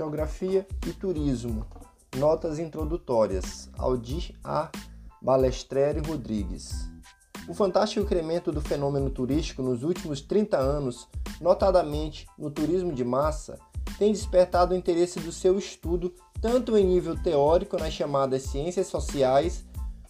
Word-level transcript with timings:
Geografia 0.00 0.66
e 0.86 0.94
Turismo. 0.94 1.66
Notas 2.16 2.58
introdutórias. 2.58 3.68
Aldir 3.76 4.34
A. 4.42 4.70
Balestreri 5.20 6.00
Rodrigues. 6.00 6.88
O 7.46 7.52
fantástico 7.52 8.00
incremento 8.00 8.50
do 8.50 8.62
fenômeno 8.62 9.10
turístico 9.10 9.62
nos 9.62 9.82
últimos 9.82 10.22
30 10.22 10.56
anos, 10.56 11.06
notadamente 11.38 12.26
no 12.38 12.50
turismo 12.50 12.94
de 12.94 13.04
massa, 13.04 13.58
tem 13.98 14.10
despertado 14.10 14.72
o 14.72 14.76
interesse 14.76 15.20
do 15.20 15.30
seu 15.30 15.58
estudo 15.58 16.14
tanto 16.40 16.78
em 16.78 16.86
nível 16.86 17.22
teórico 17.22 17.76
nas 17.76 17.92
chamadas 17.92 18.44
ciências 18.44 18.86
sociais, 18.86 19.66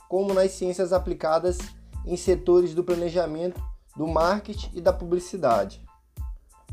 como 0.09 0.33
nas 0.33 0.53
ciências 0.53 0.93
aplicadas 0.93 1.59
em 2.07 2.17
setores 2.17 2.77
do 2.77 2.85
planejamento, 2.85 3.61
do 3.97 4.07
marketing 4.07 4.71
e 4.73 4.81
da 4.81 4.93
publicidade. 4.93 5.85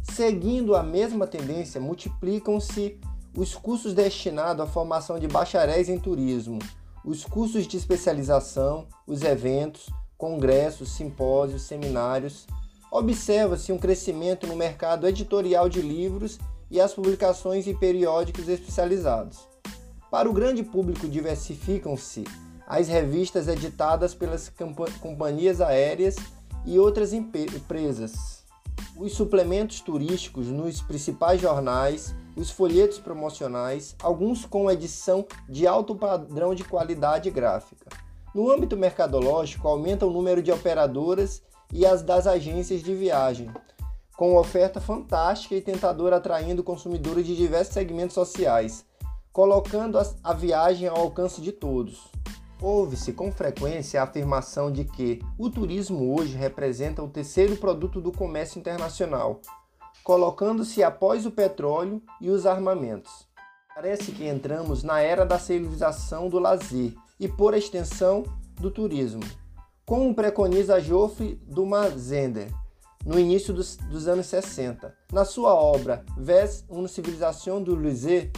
Seguindo 0.03 0.75
a 0.75 0.83
mesma 0.83 1.25
tendência, 1.25 1.81
multiplicam-se 1.81 2.99
os 3.37 3.53
cursos 3.53 3.93
destinados 3.93 4.65
à 4.65 4.67
formação 4.67 5.19
de 5.19 5.27
bacharéis 5.27 5.89
em 5.89 5.99
turismo, 5.99 6.57
os 7.05 7.23
cursos 7.23 7.67
de 7.67 7.77
especialização, 7.77 8.87
os 9.05 9.21
eventos, 9.21 9.91
congressos, 10.17 10.89
simpósios, 10.89 11.61
seminários. 11.61 12.47
Observa-se 12.91 13.71
um 13.71 13.77
crescimento 13.77 14.47
no 14.47 14.55
mercado 14.55 15.07
editorial 15.07 15.69
de 15.69 15.83
livros 15.83 16.39
e 16.71 16.81
as 16.81 16.95
publicações 16.95 17.67
em 17.67 17.77
periódicos 17.77 18.49
especializados. 18.49 19.47
Para 20.09 20.27
o 20.27 20.33
grande 20.33 20.63
público, 20.63 21.07
diversificam-se 21.07 22.23
as 22.65 22.87
revistas 22.87 23.47
editadas 23.47 24.15
pelas 24.15 24.51
companhias 24.99 25.61
aéreas 25.61 26.15
e 26.65 26.79
outras 26.79 27.13
empresas 27.13 28.37
os 28.95 29.13
suplementos 29.13 29.79
turísticos 29.79 30.47
nos 30.47 30.81
principais 30.81 31.39
jornais, 31.39 32.15
os 32.37 32.51
folhetos 32.51 32.99
promocionais, 32.99 33.95
alguns 34.01 34.45
com 34.45 34.69
edição 34.69 35.25
de 35.49 35.65
alto 35.65 35.95
padrão 35.95 36.53
de 36.53 36.63
qualidade 36.63 37.31
gráfica. 37.31 37.87
No 38.33 38.51
âmbito 38.51 38.77
mercadológico, 38.77 39.67
aumenta 39.67 40.05
o 40.05 40.11
número 40.11 40.43
de 40.43 40.51
operadoras 40.51 41.41
e 41.73 41.85
as 41.85 42.03
das 42.03 42.27
agências 42.27 42.83
de 42.83 42.93
viagem, 42.93 43.49
com 44.15 44.37
oferta 44.37 44.79
fantástica 44.79 45.55
e 45.55 45.61
tentadora 45.61 46.17
atraindo 46.17 46.63
consumidores 46.63 47.25
de 47.25 47.35
diversos 47.35 47.73
segmentos 47.73 48.13
sociais, 48.13 48.85
colocando 49.33 49.99
a 50.23 50.33
viagem 50.33 50.87
ao 50.87 50.97
alcance 50.97 51.41
de 51.41 51.51
todos. 51.51 52.11
Ouve-se 52.61 53.13
com 53.13 53.31
frequência 53.31 53.99
a 53.99 54.03
afirmação 54.03 54.71
de 54.71 54.83
que 54.83 55.19
o 55.37 55.49
turismo 55.49 56.15
hoje 56.15 56.35
representa 56.35 57.03
o 57.03 57.07
terceiro 57.07 57.55
produto 57.55 58.01
do 58.01 58.11
comércio 58.11 58.59
internacional, 58.59 59.41
colocando-se 60.07 60.81
após 60.81 61.25
o 61.25 61.31
petróleo 61.31 62.01
e 62.21 62.29
os 62.29 62.45
armamentos. 62.45 63.27
Parece 63.75 64.13
que 64.13 64.25
entramos 64.25 64.81
na 64.81 65.01
era 65.01 65.25
da 65.25 65.37
civilização 65.37 66.29
do 66.29 66.39
lazer 66.39 66.93
e, 67.19 67.27
por 67.27 67.53
extensão, 67.53 68.23
do 68.55 68.71
turismo, 68.71 69.21
como 69.85 70.15
preconiza 70.15 70.79
Geoffrey 70.79 71.37
Dumazender 71.45 72.49
no 73.05 73.19
início 73.19 73.53
dos, 73.53 73.75
dos, 73.75 74.07
anos 74.07 74.27
60. 74.27 74.95
Na 75.11 75.25
sua 75.25 75.53
obra 75.53 76.05
Vers 76.17 76.63
une 76.69 76.87
civilisation 76.87 77.61
du 77.61 77.75
loisir, 77.75 78.31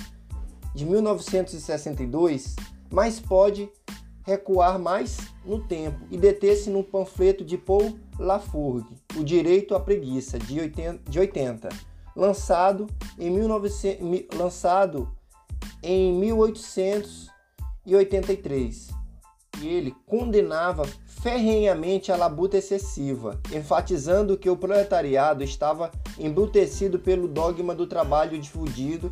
de 0.73 0.87
1962, 0.87 2.55
mas 2.89 3.19
pode 3.19 3.71
recuar 4.29 4.77
mais 4.77 5.17
no 5.43 5.59
tempo 5.59 6.05
e 6.11 6.17
deter-se 6.17 6.69
no 6.69 6.83
panfleto 6.83 7.43
de 7.43 7.57
Paul 7.57 7.97
Lafourgue, 8.17 8.95
O 9.15 9.23
Direito 9.23 9.73
à 9.73 9.79
Preguiça, 9.79 10.37
de 10.37 10.59
80, 10.59 11.09
de 11.09 11.19
80 11.19 11.69
lançado, 12.15 12.85
em 13.17 13.31
1900, 13.31 14.37
lançado 14.37 15.09
em 15.81 16.13
1883. 16.13 18.89
E 19.61 19.67
ele 19.67 19.95
condenava 20.05 20.85
ferrenhamente 21.05 22.11
a 22.11 22.15
labuta 22.15 22.57
excessiva, 22.57 23.39
enfatizando 23.53 24.37
que 24.37 24.49
o 24.49 24.57
proletariado 24.57 25.43
estava 25.43 25.91
embrutecido 26.17 26.99
pelo 26.99 27.27
dogma 27.27 27.73
do 27.73 27.87
trabalho 27.87 28.39
difundido 28.39 29.11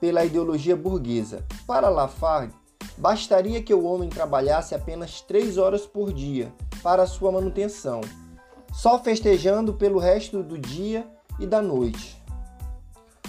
pela 0.00 0.24
ideologia 0.24 0.76
burguesa. 0.76 1.44
Para 1.66 1.88
Lafargue, 1.88 2.61
Bastaria 2.96 3.62
que 3.62 3.72
o 3.72 3.84
homem 3.84 4.08
trabalhasse 4.08 4.74
apenas 4.74 5.20
três 5.20 5.56
horas 5.56 5.86
por 5.86 6.12
dia 6.12 6.52
para 6.82 7.06
sua 7.06 7.32
manutenção, 7.32 8.00
só 8.72 8.98
festejando 8.98 9.74
pelo 9.74 9.98
resto 9.98 10.42
do 10.42 10.58
dia 10.58 11.06
e 11.38 11.46
da 11.46 11.62
noite. 11.62 12.22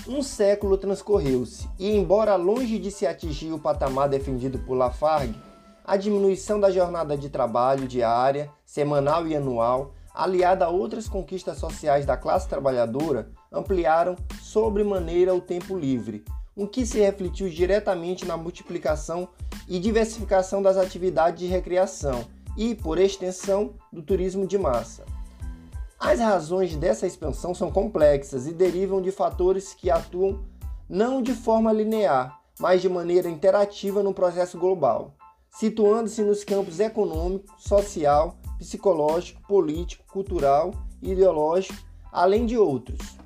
Um 0.07 0.22
século 0.22 0.78
transcorreu-se 0.78 1.69
e, 1.79 1.96
embora 1.96 2.35
longe 2.35 2.78
de 2.78 2.91
se 2.91 3.07
atingir 3.07 3.53
o 3.53 3.59
patamar 3.59 4.09
defendido 4.09 4.59
por 4.59 4.75
Lafargue, 4.75 5.40
a 5.85 5.96
diminuição 5.96 6.59
da 6.59 6.69
jornada 6.69 7.18
de 7.18 7.29
trabalho 7.29 7.88
diária, 7.88 8.50
semanal 8.66 9.25
e 9.28 9.35
anual, 9.35 9.94
aliada 10.13 10.66
a 10.66 10.69
outras 10.69 11.07
conquistas 11.07 11.57
sociais 11.57 12.06
da 12.06 12.18
classe 12.18 12.47
trabalhadora, 12.47 13.29
ampliaram 13.52 14.16
sobremaneira 14.41 15.34
o 15.34 15.41
tempo 15.41 15.78
livre, 15.78 16.23
o 16.56 16.68
que 16.68 16.86
se 16.86 17.00
refletiu 17.00 17.50
diretamente 17.50 18.25
na 18.25 18.38
multiplicação 18.38 19.28
e 19.68 19.80
diversificação 19.80 20.62
das 20.62 20.78
atividades 20.78 21.40
de 21.40 21.47
recreação 21.47 22.25
e, 22.58 22.75
por 22.75 23.00
extensão, 23.00 23.74
do 23.91 24.02
turismo 24.02 24.46
de 24.46 24.58
massa. 24.58 25.03
As 26.00 26.19
razões 26.19 26.75
dessa 26.75 27.08
expansão 27.08 27.56
são 27.56 27.72
complexas 27.72 28.46
e 28.46 28.53
derivam 28.53 29.02
de 29.02 29.12
fatores 29.12 29.74
que 29.74 29.90
atuam 29.90 30.44
não 30.88 31.22
de 31.22 31.34
forma 31.34 31.72
linear, 31.72 32.40
mas 32.59 32.81
de 32.81 32.90
maneira 32.90 33.30
interativa 33.30 34.03
no 34.03 34.14
processo 34.14 34.59
global, 34.59 35.16
situando-se 35.50 36.22
nos 36.22 36.44
campos 36.44 36.80
econômico, 36.80 37.56
social, 37.58 38.35
psicológico, 38.59 39.41
político, 39.47 40.03
cultural, 40.12 40.72
ideológico, 41.02 41.81
além 42.12 42.46
de 42.46 42.58
outros. 42.58 43.18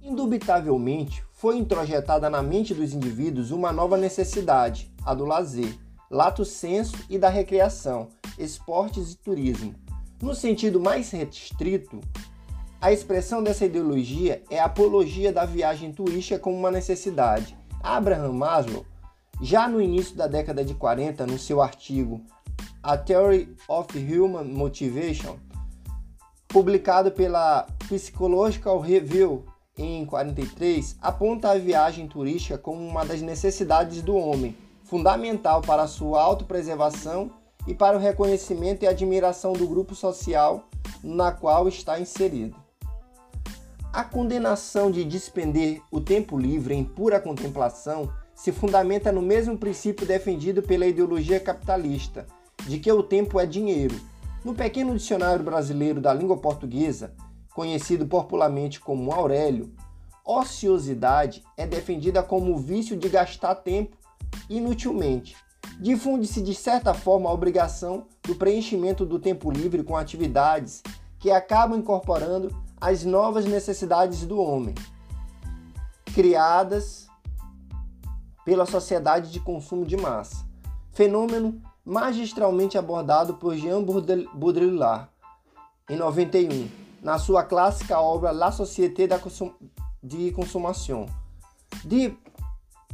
Indubitavelmente, 0.00 1.24
foi 1.34 1.58
introjetada 1.58 2.30
na 2.30 2.42
mente 2.42 2.72
dos 2.72 2.94
indivíduos 2.94 3.50
uma 3.50 3.72
nova 3.72 3.96
necessidade, 3.96 4.90
a 5.04 5.12
do 5.12 5.26
lazer, 5.26 5.76
lato 6.10 6.44
senso 6.44 6.96
e 7.10 7.18
da 7.18 7.28
recreação, 7.28 8.08
esportes 8.38 9.12
e 9.12 9.16
turismo. 9.16 9.74
No 10.22 10.34
sentido 10.34 10.80
mais 10.80 11.10
restrito, 11.10 12.00
a 12.80 12.92
expressão 12.92 13.42
dessa 13.42 13.66
ideologia 13.66 14.42
é 14.48 14.60
a 14.60 14.66
apologia 14.66 15.32
da 15.32 15.44
viagem 15.44 15.92
turística 15.92 16.38
como 16.38 16.56
uma 16.56 16.70
necessidade. 16.70 17.58
Abraham 17.82 18.32
Maslow, 18.32 18.86
já 19.42 19.68
no 19.68 19.80
início 19.82 20.14
da 20.16 20.28
década 20.28 20.64
de 20.64 20.74
40, 20.74 21.26
no 21.26 21.38
seu 21.38 21.60
artigo 21.60 22.24
A 22.82 22.96
Theory 22.96 23.54
of 23.68 23.98
Human 23.98 24.44
Motivation, 24.44 25.36
publicado 26.46 27.10
pela 27.10 27.66
Psychological 27.88 28.78
Review 28.78 29.44
em 29.76 30.06
43, 30.06 30.96
aponta 31.02 31.50
a 31.50 31.58
viagem 31.58 32.06
turística 32.06 32.56
como 32.56 32.86
uma 32.86 33.04
das 33.04 33.20
necessidades 33.20 34.02
do 34.02 34.14
homem, 34.16 34.56
fundamental 34.84 35.60
para 35.60 35.82
a 35.82 35.88
sua 35.88 36.22
autopreservação 36.22 37.30
e 37.66 37.74
para 37.74 37.96
o 37.96 38.00
reconhecimento 38.00 38.84
e 38.84 38.86
admiração 38.86 39.52
do 39.52 39.66
grupo 39.66 39.94
social 39.94 40.68
na 41.02 41.32
qual 41.32 41.66
está 41.66 41.98
inserido. 41.98 42.56
A 43.92 44.04
condenação 44.04 44.90
de 44.90 45.04
despender 45.04 45.80
o 45.90 46.00
tempo 46.00 46.38
livre 46.38 46.74
em 46.74 46.84
pura 46.84 47.20
contemplação 47.20 48.12
se 48.34 48.50
fundamenta 48.50 49.12
no 49.12 49.22
mesmo 49.22 49.56
princípio 49.56 50.06
defendido 50.06 50.62
pela 50.62 50.86
ideologia 50.86 51.38
capitalista, 51.38 52.26
de 52.66 52.78
que 52.78 52.90
o 52.90 53.02
tempo 53.02 53.38
é 53.38 53.46
dinheiro. 53.46 53.94
No 54.44 54.54
pequeno 54.54 54.96
dicionário 54.96 55.44
brasileiro 55.44 56.00
da 56.00 56.12
língua 56.12 56.36
portuguesa, 56.36 57.14
conhecido 57.54 58.04
popularmente 58.04 58.80
como 58.80 59.12
Aurélio, 59.12 59.72
ociosidade 60.24 61.44
é 61.56 61.66
defendida 61.66 62.22
como 62.22 62.52
o 62.52 62.58
vício 62.58 62.96
de 62.96 63.08
gastar 63.08 63.54
tempo 63.54 63.96
inutilmente. 64.50 65.36
Difunde-se 65.78 66.42
de 66.42 66.54
certa 66.54 66.92
forma 66.92 67.30
a 67.30 67.32
obrigação 67.32 68.06
do 68.22 68.34
preenchimento 68.34 69.06
do 69.06 69.18
tempo 69.18 69.50
livre 69.50 69.84
com 69.84 69.96
atividades 69.96 70.82
que 71.18 71.30
acabam 71.30 71.78
incorporando 71.78 72.54
as 72.80 73.04
novas 73.04 73.44
necessidades 73.44 74.26
do 74.26 74.38
homem, 74.40 74.74
criadas 76.12 77.06
pela 78.44 78.66
sociedade 78.66 79.30
de 79.30 79.40
consumo 79.40 79.86
de 79.86 79.96
massa. 79.96 80.44
Fenômeno 80.92 81.62
magistralmente 81.84 82.76
abordado 82.76 83.34
por 83.34 83.56
Jean 83.56 83.82
Baudrillard 83.82 85.08
em 85.88 85.96
91 85.96 86.83
na 87.04 87.18
sua 87.18 87.44
clássica 87.44 88.00
obra 88.00 88.30
La 88.30 88.50
Société 88.50 89.06
de 90.02 90.32
Consommation. 90.32 91.04
De 91.84 92.16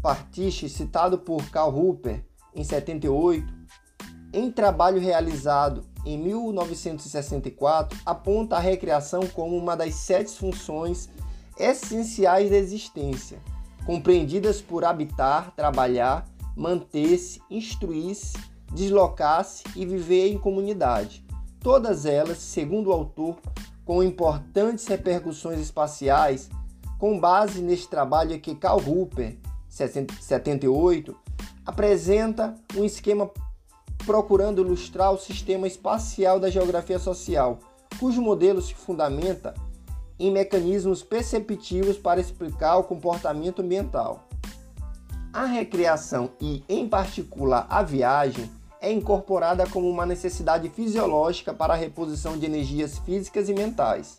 Partiche, 0.03 0.69
citado 0.69 1.17
por 1.17 1.49
Karl 1.51 1.73
Hooper 1.73 2.25
em 2.53 2.65
78, 2.65 3.47
em 4.33 4.51
trabalho 4.51 5.01
realizado 5.01 5.85
em 6.05 6.19
1964, 6.19 7.97
aponta 8.05 8.57
a 8.57 8.61
recreação 8.61 9.21
como 9.29 9.57
uma 9.57 9.77
das 9.77 9.95
sete 9.95 10.33
funções 10.33 11.09
essenciais 11.57 12.51
da 12.51 12.57
existência, 12.57 13.39
compreendidas 13.87 14.61
por 14.61 14.85
habitar, 14.85 15.53
trabalhar, 15.55 16.27
manter-se, 16.57 17.41
instruir-se, 17.49 18.37
deslocar-se 18.73 19.63
e 19.77 19.87
viver 19.87 20.33
em 20.33 20.39
comunidade. 20.39 21.25
Todas 21.61 22.07
elas, 22.07 22.39
segundo 22.39 22.89
o 22.89 22.93
autor, 22.93 23.37
com 23.91 24.05
importantes 24.05 24.87
repercussões 24.87 25.59
espaciais, 25.59 26.49
com 26.97 27.19
base 27.19 27.61
neste 27.61 27.89
trabalho 27.89 28.39
que 28.39 28.55
Karl 28.55 28.79
Hooper, 28.79 29.37
78, 29.69 31.17
apresenta 31.67 32.55
um 32.77 32.85
esquema 32.85 33.29
procurando 34.07 34.63
ilustrar 34.63 35.13
o 35.13 35.19
sistema 35.19 35.67
espacial 35.67 36.39
da 36.39 36.49
geografia 36.49 37.01
social, 37.01 37.59
cujo 37.99 38.23
modelo 38.23 38.63
se 38.63 38.77
fundamenta 38.77 39.55
em 40.21 40.31
mecanismos 40.31 41.03
perceptivos 41.03 41.97
para 41.97 42.21
explicar 42.21 42.77
o 42.77 42.85
comportamento 42.85 43.61
ambiental. 43.61 44.29
A 45.33 45.47
recreação 45.47 46.31
e, 46.41 46.63
em 46.69 46.89
particular, 46.89 47.67
a 47.69 47.83
viagem 47.83 48.49
é 48.81 48.91
incorporada 48.91 49.69
como 49.69 49.89
uma 49.89 50.07
necessidade 50.07 50.69
fisiológica 50.71 51.53
para 51.53 51.75
a 51.75 51.77
reposição 51.77 52.39
de 52.39 52.47
energias 52.47 52.99
físicas 52.99 53.49
e 53.49 53.55
mentais. 53.55 54.19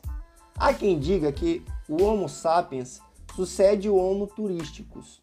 Há 0.55 0.73
quem 0.73 0.99
diga 0.99 1.31
que 1.31 1.65
o 1.89 2.03
Homo 2.03 2.29
sapiens 2.29 3.01
sucede 3.35 3.89
o 3.89 3.95
Homo 3.95 4.27
turísticos, 4.27 5.21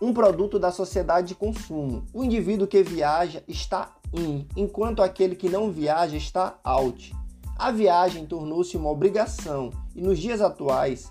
um 0.00 0.12
produto 0.12 0.58
da 0.58 0.70
sociedade 0.70 1.28
de 1.28 1.34
consumo. 1.34 2.04
O 2.12 2.22
indivíduo 2.22 2.66
que 2.66 2.82
viaja 2.82 3.42
está 3.48 3.96
in, 4.12 4.46
enquanto 4.56 5.02
aquele 5.02 5.34
que 5.34 5.48
não 5.48 5.72
viaja 5.72 6.16
está 6.16 6.58
out. 6.62 7.14
A 7.58 7.70
viagem 7.70 8.26
tornou-se 8.26 8.76
uma 8.76 8.90
obrigação 8.90 9.70
e 9.94 10.02
nos 10.02 10.18
dias 10.18 10.42
atuais, 10.42 11.10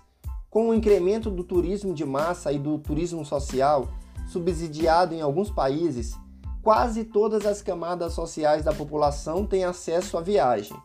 com 0.50 0.70
o 0.70 0.74
incremento 0.74 1.30
do 1.30 1.44
turismo 1.44 1.94
de 1.94 2.06
massa 2.06 2.52
e 2.52 2.60
do 2.60 2.78
turismo 2.78 3.26
social, 3.26 3.90
subsidiado 4.28 5.14
em 5.14 5.22
alguns 5.22 5.50
países, 5.50 6.16
quase 6.66 7.04
todas 7.04 7.46
as 7.46 7.62
camadas 7.62 8.14
sociais 8.14 8.64
da 8.64 8.74
população 8.74 9.46
têm 9.46 9.64
acesso 9.64 10.18
à 10.18 10.22
viagem. 10.22 10.76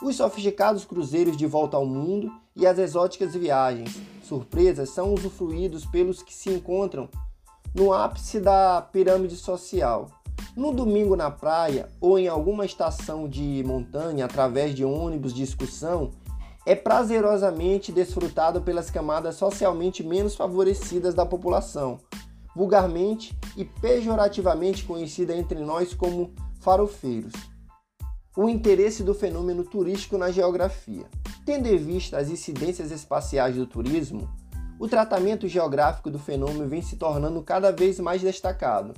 Os 0.00 0.16
sofisticados 0.16 0.86
cruzeiros 0.86 1.36
de 1.36 1.44
volta 1.46 1.76
ao 1.76 1.84
mundo 1.84 2.32
e 2.56 2.66
as 2.66 2.78
exóticas 2.78 3.34
viagens 3.34 3.94
surpresas 4.22 4.88
são 4.88 5.12
usufruídos 5.12 5.84
pelos 5.84 6.22
que 6.22 6.32
se 6.32 6.48
encontram 6.48 7.10
no 7.74 7.92
ápice 7.92 8.40
da 8.40 8.80
pirâmide 8.80 9.36
social. 9.36 10.08
No 10.56 10.72
domingo 10.72 11.14
na 11.14 11.30
praia 11.30 11.90
ou 12.00 12.18
em 12.18 12.26
alguma 12.26 12.64
estação 12.64 13.28
de 13.28 13.62
montanha 13.66 14.24
através 14.24 14.74
de 14.74 14.82
ônibus 14.82 15.34
de 15.34 15.42
excursão, 15.42 16.10
é 16.64 16.74
prazerosamente 16.74 17.92
desfrutado 17.92 18.62
pelas 18.62 18.90
camadas 18.90 19.34
socialmente 19.34 20.02
menos 20.02 20.34
favorecidas 20.34 21.14
da 21.14 21.26
população, 21.26 22.00
vulgarmente 22.54 23.36
e 23.56 23.64
pejorativamente 23.64 24.84
conhecida 24.84 25.34
entre 25.34 25.58
nós 25.60 25.94
como 25.94 26.32
farofeiros. 26.60 27.32
O 28.36 28.48
interesse 28.48 29.02
do 29.02 29.14
fenômeno 29.14 29.64
turístico 29.64 30.16
na 30.16 30.30
geografia. 30.30 31.06
Tendo 31.44 31.66
em 31.66 31.76
vista 31.76 32.18
as 32.18 32.28
incidências 32.28 32.90
espaciais 32.90 33.56
do 33.56 33.66
turismo, 33.66 34.28
o 34.78 34.86
tratamento 34.86 35.48
geográfico 35.48 36.10
do 36.10 36.18
fenômeno 36.18 36.68
vem 36.68 36.82
se 36.82 36.96
tornando 36.96 37.42
cada 37.42 37.72
vez 37.72 37.98
mais 37.98 38.22
destacado. 38.22 38.94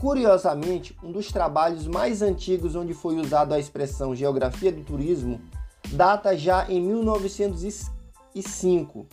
Curiosamente, 0.00 0.96
um 1.02 1.10
dos 1.10 1.32
trabalhos 1.32 1.86
mais 1.86 2.22
antigos 2.22 2.76
onde 2.76 2.94
foi 2.94 3.16
usado 3.16 3.54
a 3.54 3.58
expressão 3.58 4.14
geografia 4.14 4.70
do 4.70 4.82
turismo 4.82 5.40
data 5.92 6.36
já 6.36 6.68
em 6.70 6.80
1905, 6.80 9.06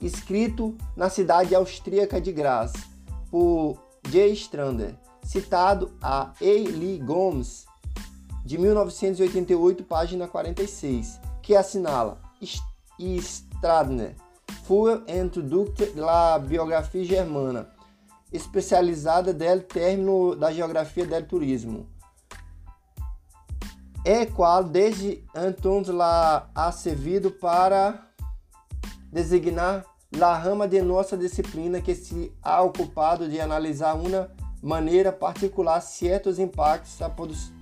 escrito 0.00 0.76
na 0.96 1.10
cidade 1.10 1.54
austríaca 1.54 2.20
de 2.20 2.32
Graz, 2.32 2.72
por 3.30 3.78
J. 4.08 4.32
Strander, 4.34 4.96
citado 5.22 5.92
a 6.02 6.32
E. 6.40 6.58
Lee 6.58 6.98
Gomes, 6.98 7.66
de 8.44 8.58
1988, 8.58 9.84
página 9.84 10.26
46, 10.26 11.20
que 11.42 11.54
assinala 11.54 12.20
Stradner, 12.98 14.16
Fuel 14.64 15.04
Introductor 15.08 15.88
la 15.94 16.38
Biographie 16.38 17.04
Germana, 17.04 17.68
especializada 18.32 19.32
del 19.32 19.64
término 19.64 20.34
da 20.34 20.52
geografia 20.52 21.06
del 21.06 21.26
turismo, 21.26 21.86
é 24.04 24.24
qual 24.24 24.64
desde 24.64 25.24
então 25.34 25.82
la 25.88 26.48
ha 26.54 26.72
servido 26.72 27.30
para 27.30 28.06
designar 29.12 29.84
la 30.12 30.36
rama 30.36 30.66
de 30.66 30.82
nossa 30.82 31.16
disciplina 31.16 31.80
que 31.80 31.94
se 31.94 32.32
ha 32.42 32.60
ocupado 32.62 33.28
de 33.28 33.40
analisar 33.40 33.94
uma 33.94 34.30
maneira 34.60 35.12
particular 35.12 35.80
certos 35.80 36.38
impactos 36.38 36.98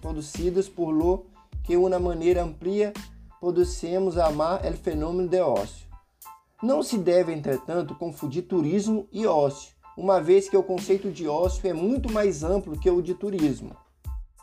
produzidos 0.01 0.69
por 0.69 0.91
lo 0.91 1.27
que 1.63 1.77
uma 1.77 1.99
maneira 1.99 2.43
amplia 2.43 2.93
producemos 3.39 4.17
amar 4.17 4.65
el 4.65 4.77
fenômeno 4.77 5.29
de 5.29 5.41
ócio. 5.41 5.87
Não 6.63 6.83
se 6.83 6.99
deve, 6.99 7.33
entretanto, 7.33 7.95
confundir 7.95 8.43
turismo 8.43 9.07
e 9.13 9.27
ócio, 9.27 9.73
uma 9.97 10.21
vez 10.21 10.49
que 10.49 10.57
o 10.57 10.63
conceito 10.63 11.13
de 11.13 11.29
ócio 11.29 11.69
é 11.69 11.73
muito 11.73 12.11
mais 12.11 12.43
amplo 12.43 12.79
que 12.79 12.91
o 12.91 13.03
de 13.03 13.15
turismo. 13.15 13.77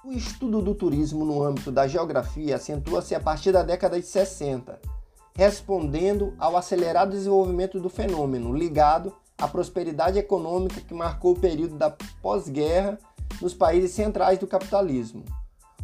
O 0.04 0.14
estudo 0.14 0.62
do 0.62 0.76
turismo 0.76 1.26
no 1.26 1.44
âmbito 1.44 1.72
da 1.72 1.88
geografia 1.88 2.56
acentua-se 2.56 3.16
a 3.16 3.20
partir 3.20 3.52
da 3.52 3.64
década 3.64 4.00
de 4.00 4.06
60 4.06 4.95
respondendo 5.36 6.34
ao 6.40 6.56
acelerado 6.56 7.12
desenvolvimento 7.12 7.80
do 7.80 7.90
fenômeno 7.90 8.54
ligado 8.54 9.14
à 9.38 9.48
prosperidade 9.48 10.18
econômica 10.18 10.80
que 10.80 10.94
marcou 10.94 11.34
o 11.34 11.40
período 11.40 11.76
da 11.76 11.90
pós-guerra 12.22 12.98
nos 13.42 13.54
países 13.54 13.92
centrais 13.92 14.40
do 14.40 14.48
capitalismo. 14.48 15.26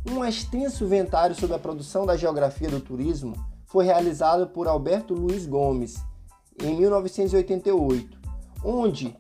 Um 0.10 0.24
extenso 0.26 0.86
inventário 0.86 1.36
sobre 1.36 1.56
a 1.56 1.60
produção 1.60 2.06
da 2.06 2.16
geografia 2.16 2.70
do 2.70 2.80
turismo 2.80 3.36
foi 3.66 3.86
realizado 3.86 4.48
por 4.48 4.68
Alberto 4.68 5.14
Luiz 5.14 5.46
Gomes 5.46 5.96
em 6.62 6.76
1988, 6.78 8.20
onde 8.64 9.16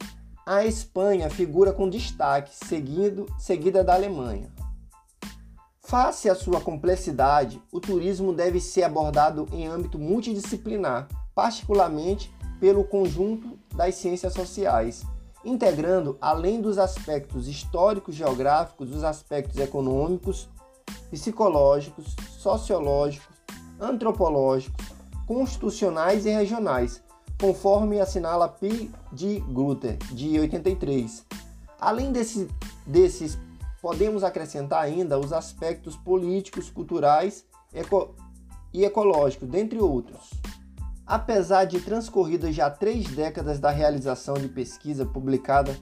a 0.46 0.66
Espanha 0.66 1.30
figura 1.30 1.72
com 1.72 1.90
destaque, 1.90 2.56
seguido, 2.66 3.26
seguida 3.38 3.84
da 3.84 3.94
Alemanha. 3.94 4.52
Face 5.92 6.30
à 6.30 6.36
sua 6.36 6.62
complexidade, 6.62 7.62
o 7.70 7.78
turismo 7.78 8.32
deve 8.32 8.62
ser 8.62 8.84
abordado 8.84 9.46
em 9.52 9.68
âmbito 9.68 10.00
multidisciplinar, 10.00 11.10
particularmente 11.36 12.34
pelo 12.62 12.86
conjunto 12.86 13.60
das 13.76 13.96
ciências 13.96 14.32
sociais, 14.34 15.04
integrando, 15.44 16.18
além 16.22 16.62
dos 16.62 16.78
aspectos 16.78 17.46
históricos 17.46 18.16
geográficos, 18.16 18.96
os 18.96 19.04
aspectos 19.04 19.58
econômicos, 19.58 20.48
psicológicos, 21.10 22.16
sociológicos, 22.40 23.36
antropológicos, 23.78 24.86
constitucionais 25.28 26.26
e 26.26 26.30
regionais, 26.30 27.04
conforme 27.38 28.00
assinala 28.00 28.48
P. 28.48 28.90
de 29.12 29.42
Grutter, 29.42 29.98
de 30.14 30.40
83. 30.40 31.26
Além 31.82 32.14
desse, 32.14 32.48
desses 32.88 33.38
podemos 33.82 34.24
acrescentar 34.24 34.84
ainda 34.84 35.18
os 35.18 35.34
aspectos 35.34 35.96
políticos, 35.96 36.70
culturais 36.70 37.46
eco 37.74 38.16
e 38.74 38.86
ecológicos, 38.86 39.50
dentre 39.50 39.80
outros. 39.80 40.30
Apesar 41.06 41.66
de 41.66 41.82
transcorridas 41.82 42.56
já 42.56 42.70
três 42.70 43.08
décadas 43.08 43.60
da 43.60 43.70
realização 43.70 44.36
de 44.36 44.48
pesquisa 44.48 45.06
publicada, 45.06 45.76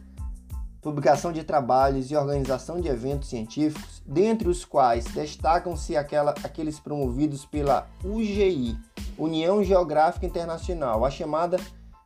publicação 0.81 1.31
de 1.31 1.43
trabalhos 1.43 2.09
e 2.09 2.15
organização 2.15 2.79
de 2.79 2.87
eventos 2.87 3.29
científicos, 3.29 4.01
dentre 4.05 4.47
os 4.47 4.63
quais 4.65 5.05
destacam-se 5.05 5.95
aqueles 5.95 6.79
promovidos 6.79 7.45
pela 7.45 7.87
UGI, 8.03 8.77
União 9.17 9.63
Geográfica 9.63 10.25
Internacional, 10.25 11.03
a 11.05 11.11
chamada 11.11 11.57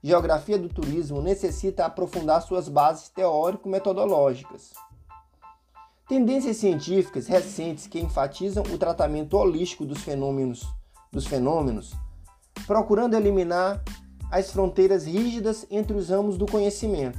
Geografia 0.02 0.58
do 0.58 0.68
Turismo 0.68 1.22
necessita 1.22 1.86
aprofundar 1.86 2.42
suas 2.42 2.68
bases 2.68 3.08
teórico-metodológicas. 3.08 4.74
Tendências 6.14 6.58
científicas 6.58 7.26
recentes 7.26 7.88
que 7.88 8.00
enfatizam 8.00 8.64
o 8.72 8.78
tratamento 8.78 9.36
holístico 9.36 9.84
dos 9.84 10.04
fenômenos, 10.04 10.64
dos 11.12 11.26
fenômenos, 11.26 11.96
procurando 12.68 13.16
eliminar 13.16 13.84
as 14.30 14.52
fronteiras 14.52 15.08
rígidas 15.08 15.66
entre 15.72 15.98
os 15.98 16.10
ramos 16.10 16.38
do 16.38 16.46
conhecimento, 16.46 17.18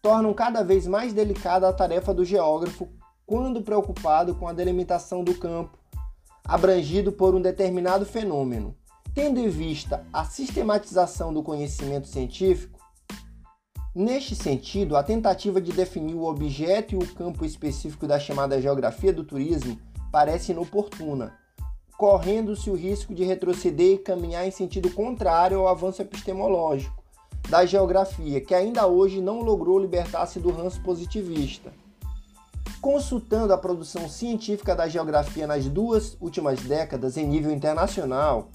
tornam 0.00 0.32
cada 0.32 0.64
vez 0.64 0.86
mais 0.86 1.12
delicada 1.12 1.68
a 1.68 1.72
tarefa 1.72 2.14
do 2.14 2.24
geógrafo 2.24 2.88
quando 3.26 3.60
preocupado 3.60 4.34
com 4.34 4.48
a 4.48 4.54
delimitação 4.54 5.22
do 5.22 5.34
campo 5.34 5.78
abrangido 6.42 7.12
por 7.12 7.34
um 7.34 7.42
determinado 7.42 8.06
fenômeno. 8.06 8.74
Tendo 9.14 9.38
em 9.38 9.50
vista 9.50 10.02
a 10.10 10.24
sistematização 10.24 11.30
do 11.30 11.42
conhecimento 11.42 12.08
científico, 12.08 12.79
Neste 14.00 14.34
sentido, 14.34 14.96
a 14.96 15.02
tentativa 15.02 15.60
de 15.60 15.72
definir 15.72 16.14
o 16.14 16.24
objeto 16.24 16.94
e 16.94 16.96
o 16.96 17.06
campo 17.14 17.44
específico 17.44 18.06
da 18.06 18.18
chamada 18.18 18.58
geografia 18.58 19.12
do 19.12 19.22
turismo 19.22 19.78
parece 20.10 20.52
inoportuna, 20.52 21.34
correndo-se 21.98 22.70
o 22.70 22.74
risco 22.74 23.14
de 23.14 23.24
retroceder 23.24 23.96
e 23.96 23.98
caminhar 23.98 24.48
em 24.48 24.50
sentido 24.50 24.90
contrário 24.94 25.58
ao 25.58 25.68
avanço 25.68 26.00
epistemológico, 26.00 27.04
da 27.50 27.66
geografia, 27.66 28.40
que 28.40 28.54
ainda 28.54 28.86
hoje 28.86 29.20
não 29.20 29.42
logrou 29.42 29.78
libertar-se 29.78 30.40
do 30.40 30.50
ranço 30.50 30.80
positivista. 30.80 31.70
Consultando 32.80 33.52
a 33.52 33.58
produção 33.58 34.08
científica 34.08 34.74
da 34.74 34.88
geografia 34.88 35.46
nas 35.46 35.66
duas 35.66 36.16
últimas 36.22 36.58
décadas 36.62 37.18
em 37.18 37.26
nível 37.26 37.52
internacional, 37.52 38.48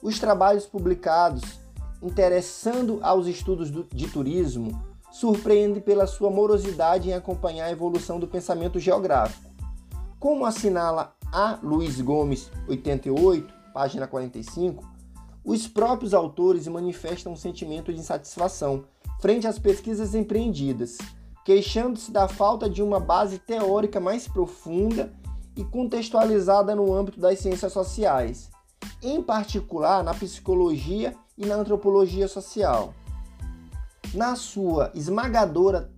os 0.00 0.20
trabalhos 0.20 0.66
publicados 0.66 1.63
interessando 2.04 2.98
aos 3.02 3.26
estudos 3.26 3.72
de 3.90 4.08
turismo 4.08 4.78
surpreendem 5.10 5.80
pela 5.80 6.06
sua 6.06 6.28
morosidade 6.28 7.08
em 7.08 7.14
acompanhar 7.14 7.66
a 7.66 7.70
evolução 7.70 8.20
do 8.20 8.28
pensamento 8.28 8.78
geográfico. 8.78 9.50
Como 10.20 10.44
assinala 10.44 11.14
a 11.32 11.58
Luiz 11.62 12.00
Gomes, 12.00 12.50
88, 12.68 13.52
página 13.72 14.06
45, 14.06 14.84
os 15.44 15.66
próprios 15.66 16.12
autores 16.12 16.68
manifestam 16.68 17.32
um 17.32 17.36
sentimento 17.36 17.92
de 17.92 18.00
insatisfação 18.00 18.84
frente 19.20 19.46
às 19.46 19.58
pesquisas 19.58 20.14
empreendidas, 20.14 20.98
queixando-se 21.44 22.10
da 22.10 22.28
falta 22.28 22.68
de 22.68 22.82
uma 22.82 23.00
base 23.00 23.38
teórica 23.38 23.98
mais 23.98 24.28
profunda 24.28 25.12
e 25.56 25.64
contextualizada 25.64 26.74
no 26.74 26.92
âmbito 26.92 27.20
das 27.20 27.38
ciências 27.38 27.72
sociais, 27.72 28.50
em 29.02 29.22
particular 29.22 30.02
na 30.02 30.12
psicologia 30.12 31.14
e 31.36 31.46
na 31.46 31.56
antropologia 31.56 32.28
social. 32.28 32.94
Na 34.12 34.36
sua 34.36 34.90
esmagadora 34.94 35.90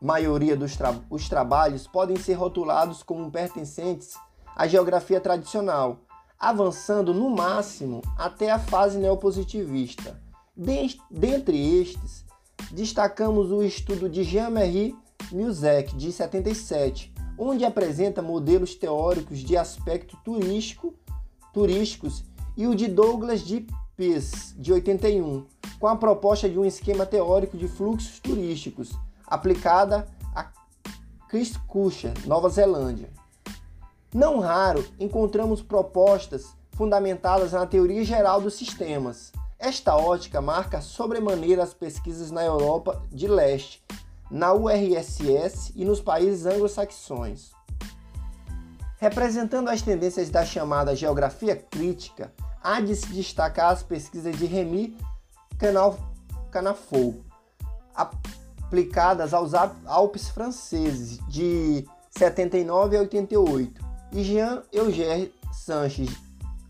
maioria 0.00 0.54
dos 0.54 0.76
tra 0.76 0.94
os 1.08 1.28
trabalhos 1.28 1.86
podem 1.86 2.16
ser 2.16 2.34
rotulados 2.34 3.02
como 3.02 3.30
pertencentes 3.30 4.14
à 4.54 4.66
geografia 4.66 5.20
tradicional, 5.20 6.00
avançando 6.38 7.14
no 7.14 7.30
máximo 7.30 8.02
até 8.18 8.50
a 8.50 8.58
fase 8.58 8.98
neopositivista. 8.98 10.20
Dentre 11.10 11.80
estes, 11.80 12.24
destacamos 12.70 13.50
o 13.50 13.62
estudo 13.62 14.08
de 14.08 14.22
Jean-Marie 14.22 14.94
Musek, 15.32 15.96
de 15.96 16.12
77, 16.12 17.12
onde 17.38 17.64
apresenta 17.64 18.22
modelos 18.22 18.74
teóricos 18.74 19.38
de 19.38 19.56
aspecto 19.56 20.16
turístico, 20.24 20.94
turísticos, 21.52 22.24
e 22.56 22.66
o 22.66 22.74
de 22.74 22.86
Douglas 22.86 23.40
de 23.40 23.66
Pease, 23.96 24.54
de 24.56 24.72
81, 24.72 25.46
com 25.78 25.86
a 25.86 25.96
proposta 25.96 26.48
de 26.48 26.58
um 26.58 26.64
esquema 26.64 27.06
teórico 27.06 27.56
de 27.56 27.68
fluxos 27.68 28.18
turísticos, 28.18 28.92
aplicada 29.26 30.06
a 30.34 30.50
Christchurch, 31.28 32.12
Nova 32.26 32.48
Zelândia. 32.48 33.08
Não 34.12 34.40
raro, 34.40 34.84
encontramos 34.98 35.62
propostas 35.62 36.56
fundamentadas 36.72 37.52
na 37.52 37.66
teoria 37.66 38.04
geral 38.04 38.40
dos 38.40 38.54
sistemas. 38.54 39.32
Esta 39.58 39.96
ótica 39.96 40.40
marca 40.40 40.80
sobremaneira 40.80 41.62
as 41.62 41.72
pesquisas 41.72 42.32
na 42.32 42.44
Europa 42.44 43.00
de 43.12 43.28
Leste, 43.28 43.84
na 44.30 44.52
URSS 44.52 45.72
e 45.76 45.84
nos 45.84 46.00
países 46.00 46.46
anglo-saxões. 46.46 47.52
Representando 48.98 49.68
as 49.68 49.82
tendências 49.82 50.30
da 50.30 50.44
chamada 50.44 50.96
geografia 50.96 51.54
crítica, 51.54 52.32
há 52.64 52.80
de 52.80 52.96
se 52.96 53.08
destacar 53.08 53.70
as 53.70 53.82
pesquisas 53.82 54.34
de 54.38 54.46
Remy 54.46 54.96
Canafou, 56.50 57.22
aplicadas 57.94 59.34
aos 59.34 59.52
Alpes 59.84 60.30
franceses 60.30 61.18
de 61.28 61.86
79 62.10 62.96
a 62.96 63.00
88, 63.00 63.84
e 64.12 64.22
Jean 64.24 64.62
Eugène 64.72 65.32
Sanches, 65.52 66.10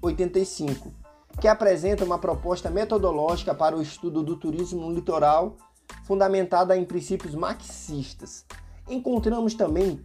85, 0.02 0.92
que 1.40 1.46
apresenta 1.46 2.04
uma 2.04 2.18
proposta 2.18 2.70
metodológica 2.70 3.54
para 3.54 3.76
o 3.76 3.82
estudo 3.82 4.22
do 4.22 4.36
turismo 4.36 4.90
litoral, 4.90 5.56
fundamentada 6.04 6.76
em 6.76 6.84
princípios 6.84 7.34
marxistas. 7.34 8.44
Encontramos 8.88 9.54
também 9.54 10.04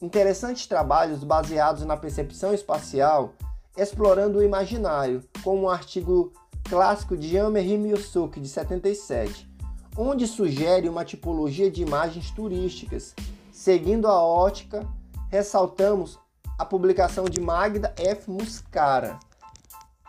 interessantes 0.00 0.66
trabalhos 0.66 1.22
baseados 1.22 1.84
na 1.84 1.96
percepção 1.96 2.52
espacial, 2.54 3.34
explorando 3.76 4.38
o 4.38 4.42
imaginário, 4.42 5.22
como 5.42 5.62
um 5.62 5.68
artigo 5.68 6.32
clássico 6.64 7.16
de 7.16 7.28
Jean-Marie 7.28 7.78
Miossuk, 7.78 8.40
de 8.40 8.48
77, 8.48 9.48
onde 9.96 10.26
sugere 10.26 10.88
uma 10.88 11.04
tipologia 11.04 11.70
de 11.70 11.82
imagens 11.82 12.30
turísticas. 12.30 13.14
Seguindo 13.52 14.06
a 14.06 14.20
ótica, 14.20 14.86
ressaltamos 15.28 16.18
a 16.58 16.64
publicação 16.64 17.24
de 17.24 17.40
Magda 17.40 17.94
F. 17.98 18.30
Muscara, 18.30 19.18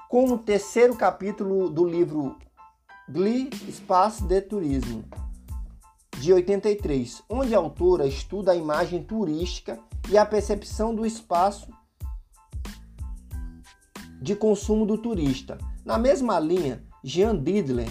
com 0.09 0.25
o 0.25 0.37
terceiro 0.37 0.95
capítulo 0.95 1.69
do 1.69 1.85
livro 1.85 2.37
Gli 3.09 3.49
Espace 3.67 4.23
de 4.23 4.41
Turismo, 4.41 5.03
de 6.17 6.33
83, 6.33 7.23
onde 7.29 7.53
a 7.53 7.57
autora 7.57 8.07
estuda 8.07 8.51
a 8.51 8.55
imagem 8.55 9.03
turística 9.03 9.79
e 10.09 10.17
a 10.17 10.25
percepção 10.25 10.95
do 10.95 11.05
espaço 11.05 11.67
de 14.21 14.35
consumo 14.35 14.85
do 14.85 14.97
turista. 14.97 15.57
Na 15.85 15.97
mesma 15.97 16.39
linha, 16.39 16.83
Jean 17.03 17.35
Didler, 17.35 17.89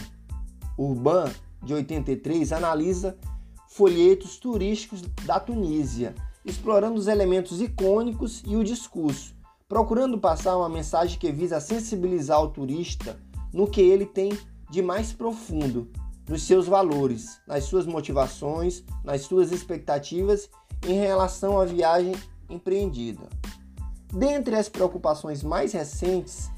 Urban, 0.79 1.31
de 1.63 1.75
83, 1.75 2.53
analisa 2.53 3.17
folhetos 3.69 4.39
turísticos 4.39 5.03
da 5.25 5.41
Tunísia 5.41 6.15
explorando 6.47 6.99
os 6.99 7.09
elementos 7.09 7.61
icônicos 7.61 8.43
e 8.47 8.55
o 8.57 8.63
discurso, 8.63 9.35
procurando 9.69 10.17
passar 10.17 10.57
uma 10.57 10.69
mensagem 10.69 11.19
que 11.19 11.33
visa 11.33 11.61
sensibilizar 11.61 12.41
o 12.41 12.51
turista 12.51 13.19
no 13.53 13.67
que 13.67 13.81
ele 13.81 14.07
tem 14.07 14.31
de 14.71 14.81
mais 14.81 15.13
profundo, 15.13 15.91
nos 16.29 16.43
seus 16.45 16.67
valores, 16.67 17.41
nas 17.47 17.65
suas 17.65 17.85
motivações, 17.85 18.85
nas 19.05 19.23
suas 19.23 19.51
expectativas 19.51 20.49
em 20.87 20.95
relação 20.95 21.61
à 21.61 21.65
viagem 21.65 22.15
empreendida. 22.49 23.29
Dentre 24.13 24.57
as 24.57 24.69
preocupações 24.69 25.43
mais 25.43 25.73
recentes, 25.73 26.51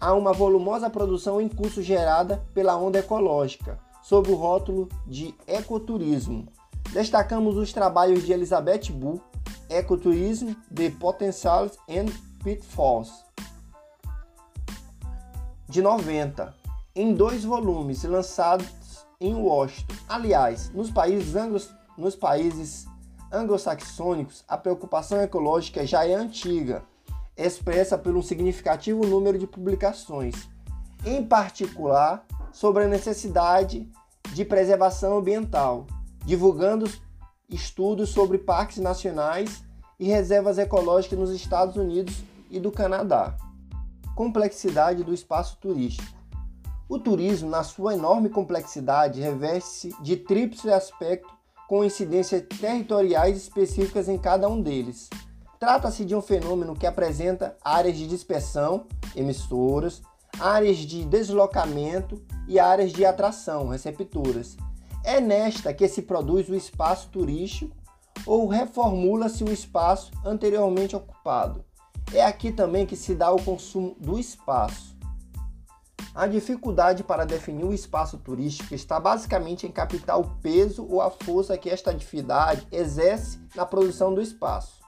há 0.00 0.12
uma 0.14 0.32
volumosa 0.32 0.88
produção 0.90 1.40
em 1.40 1.48
curso 1.48 1.82
gerada 1.82 2.44
pela 2.52 2.76
Onda 2.76 2.98
Ecológica, 2.98 3.78
sob 4.02 4.30
o 4.30 4.34
rótulo 4.34 4.88
de 5.06 5.34
ecoturismo. 5.46 6.48
Destacamos 6.92 7.56
os 7.56 7.72
trabalhos 7.72 8.24
de 8.24 8.32
Elizabeth 8.32 8.90
Bull, 8.90 9.20
Ecotourism, 9.68 10.52
The 10.74 10.90
Potentials 10.90 11.78
and 11.88 12.12
Pitfalls, 12.42 13.24
de 15.68 15.80
90, 15.80 16.54
em 16.94 17.14
dois 17.14 17.44
volumes 17.44 18.04
lançados 18.04 18.68
em 19.20 19.34
Washington. 19.34 19.94
Aliás, 20.08 20.70
nos 20.70 20.90
países, 20.90 21.34
anglo 21.34 21.60
nos 21.96 22.16
países 22.16 22.86
anglo-saxônicos, 23.32 24.44
a 24.46 24.56
preocupação 24.56 25.20
ecológica 25.20 25.86
já 25.86 26.06
é 26.06 26.14
antiga, 26.14 26.84
expressa 27.36 27.98
por 27.98 28.16
um 28.16 28.22
significativo 28.22 29.06
número 29.06 29.38
de 29.38 29.46
publicações, 29.46 30.48
em 31.04 31.24
particular 31.24 32.24
sobre 32.52 32.84
a 32.84 32.88
necessidade 32.88 33.90
de 34.32 34.44
preservação 34.44 35.18
ambiental, 35.18 35.86
divulgando 36.24 36.90
estudos 37.48 38.10
sobre 38.10 38.38
parques 38.38 38.78
nacionais 38.78 39.62
e 39.98 40.06
reservas 40.06 40.58
ecológicas 40.58 41.18
nos 41.18 41.30
Estados 41.30 41.76
Unidos 41.76 42.22
e 42.50 42.58
do 42.58 42.70
Canadá. 42.70 43.36
Complexidade 44.14 45.02
do 45.02 45.12
espaço 45.12 45.56
turístico. 45.60 46.14
O 46.88 46.98
turismo, 46.98 47.48
na 47.48 47.62
sua 47.62 47.94
enorme 47.94 48.28
complexidade, 48.28 49.20
reveste-se 49.20 49.94
de 50.02 50.16
tríplice 50.16 50.70
aspecto 50.70 51.32
com 51.68 51.84
incidências 51.84 52.42
territoriais 52.60 53.36
específicas 53.36 54.08
em 54.08 54.18
cada 54.18 54.48
um 54.48 54.60
deles. 54.60 55.08
Trata-se 55.64 56.04
de 56.04 56.14
um 56.14 56.20
fenômeno 56.20 56.76
que 56.76 56.86
apresenta 56.86 57.56
áreas 57.64 57.96
de 57.96 58.06
dispersão, 58.06 58.84
emissoras, 59.16 60.02
áreas 60.38 60.76
de 60.76 61.06
deslocamento 61.06 62.22
e 62.46 62.58
áreas 62.58 62.92
de 62.92 63.02
atração, 63.02 63.68
receptoras, 63.68 64.58
é 65.02 65.22
nesta 65.22 65.72
que 65.72 65.88
se 65.88 66.02
produz 66.02 66.50
o 66.50 66.54
espaço 66.54 67.08
turístico 67.08 67.74
ou 68.26 68.46
reformula-se 68.46 69.42
o 69.42 69.50
espaço 69.50 70.12
anteriormente 70.22 70.94
ocupado. 70.94 71.64
É 72.12 72.22
aqui 72.22 72.52
também 72.52 72.84
que 72.84 72.94
se 72.94 73.14
dá 73.14 73.32
o 73.32 73.42
consumo 73.42 73.96
do 73.98 74.18
espaço. 74.18 74.94
A 76.14 76.26
dificuldade 76.26 77.02
para 77.02 77.24
definir 77.24 77.64
o 77.64 77.72
espaço 77.72 78.18
turístico 78.18 78.74
está 78.74 79.00
basicamente 79.00 79.66
em 79.66 79.72
captar 79.72 80.20
o 80.20 80.28
peso 80.42 80.86
ou 80.86 81.00
a 81.00 81.10
força 81.10 81.56
que 81.56 81.70
esta 81.70 81.90
atividade 81.90 82.68
exerce 82.70 83.40
na 83.56 83.64
produção 83.64 84.14
do 84.14 84.20
espaço. 84.20 84.83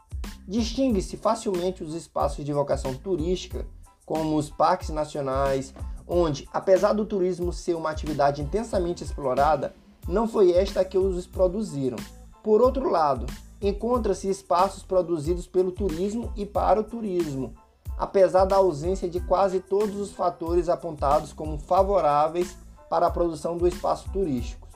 Distingue-se 0.46 1.16
facilmente 1.16 1.82
os 1.82 1.94
espaços 1.94 2.44
de 2.44 2.52
vocação 2.52 2.94
turística, 2.94 3.66
como 4.04 4.36
os 4.36 4.48
parques 4.48 4.90
nacionais, 4.90 5.74
onde, 6.06 6.48
apesar 6.52 6.92
do 6.92 7.04
turismo 7.04 7.52
ser 7.52 7.74
uma 7.74 7.90
atividade 7.90 8.40
intensamente 8.40 9.02
explorada, 9.02 9.74
não 10.08 10.28
foi 10.28 10.52
esta 10.52 10.84
que 10.84 10.96
os 10.96 11.26
produziram. 11.26 11.98
Por 12.42 12.62
outro 12.62 12.88
lado, 12.88 13.26
encontra-se 13.60 14.28
espaços 14.28 14.82
produzidos 14.82 15.46
pelo 15.46 15.72
turismo 15.72 16.32
e 16.36 16.46
para 16.46 16.80
o 16.80 16.84
turismo, 16.84 17.54
apesar 17.98 18.44
da 18.44 18.56
ausência 18.56 19.08
de 19.08 19.18
quase 19.18 19.60
todos 19.60 19.96
os 19.96 20.12
fatores 20.12 20.68
apontados 20.68 21.32
como 21.32 21.58
favoráveis 21.58 22.56
para 22.88 23.06
a 23.06 23.10
produção 23.10 23.56
do 23.56 23.66
espaço 23.66 24.08
turístico. 24.12 24.68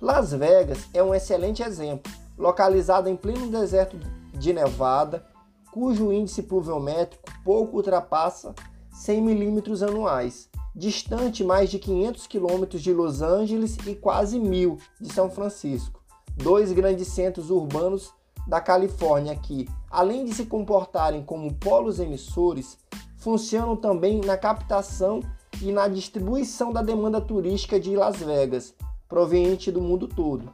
Las 0.00 0.32
Vegas 0.32 0.88
é 0.94 1.02
um 1.02 1.14
excelente 1.14 1.62
exemplo, 1.62 2.10
localizada 2.38 3.10
em 3.10 3.16
pleno 3.16 3.50
deserto 3.50 3.98
de 4.38 4.52
Nevada, 4.52 5.26
cujo 5.72 6.12
índice 6.12 6.42
pluviométrico 6.42 7.24
pouco 7.44 7.76
ultrapassa 7.76 8.54
100 8.92 9.22
milímetros 9.22 9.82
anuais, 9.82 10.48
distante 10.74 11.44
mais 11.44 11.70
de 11.70 11.78
500 11.78 12.26
quilômetros 12.26 12.82
de 12.82 12.92
Los 12.92 13.20
Angeles 13.20 13.76
e 13.86 13.94
quase 13.94 14.38
mil 14.38 14.78
de 15.00 15.12
São 15.12 15.30
Francisco, 15.30 16.02
dois 16.36 16.72
grandes 16.72 17.08
centros 17.08 17.50
urbanos 17.50 18.12
da 18.46 18.60
Califórnia 18.60 19.36
que, 19.36 19.68
além 19.90 20.24
de 20.24 20.34
se 20.34 20.46
comportarem 20.46 21.22
como 21.22 21.52
polos 21.54 22.00
emissores, 22.00 22.78
funcionam 23.18 23.76
também 23.76 24.20
na 24.20 24.36
captação 24.36 25.20
e 25.60 25.72
na 25.72 25.88
distribuição 25.88 26.72
da 26.72 26.82
demanda 26.82 27.20
turística 27.20 27.78
de 27.78 27.94
Las 27.94 28.16
Vegas, 28.18 28.74
proveniente 29.08 29.70
do 29.70 29.80
mundo 29.80 30.06
todo. 30.06 30.52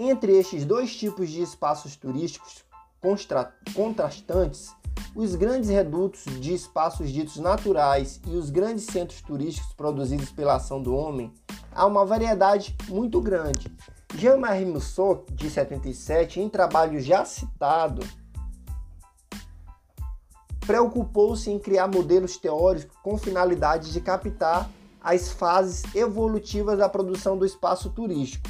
Entre 0.00 0.38
estes 0.38 0.64
dois 0.64 0.94
tipos 0.94 1.28
de 1.28 1.42
espaços 1.42 1.96
turísticos 1.96 2.64
contrastantes, 3.74 4.72
os 5.12 5.34
grandes 5.34 5.68
redutos 5.68 6.22
de 6.40 6.54
espaços 6.54 7.10
ditos 7.10 7.38
naturais 7.38 8.20
e 8.24 8.36
os 8.36 8.48
grandes 8.48 8.84
centros 8.84 9.20
turísticos 9.20 9.72
produzidos 9.72 10.30
pela 10.30 10.54
ação 10.54 10.80
do 10.80 10.94
homem, 10.94 11.32
há 11.72 11.84
uma 11.84 12.06
variedade 12.06 12.76
muito 12.88 13.20
grande. 13.20 13.76
Jean-Marie 14.14 14.66
Mousseau, 14.66 15.26
de 15.32 15.50
77, 15.50 16.38
em 16.38 16.48
trabalho 16.48 17.00
já 17.00 17.24
citado, 17.24 18.06
preocupou-se 20.60 21.50
em 21.50 21.58
criar 21.58 21.88
modelos 21.88 22.36
teóricos 22.36 22.96
com 23.02 23.18
finalidade 23.18 23.92
de 23.92 24.00
captar 24.00 24.70
as 25.00 25.28
fases 25.32 25.92
evolutivas 25.92 26.78
da 26.78 26.88
produção 26.88 27.36
do 27.36 27.44
espaço 27.44 27.90
turístico. 27.90 28.48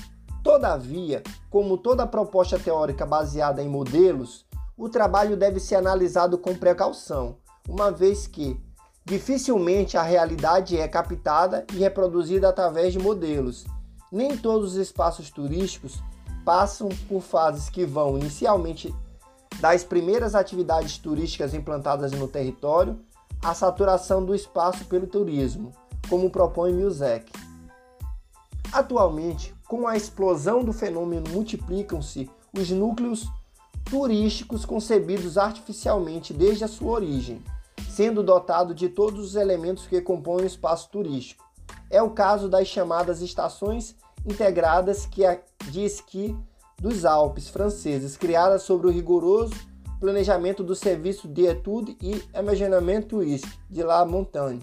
Todavia, 0.49 1.23
como 1.51 1.77
toda 1.77 2.07
proposta 2.07 2.59
teórica 2.59 3.05
baseada 3.05 3.63
em 3.63 3.69
modelos, 3.69 4.47
o 4.79 4.89
trabalho 4.89 5.37
deve 5.37 5.61
ser 5.61 5.75
analisado 5.75 6.39
com 6.39 6.57
precaução, 6.57 7.37
uma 7.69 7.91
vez 7.91 8.27
que 8.27 8.59
dificilmente 9.05 9.99
a 9.99 10.03
realidade 10.03 10.79
é 10.79 10.89
captada 10.89 11.67
e 11.71 11.77
reproduzida 11.77 12.49
através 12.49 12.95
de 12.95 12.99
modelos. 12.99 13.67
Nem 14.11 14.39
todos 14.39 14.71
os 14.71 14.77
espaços 14.77 15.29
turísticos 15.29 16.03
passam 16.47 16.89
por 17.07 17.21
fases 17.21 17.69
que 17.69 17.85
vão 17.85 18.17
inicialmente 18.17 18.95
das 19.61 19.85
primeiras 19.85 20.35
atividades 20.35 20.97
turísticas 20.97 21.53
implantadas 21.53 22.11
no 22.13 22.27
território 22.27 22.99
à 23.43 23.53
saturação 23.53 24.25
do 24.25 24.35
espaço 24.35 24.87
pelo 24.87 25.07
turismo, 25.07 25.75
como 26.09 26.31
propõe 26.31 26.73
Milzek. 26.73 27.31
Atualmente, 28.73 29.58
com 29.69 29.87
a 29.87 29.97
explosão 29.97 30.65
do 30.65 30.73
fenômeno, 30.73 31.29
multiplicam-se 31.31 32.29
os 32.59 32.71
núcleos 32.71 33.29
turísticos 33.85 34.65
concebidos 34.65 35.37
artificialmente 35.37 36.33
desde 36.33 36.65
a 36.65 36.69
sua 36.69 36.93
origem, 36.93 37.43
sendo 37.91 38.23
dotado 38.23 38.75
de 38.75 38.89
todos 38.89 39.21
os 39.21 39.35
elementos 39.37 39.87
que 39.87 40.01
compõem 40.01 40.45
o 40.45 40.47
espaço 40.47 40.89
turístico. 40.91 41.47
É 41.91 42.03
o 42.03 42.11
caso 42.11 42.49
das 42.49 42.67
chamadas 42.67 43.21
estações 43.21 43.95
integradas 44.27 45.07
de 45.71 45.85
esqui 45.85 46.35
dos 46.81 47.05
Alpes 47.05 47.49
franceses, 47.49 48.17
criada 48.17 48.59
sobre 48.59 48.87
o 48.87 48.91
rigoroso 48.91 49.55
planejamento 50.01 50.63
do 50.63 50.75
Serviço 50.75 51.29
de 51.29 51.45
Etude 51.45 51.97
e 52.01 52.23
Aménagement 52.33 53.03
Touristique 53.03 53.59
de 53.69 53.83
La 53.83 54.05
Montagne, 54.07 54.63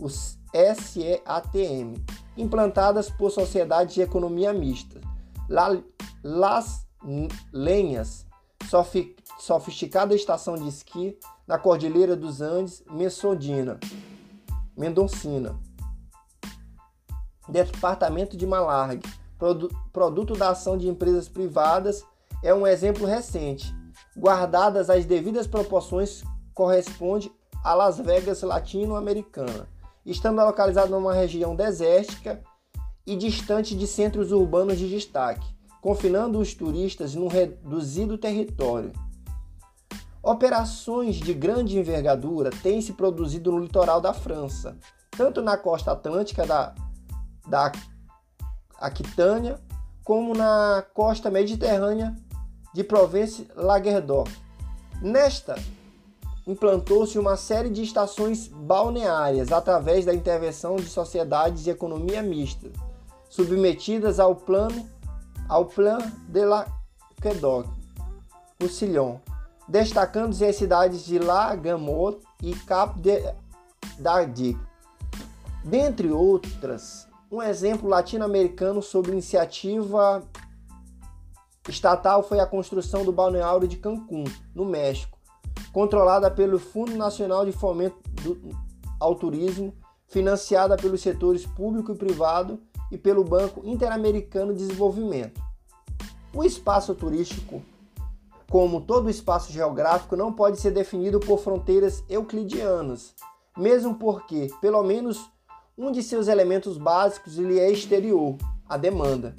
os 0.00 0.38
SEATM, 0.52 1.94
implantadas 2.36 3.10
por 3.10 3.30
sociedades 3.30 3.94
de 3.94 4.02
economia 4.02 4.52
mista. 4.52 5.00
La, 5.48 5.80
Las 6.22 6.86
Lenhas, 7.52 8.24
sofisticada 9.38 10.14
estação 10.14 10.54
de 10.54 10.68
esqui 10.68 11.18
na 11.46 11.58
Cordilheira 11.58 12.14
dos 12.14 12.40
Andes, 12.40 12.82
Messodina, 12.90 13.78
Mendocina. 14.76 15.58
Departamento 17.48 18.36
de 18.36 18.46
Malargue, 18.46 19.02
produto 19.92 20.34
da 20.34 20.50
ação 20.50 20.78
de 20.78 20.88
empresas 20.88 21.28
privadas, 21.28 22.04
é 22.42 22.54
um 22.54 22.66
exemplo 22.66 23.04
recente. 23.04 23.74
Guardadas 24.16 24.88
as 24.88 25.04
devidas 25.04 25.46
proporções, 25.46 26.22
corresponde 26.54 27.32
a 27.64 27.74
Las 27.74 27.98
Vegas 27.98 28.42
latino-americana, 28.42 29.68
estando 30.04 30.44
localizado 30.44 30.90
numa 30.90 31.14
região 31.14 31.54
desértica 31.54 32.42
e 33.06 33.16
distante 33.16 33.74
de 33.74 33.86
centros 33.86 34.32
urbanos 34.32 34.78
de 34.78 34.88
destaque, 34.88 35.46
confinando 35.80 36.38
os 36.38 36.54
turistas 36.54 37.14
num 37.14 37.28
reduzido 37.28 38.16
território. 38.16 38.92
Operações 40.22 41.16
de 41.16 41.34
grande 41.34 41.78
envergadura 41.78 42.50
têm 42.62 42.80
se 42.80 42.92
produzido 42.92 43.50
no 43.50 43.58
litoral 43.58 44.00
da 44.00 44.14
França, 44.14 44.76
tanto 45.10 45.42
na 45.42 45.56
costa 45.56 45.90
atlântica 45.92 46.46
da, 46.46 46.74
da 47.48 47.72
Aquitânia, 48.78 49.60
como 50.04 50.34
na 50.34 50.84
costa 50.94 51.30
mediterrânea 51.30 52.14
de 52.72 52.84
Provence-Languedoc. 52.84 54.28
Nesta, 55.00 55.56
implantou-se 56.46 57.18
uma 57.18 57.36
série 57.36 57.70
de 57.70 57.82
estações 57.82 58.48
balneárias 58.48 59.52
através 59.52 60.04
da 60.04 60.14
intervenção 60.14 60.76
de 60.76 60.86
sociedades 60.86 61.62
de 61.62 61.70
economia 61.70 62.22
mista, 62.22 62.70
submetidas 63.28 64.18
ao 64.18 64.34
plano 64.34 64.88
ao 65.48 65.66
Plan 65.66 65.98
de 66.28 66.44
Languedoc, 66.44 67.68
Roussillon, 68.60 69.18
destacando-se 69.68 70.44
as 70.44 70.56
cidades 70.56 71.04
de 71.04 71.18
La 71.18 71.54
Gamotte 71.54 72.24
e 72.42 72.54
Cap 72.54 72.98
de 72.98 73.22
Dardic, 73.98 74.58
dentre 75.64 76.10
outras 76.10 77.06
um 77.30 77.40
exemplo 77.40 77.88
latino-americano 77.88 78.82
sobre 78.82 79.12
iniciativa 79.12 80.22
estatal 81.68 82.22
foi 82.22 82.40
a 82.40 82.46
construção 82.46 83.04
do 83.04 83.12
balneário 83.12 83.66
de 83.66 83.76
Cancún, 83.76 84.24
no 84.54 84.66
México, 84.66 85.18
controlada 85.72 86.30
pelo 86.30 86.58
Fundo 86.58 86.96
Nacional 86.96 87.44
de 87.44 87.52
Fomento 87.52 87.96
do, 88.22 88.38
ao 89.00 89.14
Turismo, 89.14 89.74
financiada 90.06 90.76
pelos 90.76 91.00
setores 91.00 91.46
público 91.46 91.92
e 91.92 91.96
privado 91.96 92.60
e 92.90 92.98
pelo 92.98 93.24
Banco 93.24 93.62
Interamericano 93.64 94.52
de 94.52 94.66
Desenvolvimento. 94.66 95.40
O 96.34 96.44
espaço 96.44 96.94
turístico, 96.94 97.62
como 98.50 98.82
todo 98.82 99.08
espaço 99.08 99.50
geográfico, 99.50 100.14
não 100.14 100.32
pode 100.32 100.60
ser 100.60 100.70
definido 100.70 101.18
por 101.18 101.38
fronteiras 101.38 102.04
euclidianas, 102.08 103.14
mesmo 103.56 103.94
porque, 103.94 104.50
pelo 104.60 104.82
menos 104.82 105.30
um 105.76 105.90
de 105.90 106.02
seus 106.02 106.28
elementos 106.28 106.76
básicos 106.76 107.36
lhe 107.36 107.58
é 107.58 107.70
exterior, 107.70 108.36
a 108.68 108.76
demanda. 108.76 109.34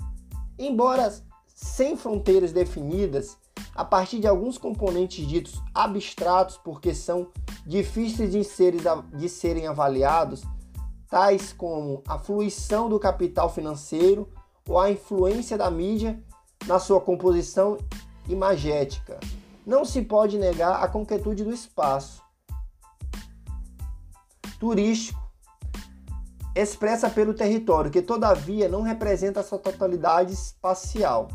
Embora 0.58 1.14
sem 1.46 1.96
fronteiras 1.96 2.52
definidas, 2.52 3.38
a 3.76 3.84
partir 3.84 4.20
de 4.20 4.28
alguns 4.28 4.58
componentes 4.58 5.28
ditos 5.28 5.62
abstratos 5.74 6.58
porque 6.58 6.94
são 6.94 7.28
difíceis 7.66 8.32
de 8.32 8.44
serem, 8.44 8.82
de 9.14 9.30
serem 9.30 9.68
avaliados, 9.68 10.44
tais 11.10 11.54
como 11.54 12.04
a 12.08 12.18
fluição 12.18 12.90
do 12.90 13.00
capital 13.00 13.52
financeiro 13.52 14.30
ou 14.68 14.80
a 14.80 14.92
influência 14.92 15.58
da 15.58 15.70
mídia 15.70 16.22
na 16.66 16.80
sua 16.80 17.02
composição 17.02 17.78
imagética. 18.28 19.20
Não 19.66 19.86
se 19.86 20.02
pode 20.02 20.38
negar 20.38 20.84
a 20.84 20.88
concretude 20.88 21.44
do 21.44 21.54
espaço 21.54 22.22
turístico 24.60 25.22
expressa 26.56 27.10
pelo 27.10 27.34
território, 27.34 27.92
que 27.92 28.02
todavia 28.02 28.70
não 28.70 28.82
representa 28.82 29.40
a 29.40 29.44
sua 29.44 29.58
totalidade 29.58 30.34
espacial. 30.34 31.28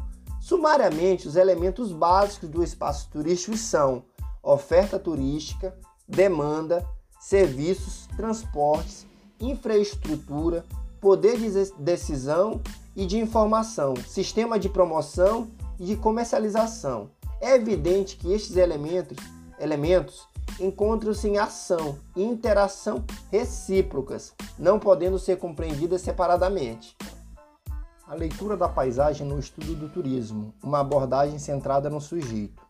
Sumariamente, 0.48 1.28
os 1.28 1.37
elementos 1.37 1.92
básicos 1.92 2.48
do 2.48 2.64
espaço 2.64 3.11
turístico 3.11 3.54
são 3.54 4.04
oferta 4.42 4.98
turística, 4.98 5.76
demanda, 6.08 6.88
serviços, 7.20 8.08
transportes, 8.16 9.06
infraestrutura, 9.38 10.64
poder 11.02 11.37
de 11.37 11.70
decisão 11.78 12.62
e 12.96 13.04
de 13.04 13.18
informação, 13.18 13.92
sistema 13.94 14.58
de 14.58 14.70
promoção 14.70 15.48
e 15.78 15.84
de 15.84 15.96
comercialização. 15.96 17.11
É 17.42 17.54
evidente 17.54 18.16
que 18.16 18.32
estes 18.32 18.56
elementos, 18.56 19.18
elementos 19.61 20.26
encontram-se 20.58 21.28
em 21.28 21.37
ação 21.37 21.98
e 22.16 22.22
interação 22.22 23.04
recíprocas, 23.30 24.32
não 24.58 24.78
podendo 24.78 25.18
ser 25.18 25.37
compreendidas 25.37 26.00
separadamente. 26.00 26.96
A 28.09 28.14
leitura 28.14 28.57
da 28.57 28.66
paisagem 28.66 29.27
no 29.27 29.38
estudo 29.38 29.75
do 29.75 29.87
turismo, 29.87 30.55
uma 30.62 30.81
abordagem 30.81 31.38
centrada 31.38 31.90
no 31.90 32.01
sujeito. 32.01 32.66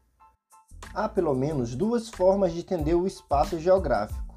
Há 0.93 1.09
pelo 1.09 1.33
menos 1.33 1.77
duas 1.77 2.09
formas 2.09 2.53
de 2.53 2.59
entender 2.59 2.95
o 2.95 3.07
espaço 3.07 3.57
geográfico. 3.57 4.37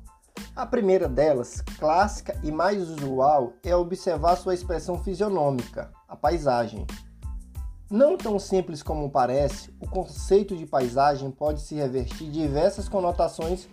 A 0.56 0.64
primeira 0.64 1.10
delas, 1.10 1.60
clássica 1.80 2.40
e 2.44 2.52
mais 2.52 2.88
usual, 2.88 3.54
é 3.64 3.76
observar 3.76 4.36
sua 4.36 4.54
expressão 4.54 4.96
fisionômica, 5.04 5.92
a 6.08 6.16
paisagem. 6.16 6.86
Não 7.90 8.16
tão 8.16 8.38
simples 8.38 8.84
como 8.84 9.10
parece, 9.10 9.74
o 9.82 9.90
conceito 9.90 10.56
de 10.56 10.68
paisagem 10.68 11.32
pode 11.32 11.62
se 11.62 11.74
revertir 11.74 12.30
diversas 12.30 12.88
conotações, 12.88 13.68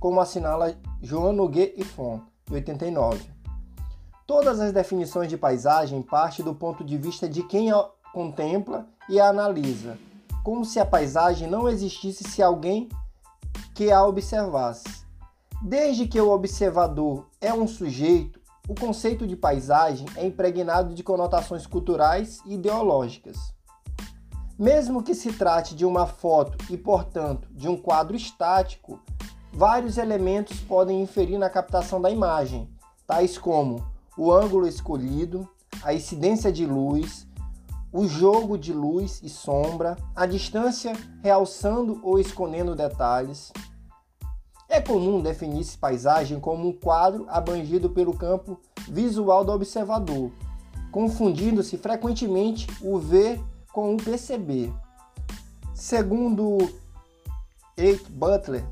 como 0.00 0.18
assinala 0.18 0.74
Joan 1.02 1.34
Noguet 1.34 1.74
e 1.76 1.84
Font, 1.84 2.22
de 2.46 2.54
89. 2.54 3.39
Todas 4.30 4.60
as 4.60 4.72
definições 4.72 5.28
de 5.28 5.36
paisagem 5.36 6.00
partem 6.02 6.44
do 6.44 6.54
ponto 6.54 6.84
de 6.84 6.96
vista 6.96 7.28
de 7.28 7.42
quem 7.42 7.72
a 7.72 7.84
contempla 8.12 8.86
e 9.08 9.18
a 9.18 9.28
analisa, 9.28 9.98
como 10.44 10.64
se 10.64 10.78
a 10.78 10.86
paisagem 10.86 11.48
não 11.50 11.68
existisse 11.68 12.22
se 12.22 12.40
alguém 12.40 12.88
que 13.74 13.90
a 13.90 14.06
observasse. 14.06 15.04
Desde 15.60 16.06
que 16.06 16.20
o 16.20 16.30
observador 16.30 17.26
é 17.40 17.52
um 17.52 17.66
sujeito, 17.66 18.40
o 18.68 18.74
conceito 18.76 19.26
de 19.26 19.34
paisagem 19.34 20.06
é 20.14 20.24
impregnado 20.24 20.94
de 20.94 21.02
conotações 21.02 21.66
culturais 21.66 22.38
e 22.46 22.54
ideológicas. 22.54 23.36
Mesmo 24.56 25.02
que 25.02 25.12
se 25.12 25.32
trate 25.32 25.74
de 25.74 25.84
uma 25.84 26.06
foto 26.06 26.56
e, 26.72 26.76
portanto, 26.76 27.48
de 27.50 27.68
um 27.68 27.76
quadro 27.76 28.14
estático, 28.14 29.00
vários 29.52 29.98
elementos 29.98 30.60
podem 30.60 31.02
inferir 31.02 31.36
na 31.36 31.50
captação 31.50 32.00
da 32.00 32.10
imagem, 32.10 32.70
tais 33.08 33.36
como 33.36 33.90
o 34.16 34.32
ângulo 34.32 34.66
escolhido, 34.66 35.48
a 35.82 35.94
incidência 35.94 36.52
de 36.52 36.66
luz, 36.66 37.26
o 37.92 38.06
jogo 38.06 38.56
de 38.56 38.72
luz 38.72 39.20
e 39.22 39.28
sombra, 39.28 39.96
a 40.14 40.26
distância 40.26 40.92
realçando 41.22 42.00
ou 42.02 42.18
escondendo 42.18 42.74
detalhes, 42.74 43.52
é 44.68 44.80
comum 44.80 45.20
definir-se 45.20 45.76
paisagem 45.76 46.38
como 46.38 46.68
um 46.68 46.72
quadro 46.72 47.26
abrangido 47.28 47.90
pelo 47.90 48.16
campo 48.16 48.60
visual 48.88 49.44
do 49.44 49.50
observador, 49.50 50.30
confundindo-se 50.92 51.76
frequentemente 51.76 52.68
o 52.80 52.98
ver 52.98 53.40
com 53.72 53.94
o 53.94 53.96
perceber. 53.96 54.72
Segundo 55.74 56.58
Eight 57.76 58.08
Butler, 58.12 58.64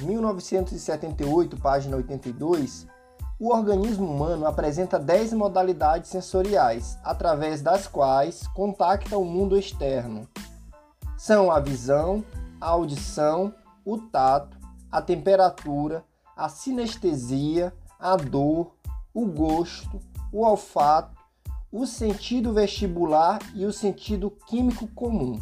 1978, 0.00 1.56
página 1.56 1.96
82, 1.96 2.86
o 3.42 3.52
organismo 3.52 4.08
humano 4.08 4.46
apresenta 4.46 5.00
10 5.00 5.32
modalidades 5.32 6.08
sensoriais, 6.10 6.96
através 7.02 7.60
das 7.60 7.88
quais 7.88 8.46
contacta 8.54 9.18
o 9.18 9.24
mundo 9.24 9.58
externo. 9.58 10.28
São 11.18 11.50
a 11.50 11.58
visão, 11.58 12.24
a 12.60 12.68
audição, 12.68 13.52
o 13.84 13.98
tato, 13.98 14.56
a 14.92 15.02
temperatura, 15.02 16.04
a 16.36 16.48
sinestesia, 16.48 17.74
a 17.98 18.14
dor, 18.14 18.76
o 19.12 19.26
gosto, 19.26 19.98
o 20.32 20.46
olfato, 20.46 21.20
o 21.72 21.84
sentido 21.84 22.52
vestibular 22.52 23.40
e 23.56 23.66
o 23.66 23.72
sentido 23.72 24.30
químico 24.46 24.86
comum. 24.94 25.40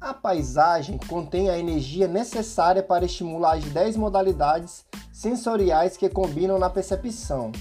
A 0.00 0.14
paisagem 0.14 0.98
contém 1.06 1.50
a 1.50 1.58
energia 1.58 2.08
necessária 2.08 2.82
para 2.82 3.04
estimular 3.04 3.58
as 3.58 3.64
10 3.64 3.98
modalidades 3.98 4.86
sensoriais 5.22 5.96
que 5.96 6.08
combinam 6.08 6.58
na 6.58 6.68
percepção. 6.68 7.52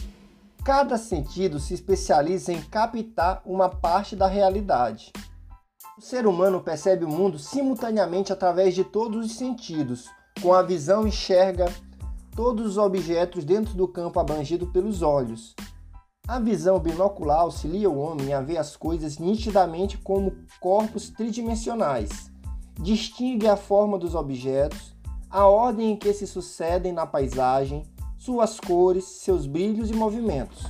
Cada 0.66 0.98
sentido 0.98 1.60
se 1.60 1.76
especializa 1.76 2.52
em 2.52 2.60
captar 2.60 3.40
uma 3.46 3.70
parte 3.70 4.16
da 4.16 4.26
realidade. 4.26 5.14
O 5.96 6.02
ser 6.02 6.26
humano 6.26 6.62
percebe 6.62 7.06
o 7.06 7.10
mundo 7.10 7.38
simultaneamente 7.38 8.34
através 8.34 8.74
de 8.74 8.84
todos 8.84 9.28
os 9.28 9.38
sentidos, 9.38 10.10
com 10.42 10.56
a 10.56 10.64
visão 10.64 11.08
enxerga 11.08 11.72
todos 12.36 12.66
os 12.66 12.78
objetos 12.80 13.46
dentro 13.46 13.76
do 13.76 13.88
campo 13.88 14.20
abrangido 14.20 14.66
pelos 14.66 15.04
olhos. 15.04 15.54
A 16.28 16.40
visão 16.40 16.80
binocular 16.80 17.42
auxilia 17.42 17.92
o 17.92 18.00
homem 18.00 18.34
a 18.34 18.42
ver 18.42 18.58
as 18.58 18.76
coisas 18.76 19.20
nitidamente 19.20 20.00
como 20.00 20.34
corpos 20.60 21.12
tridimensionais. 21.12 22.32
Distingue 22.80 23.48
a 23.48 23.56
forma 23.56 24.00
dos 24.00 24.16
objetos, 24.16 24.91
a 25.32 25.48
ordem 25.48 25.92
em 25.92 25.96
que 25.96 26.14
se 26.14 26.28
sucedem 26.28 26.92
na 26.92 27.06
paisagem, 27.06 27.84
suas 28.18 28.60
cores, 28.60 29.06
seus 29.06 29.46
brilhos 29.46 29.90
e 29.90 29.94
movimentos. 29.94 30.66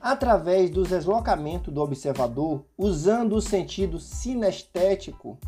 Através 0.00 0.68
do 0.70 0.82
deslocamento 0.82 1.70
do 1.70 1.80
observador, 1.80 2.64
usando 2.76 3.36
o 3.36 3.40
sentido 3.40 4.00
sinestético, 4.00 5.38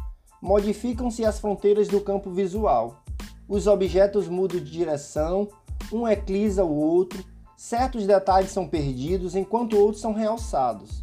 modificam-se 0.41 1.25
as 1.25 1.41
fronteiras 1.41 1.89
do 1.89 2.01
campo 2.01 2.31
visual 2.31 3.05
os 3.49 3.67
objetos 3.67 4.27
mudam 4.27 4.59
de 4.59 4.71
direção, 4.71 5.49
um 5.93 6.09
eclisa 6.09 6.65
o 6.65 6.75
outro, 6.75 7.23
certos 7.57 8.07
detalhes 8.07 8.51
são 8.51 8.67
perdidos 8.67 9.37
enquanto 9.37 9.79
outros 9.79 10.01
são 10.01 10.15
realçados. 10.15 10.99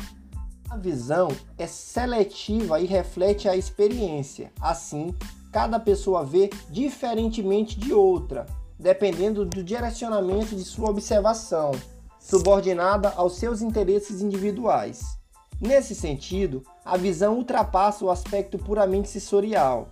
A 0.68 0.76
visão 0.76 1.28
é 1.58 1.68
seletiva 1.68 2.80
e 2.80 2.86
reflete 2.86 3.48
a 3.48 3.56
experiência. 3.56 4.52
Assim, 4.60 5.14
cada 5.52 5.80
pessoa 5.80 6.24
vê 6.24 6.50
diferentemente 6.70 7.78
de 7.80 7.94
outra, 7.94 8.46
dependendo 8.80 9.46
do 9.46 9.64
direcionamento 9.64 10.56
de 10.56 10.64
sua 10.64 10.90
observação, 10.90 11.72
subordinada 12.20 13.14
aos 13.16 13.38
seus 13.38 13.62
interesses 13.62 14.22
individuais. 14.22 15.18
Nesse 15.60 15.94
sentido, 15.94 16.64
a 16.84 16.98
visão 16.98 17.36
ultrapassa 17.36 18.04
o 18.06 18.10
aspecto 18.10 18.58
puramente 18.58 19.10
sensorial 19.10 19.90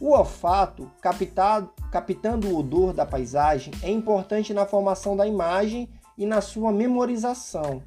o 0.00 0.10
olfato, 0.10 0.90
captado, 1.00 1.70
captando 1.90 2.48
o 2.48 2.58
odor 2.58 2.92
da 2.92 3.06
paisagem, 3.06 3.72
é 3.82 3.90
importante 3.90 4.52
na 4.52 4.66
formação 4.66 5.16
da 5.16 5.26
imagem 5.26 5.88
e 6.18 6.26
na 6.26 6.40
sua 6.40 6.70
memorização. 6.70 7.82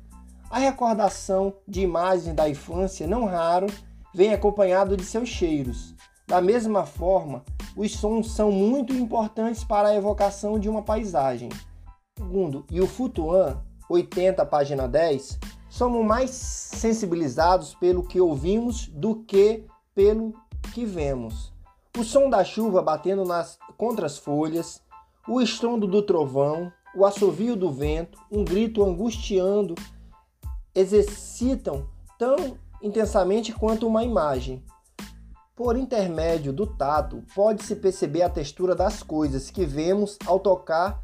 A 0.49 0.57
recordação 0.57 1.53
de 1.67 1.81
imagens 1.81 2.33
da 2.35 2.49
infância, 2.49 3.05
não 3.05 3.25
raro, 3.25 3.67
vem 4.13 4.33
acompanhado 4.33 4.97
de 4.97 5.05
seus 5.05 5.29
cheiros. 5.29 5.93
Da 6.29 6.39
mesma 6.39 6.85
forma, 6.85 7.43
os 7.75 7.91
sons 7.93 8.29
são 8.33 8.51
muito 8.51 8.93
importantes 8.93 9.63
para 9.63 9.87
a 9.87 9.95
evocação 9.95 10.59
de 10.59 10.69
uma 10.69 10.83
paisagem. 10.83 11.49
Segundo 12.15 12.63
e 12.69 12.79
o 12.79 12.85
Futuan, 12.85 13.57
80, 13.89 14.45
página 14.45 14.87
10, 14.87 15.39
somos 15.71 16.05
mais 16.05 16.29
sensibilizados 16.29 17.73
pelo 17.73 18.03
que 18.03 18.21
ouvimos 18.21 18.85
do 18.89 19.23
que 19.23 19.65
pelo 19.95 20.35
que 20.71 20.85
vemos. 20.85 21.51
O 21.97 22.03
som 22.03 22.29
da 22.29 22.43
chuva 22.43 22.83
batendo 22.83 23.25
nas, 23.25 23.57
contra 23.75 24.05
as 24.05 24.19
folhas, 24.19 24.83
o 25.27 25.41
estrondo 25.41 25.87
do 25.87 26.03
trovão, 26.03 26.71
o 26.95 27.05
assovio 27.05 27.55
do 27.55 27.71
vento, 27.71 28.19
um 28.31 28.45
grito 28.45 28.83
angustiando 28.83 29.73
exercitam 30.75 31.87
tão 32.19 32.55
intensamente 32.83 33.51
quanto 33.51 33.87
uma 33.87 34.03
imagem. 34.03 34.63
Por 35.59 35.75
intermédio 35.75 36.53
do 36.53 36.65
tato, 36.65 37.21
pode-se 37.35 37.75
perceber 37.75 38.21
a 38.21 38.29
textura 38.29 38.73
das 38.73 39.03
coisas 39.03 39.51
que 39.51 39.65
vemos 39.65 40.17
ao 40.25 40.39
tocar, 40.39 41.03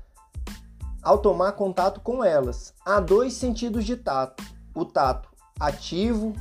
ao 1.03 1.17
tomar 1.17 1.51
contato 1.51 1.99
com 1.99 2.23
elas. 2.23 2.73
Há 2.85 3.01
dois 3.01 3.33
sentidos 3.33 3.83
de 3.83 3.97
tato: 3.97 4.41
o 4.73 4.85
tato 4.85 5.27
ativo, 5.59 6.31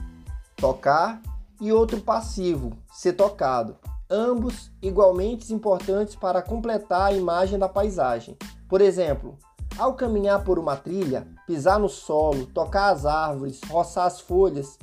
tocar, 0.54 1.20
e 1.60 1.72
outro 1.72 2.00
passivo, 2.00 2.78
ser 2.92 3.14
tocado 3.14 3.76
ambos 4.08 4.70
igualmente 4.80 5.52
importantes 5.52 6.14
para 6.14 6.40
completar 6.40 7.10
a 7.10 7.12
imagem 7.12 7.58
da 7.58 7.68
paisagem. 7.68 8.38
Por 8.68 8.80
exemplo, 8.80 9.36
ao 9.76 9.94
caminhar 9.94 10.44
por 10.44 10.56
uma 10.56 10.76
trilha, 10.76 11.26
pisar 11.48 11.80
no 11.80 11.88
solo, 11.88 12.46
tocar 12.46 12.92
as 12.92 13.04
árvores, 13.04 13.60
roçar 13.68 14.06
as 14.06 14.20
folhas, 14.20 14.78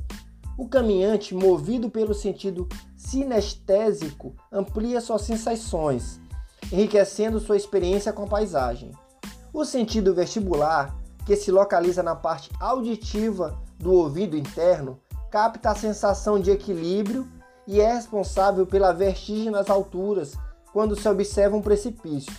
o 0.61 0.69
caminhante, 0.69 1.33
movido 1.33 1.89
pelo 1.89 2.13
sentido 2.13 2.69
sinestésico, 2.95 4.35
amplia 4.51 5.01
suas 5.01 5.23
sensações, 5.23 6.21
enriquecendo 6.71 7.39
sua 7.39 7.57
experiência 7.57 8.13
com 8.13 8.25
a 8.25 8.27
paisagem. 8.27 8.91
O 9.51 9.65
sentido 9.65 10.13
vestibular, 10.13 10.95
que 11.25 11.35
se 11.35 11.51
localiza 11.51 12.03
na 12.03 12.15
parte 12.15 12.51
auditiva 12.59 13.59
do 13.79 13.91
ouvido 13.91 14.37
interno, 14.37 14.99
capta 15.31 15.71
a 15.71 15.75
sensação 15.75 16.39
de 16.39 16.51
equilíbrio 16.51 17.27
e 17.65 17.81
é 17.81 17.95
responsável 17.95 18.63
pela 18.67 18.93
vertigem 18.93 19.49
nas 19.49 19.67
alturas 19.67 20.35
quando 20.71 20.95
se 20.95 21.09
observa 21.09 21.57
um 21.57 21.61
precipício. 21.61 22.35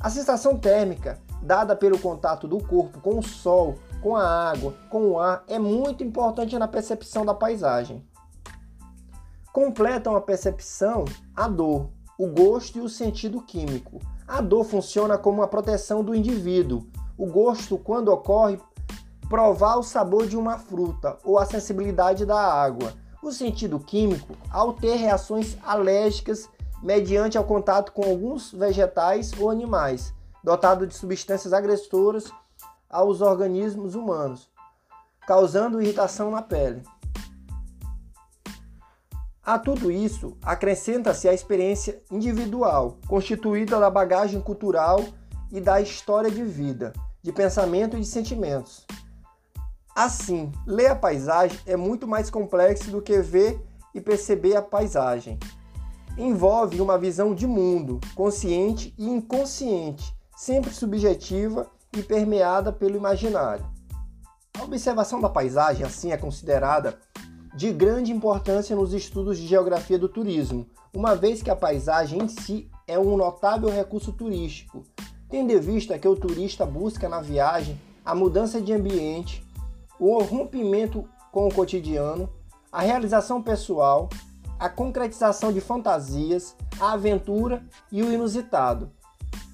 A 0.00 0.08
sensação 0.08 0.56
térmica, 0.56 1.18
dada 1.42 1.74
pelo 1.74 1.98
contato 1.98 2.46
do 2.46 2.62
corpo 2.62 3.00
com 3.00 3.18
o 3.18 3.22
sol, 3.24 3.74
com 4.06 4.14
a 4.14 4.50
água, 4.50 4.72
com 4.88 5.10
o 5.10 5.18
ar, 5.18 5.42
é 5.48 5.58
muito 5.58 6.04
importante 6.04 6.56
na 6.56 6.68
percepção 6.68 7.26
da 7.26 7.34
paisagem. 7.34 8.06
Completam 9.52 10.14
a 10.14 10.20
percepção 10.20 11.04
a 11.34 11.48
dor, 11.48 11.90
o 12.16 12.28
gosto 12.28 12.78
e 12.78 12.80
o 12.80 12.88
sentido 12.88 13.42
químico. 13.42 14.00
A 14.24 14.40
dor 14.40 14.62
funciona 14.62 15.18
como 15.18 15.40
uma 15.40 15.48
proteção 15.48 16.04
do 16.04 16.14
indivíduo. 16.14 16.86
O 17.18 17.26
gosto, 17.26 17.76
quando 17.76 18.12
ocorre, 18.12 18.60
provar 19.28 19.74
o 19.76 19.82
sabor 19.82 20.28
de 20.28 20.36
uma 20.36 20.56
fruta 20.56 21.18
ou 21.24 21.36
a 21.36 21.44
sensibilidade 21.44 22.24
da 22.24 22.38
água 22.38 22.92
o 23.20 23.32
sentido 23.32 23.80
químico 23.80 24.36
ao 24.52 24.72
ter 24.72 24.94
reações 24.94 25.56
alérgicas 25.64 26.48
mediante 26.80 27.36
ao 27.36 27.42
contato 27.42 27.90
com 27.90 28.04
alguns 28.04 28.52
vegetais 28.52 29.32
ou 29.36 29.50
animais, 29.50 30.14
dotado 30.44 30.86
de 30.86 30.94
substâncias 30.94 31.52
agressoras 31.52 32.30
aos 32.96 33.20
organismos 33.20 33.94
humanos, 33.94 34.50
causando 35.26 35.82
irritação 35.82 36.30
na 36.30 36.40
pele. 36.40 36.82
A 39.44 39.58
tudo 39.58 39.92
isso, 39.92 40.34
acrescenta-se 40.42 41.28
a 41.28 41.34
experiência 41.34 42.02
individual, 42.10 42.96
constituída 43.06 43.78
da 43.78 43.90
bagagem 43.90 44.40
cultural 44.40 45.04
e 45.52 45.60
da 45.60 45.78
história 45.78 46.30
de 46.30 46.42
vida, 46.42 46.94
de 47.22 47.30
pensamento 47.34 47.98
e 47.98 48.00
de 48.00 48.06
sentimentos. 48.06 48.86
Assim, 49.94 50.50
ler 50.66 50.86
a 50.86 50.96
paisagem 50.96 51.60
é 51.66 51.76
muito 51.76 52.08
mais 52.08 52.30
complexo 52.30 52.90
do 52.90 53.02
que 53.02 53.20
ver 53.20 53.60
e 53.94 54.00
perceber 54.00 54.56
a 54.56 54.62
paisagem. 54.62 55.38
Envolve 56.16 56.80
uma 56.80 56.96
visão 56.96 57.34
de 57.34 57.46
mundo, 57.46 58.00
consciente 58.14 58.94
e 58.96 59.06
inconsciente, 59.06 60.16
sempre 60.34 60.72
subjetiva 60.72 61.70
e 61.96 62.02
permeada 62.02 62.72
pelo 62.72 62.96
imaginário. 62.96 63.64
A 64.58 64.64
observação 64.64 65.20
da 65.20 65.28
paisagem, 65.28 65.84
assim, 65.84 66.12
é 66.12 66.16
considerada 66.16 66.98
de 67.54 67.72
grande 67.72 68.12
importância 68.12 68.76
nos 68.76 68.92
estudos 68.92 69.38
de 69.38 69.46
geografia 69.46 69.98
do 69.98 70.08
turismo, 70.08 70.66
uma 70.94 71.14
vez 71.14 71.42
que 71.42 71.50
a 71.50 71.56
paisagem 71.56 72.22
em 72.22 72.28
si 72.28 72.70
é 72.86 72.98
um 72.98 73.16
notável 73.16 73.70
recurso 73.70 74.12
turístico, 74.12 74.82
tendo 75.28 75.52
em 75.52 75.58
vista 75.58 75.98
que 75.98 76.06
o 76.06 76.16
turista 76.16 76.64
busca 76.64 77.08
na 77.08 77.20
viagem 77.20 77.80
a 78.04 78.14
mudança 78.14 78.60
de 78.60 78.72
ambiente, 78.72 79.44
o 79.98 80.18
rompimento 80.22 81.08
com 81.32 81.48
o 81.48 81.54
cotidiano, 81.54 82.28
a 82.70 82.82
realização 82.82 83.42
pessoal, 83.42 84.08
a 84.58 84.68
concretização 84.68 85.52
de 85.52 85.60
fantasias, 85.60 86.54
a 86.80 86.92
aventura 86.92 87.62
e 87.90 88.02
o 88.02 88.12
inusitado. 88.12 88.90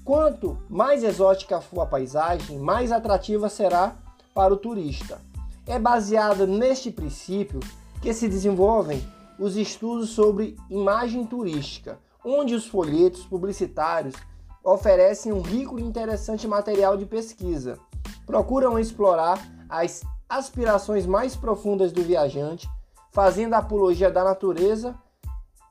Quanto 0.05 0.59
mais 0.69 1.05
exótica 1.05 1.61
for 1.61 1.83
a 1.83 1.87
paisagem, 1.87 2.59
mais 2.59 2.91
atrativa 2.91 3.49
será 3.49 3.97
para 4.35 4.53
o 4.53 4.57
turista. 4.57 5.21
É 5.65 5.79
baseado 5.79 6.45
neste 6.45 6.91
princípio 6.91 7.61
que 8.01 8.12
se 8.12 8.29
desenvolvem 8.29 9.01
os 9.38 9.57
estudos 9.57 10.11
sobre 10.11 10.57
imagem 10.69 11.25
turística, 11.25 12.01
onde 12.25 12.53
os 12.53 12.67
folhetos 12.67 13.25
publicitários 13.25 14.17
oferecem 14.65 15.33
um 15.33 15.41
rico 15.41 15.79
e 15.79 15.83
interessante 15.83 16.49
material 16.49 16.97
de 16.97 17.07
pesquisa. 17.07 17.79
Procuram 18.27 18.81
explorar 18.81 19.38
as 19.69 20.03
aspirações 20.29 21.07
mais 21.07 21.37
profundas 21.37 21.93
do 21.93 22.03
viajante, 22.03 22.69
fazendo 23.12 23.55
apologia 23.55 24.11
da 24.11 24.25
natureza 24.25 24.97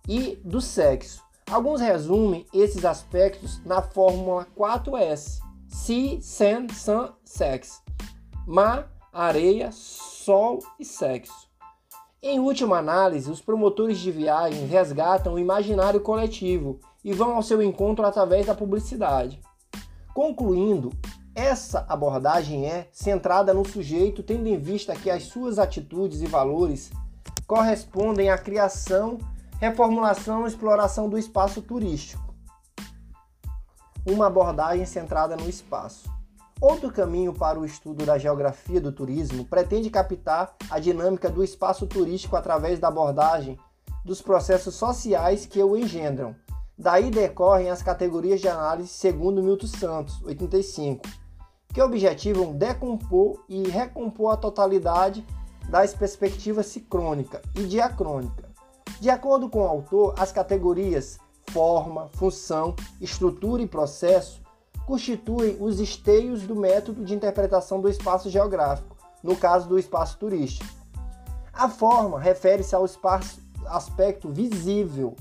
e 0.08 0.38
do 0.44 0.62
sexo. 0.62 1.22
Alguns 1.52 1.82
resumem 1.82 2.46
esses 2.54 2.86
aspectos 2.86 3.62
na 3.66 3.82
fórmula 3.82 4.48
4S: 4.58 5.42
Sea, 5.68 6.22
Sand, 6.22 6.74
Sun, 6.74 7.10
Sex. 7.26 7.82
Mar, 8.48 8.90
areia, 9.12 9.70
sol 9.74 10.60
e 10.80 10.86
sexo. 10.86 11.50
Em 12.24 12.40
última 12.40 12.78
análise, 12.78 13.30
os 13.30 13.42
promotores 13.42 14.00
de 14.00 14.12
viagens 14.12 14.70
resgatam 14.70 15.34
o 15.34 15.40
imaginário 15.40 16.00
coletivo 16.00 16.80
e 17.04 17.12
vão 17.12 17.36
ao 17.36 17.44
seu 17.44 17.62
encontro 17.62 18.06
através 18.06 18.46
da 18.46 18.56
publicidade. 18.56 19.42
Concluindo, 20.14 20.90
essa 21.36 21.86
abordagem 21.90 22.66
é 22.66 22.88
centrada 22.94 23.54
no 23.54 23.68
sujeito, 23.68 24.24
tendo 24.24 24.48
em 24.48 24.58
vista 24.58 24.96
que 24.96 25.10
as 25.10 25.24
suas 25.24 25.60
atitudes 25.60 26.22
e 26.22 26.28
valores 26.28 26.92
correspondem 27.46 28.30
à 28.30 28.38
criação, 28.38 29.18
reformulação 29.62 30.43
e 30.43 30.47
exploração 30.47 31.08
do 31.08 31.19
espaço 31.19 31.62
turístico. 31.62 32.34
Uma 34.04 34.26
abordagem 34.26 34.88
centrada 34.88 35.38
no 35.38 35.47
espaço. 35.47 36.10
Outro 36.60 36.91
caminho 36.91 37.32
para 37.32 37.60
o 37.60 37.65
estudo 37.65 38.04
da 38.04 38.17
geografia 38.17 38.82
do 38.82 38.91
turismo 38.91 39.45
pretende 39.45 39.91
captar 39.91 40.56
a 40.67 40.80
dinâmica 40.80 41.30
do 41.30 41.43
espaço 41.43 41.86
turístico 41.86 42.36
através 42.36 42.80
da 42.80 42.88
abordagem 42.88 43.56
dos 44.04 44.19
processos 44.19 44.74
sociais 44.74 45.45
que 45.45 45.62
o 45.62 45.78
engendram. 45.78 46.36
Daí 46.76 47.12
decorrem 47.12 47.69
as 47.69 47.84
categorias 47.84 48.41
de 48.41 48.47
análise 48.47 48.89
segundo 48.89 49.43
Milton 49.43 49.67
Santos, 49.67 50.24
85, 50.24 51.08
que 51.71 51.84
objetivam 51.84 52.52
decompor 52.52 53.45
e 53.47 53.62
recompor 53.69 54.34
a 54.34 54.38
totalidade 54.38 55.24
das 55.69 55.93
perspectivas 55.93 56.65
sincrônica 56.65 57.43
e 57.54 57.63
diacrônica. 57.63 58.51
De 58.99 59.10
acordo 59.10 59.49
com 59.49 59.62
o 59.62 59.67
autor, 59.67 60.13
as 60.17 60.32
categorias 60.32 61.19
forma, 61.51 62.10
função, 62.13 62.75
estrutura 62.99 63.62
e 63.62 63.67
processo 63.67 64.41
constituem 64.86 65.58
os 65.60 65.80
esteios 65.80 66.43
do 66.43 66.56
método 66.56 67.04
de 67.04 67.13
interpretação 67.13 67.82
do 67.82 67.89
espaço 67.89 68.30
geográfico, 68.30 68.95
no 69.23 69.36
caso 69.36 69.67
do 69.67 69.77
espaço 69.77 70.17
turístico. 70.17 70.69
A 71.54 71.69
forma 71.69 72.19
refere-se 72.19 72.73
ao 72.73 72.86
espaço, 72.86 73.39
aspecto 73.67 74.30
visível. 74.30 75.15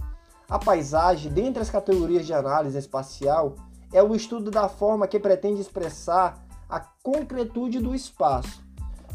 A 0.48 0.58
paisagem, 0.58 1.30
dentre 1.30 1.62
as 1.62 1.70
categorias 1.70 2.26
de 2.26 2.32
análise 2.32 2.78
espacial, 2.78 3.54
é 3.92 4.02
o 4.02 4.14
estudo 4.14 4.50
da 4.50 4.68
forma 4.68 5.06
que 5.06 5.18
pretende 5.18 5.60
expressar 5.60 6.44
a 6.68 6.80
concretude 7.02 7.80
do 7.80 7.94
espaço. 7.94 8.62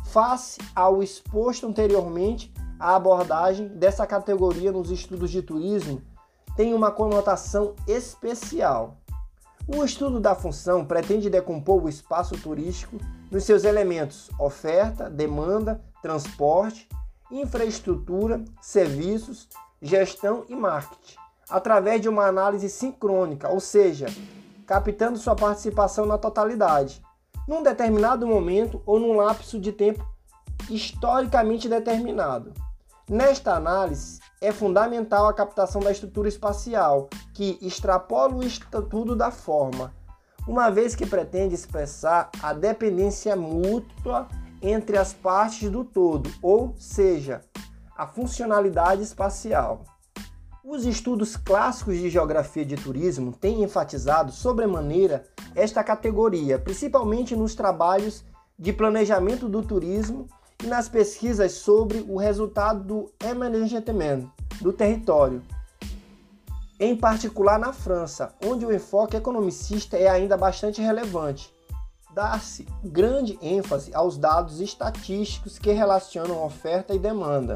Face 0.06 0.60
ao 0.76 1.02
exposto 1.02 1.66
anteriormente, 1.66 2.54
a 2.80 2.96
abordagem 2.96 3.68
dessa 3.68 4.06
categoria 4.06 4.72
nos 4.72 4.92
estudos 4.92 5.32
de 5.32 5.42
turismo 5.42 6.02
tem 6.56 6.74
uma 6.74 6.92
conotação 6.92 7.76
especial. 7.88 8.98
O 9.68 9.84
estudo 9.84 10.20
da 10.20 10.36
função 10.36 10.86
pretende 10.86 11.30
decompor 11.30 11.84
o 11.84 11.90
espaço 11.90 12.38
turístico 12.38 12.98
nos 13.32 13.44
seus 13.44 13.64
elementos 13.64 14.30
oferta, 14.40 15.10
demanda, 15.10 15.82
transporte, 16.02 16.88
infraestrutura, 17.32 18.44
serviços, 18.62 19.50
gestão 19.82 20.46
e 20.48 20.56
marketing, 20.56 21.18
através 21.50 22.00
de 22.00 22.08
uma 22.08 22.28
análise 22.28 22.70
sincrônica, 22.70 23.50
ou 23.50 23.60
seja, 23.60 24.06
captando 24.68 25.18
sua 25.18 25.36
participação 25.36 26.06
na 26.06 26.18
totalidade, 26.18 27.02
num 27.48 27.64
determinado 27.64 28.28
momento 28.28 28.82
ou 28.86 29.00
num 29.00 29.14
lapso 29.14 29.60
de 29.60 29.72
tempo 29.72 30.06
historicamente 30.70 31.68
determinado. 31.68 32.54
Nesta 33.08 33.54
análise, 33.54 34.20
é 34.42 34.52
fundamental 34.52 35.28
a 35.28 35.34
captação 35.34 35.80
da 35.80 35.92
estrutura 35.92 36.28
espacial, 36.28 37.08
que 37.36 37.56
extrapola 37.62 38.34
o 38.34 38.44
estatuto 38.44 39.16
da 39.16 39.30
forma, 39.30 39.94
uma 40.48 40.72
vez 40.72 40.96
que 40.96 41.06
pretende 41.06 41.54
expressar 41.54 42.32
a 42.42 42.52
dependência 42.52 43.36
mútua 43.36 44.28
entre 44.60 44.98
as 44.98 45.14
partes 45.14 45.70
do 45.70 45.84
todo, 45.84 46.32
ou 46.42 46.74
seja, 46.80 47.42
a 47.96 48.08
funcionalidade 48.08 49.04
espacial. 49.04 49.84
Os 50.64 50.84
estudos 50.84 51.38
clássicos 51.38 51.98
de 51.98 52.10
geografia 52.10 52.66
de 52.66 52.76
turismo 52.76 53.32
têm 53.32 53.62
enfatizado 53.62 54.32
sobremaneira 54.32 55.26
esta 55.54 55.84
categoria, 55.84 56.58
principalmente 56.58 57.36
nos 57.36 57.54
trabalhos 57.54 58.26
de 58.58 58.74
planejamento 58.74 59.48
do 59.48 59.62
turismo 59.62 60.28
nas 60.66 60.90
pesquisas 60.90 61.54
sobre 61.54 62.06
o 62.08 62.18
resultado 62.18 62.84
do 62.84 63.12
aménagement 63.20 64.30
do 64.62 64.74
território, 64.74 65.42
em 66.80 66.96
particular 66.96 67.58
na 67.58 67.72
França, 67.72 68.34
onde 68.44 68.66
o 68.66 68.74
enfoque 68.74 69.16
economicista 69.16 69.98
é 69.98 70.08
ainda 70.08 70.36
bastante 70.36 70.82
relevante. 70.82 71.54
Dá-se 72.14 72.66
grande 72.84 73.38
ênfase 73.42 73.94
aos 73.94 74.18
dados 74.18 74.60
estatísticos 74.60 75.58
que 75.60 75.72
relacionam 75.72 76.44
oferta 76.44 76.94
e 76.94 77.00
demanda, 77.00 77.54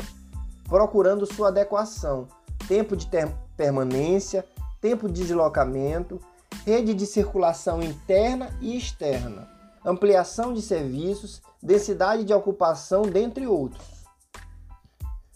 procurando 0.66 1.26
sua 1.26 1.50
adequação, 1.50 2.28
tempo 2.68 2.96
de 2.96 3.10
permanência, 3.56 4.46
tempo 4.82 5.08
de 5.08 5.22
deslocamento, 5.24 6.20
rede 6.66 6.94
de 6.94 7.06
circulação 7.06 7.82
interna 7.82 8.50
e 8.62 8.78
externa, 8.78 9.50
ampliação 9.86 10.54
de 10.54 10.62
serviços 10.62 11.42
densidade 11.62 12.24
de 12.24 12.34
ocupação, 12.34 13.04
dentre 13.04 13.48
outros. 13.48 14.00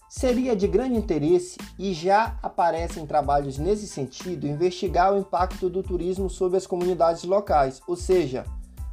Seria 0.10 0.56
de 0.56 0.68
grande 0.68 0.96
interesse, 0.96 1.58
e 1.78 1.94
já 1.94 2.38
aparecem 2.42 3.06
trabalhos 3.06 3.58
nesse 3.58 3.88
sentido, 3.88 4.48
investigar 4.48 5.14
o 5.14 5.18
impacto 5.18 5.70
do 5.70 5.82
turismo 5.82 6.30
sobre 6.30 6.58
as 6.58 6.68
comunidades 6.68 7.24
locais, 7.24 7.82
ou 7.88 7.96
seja, 7.96 8.46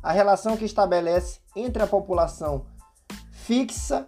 a 0.02 0.12
relação 0.12 0.56
que 0.56 0.64
estabelece 0.64 1.40
entre 1.54 1.82
a 1.82 1.86
população 1.86 2.64
fixa 3.32 4.06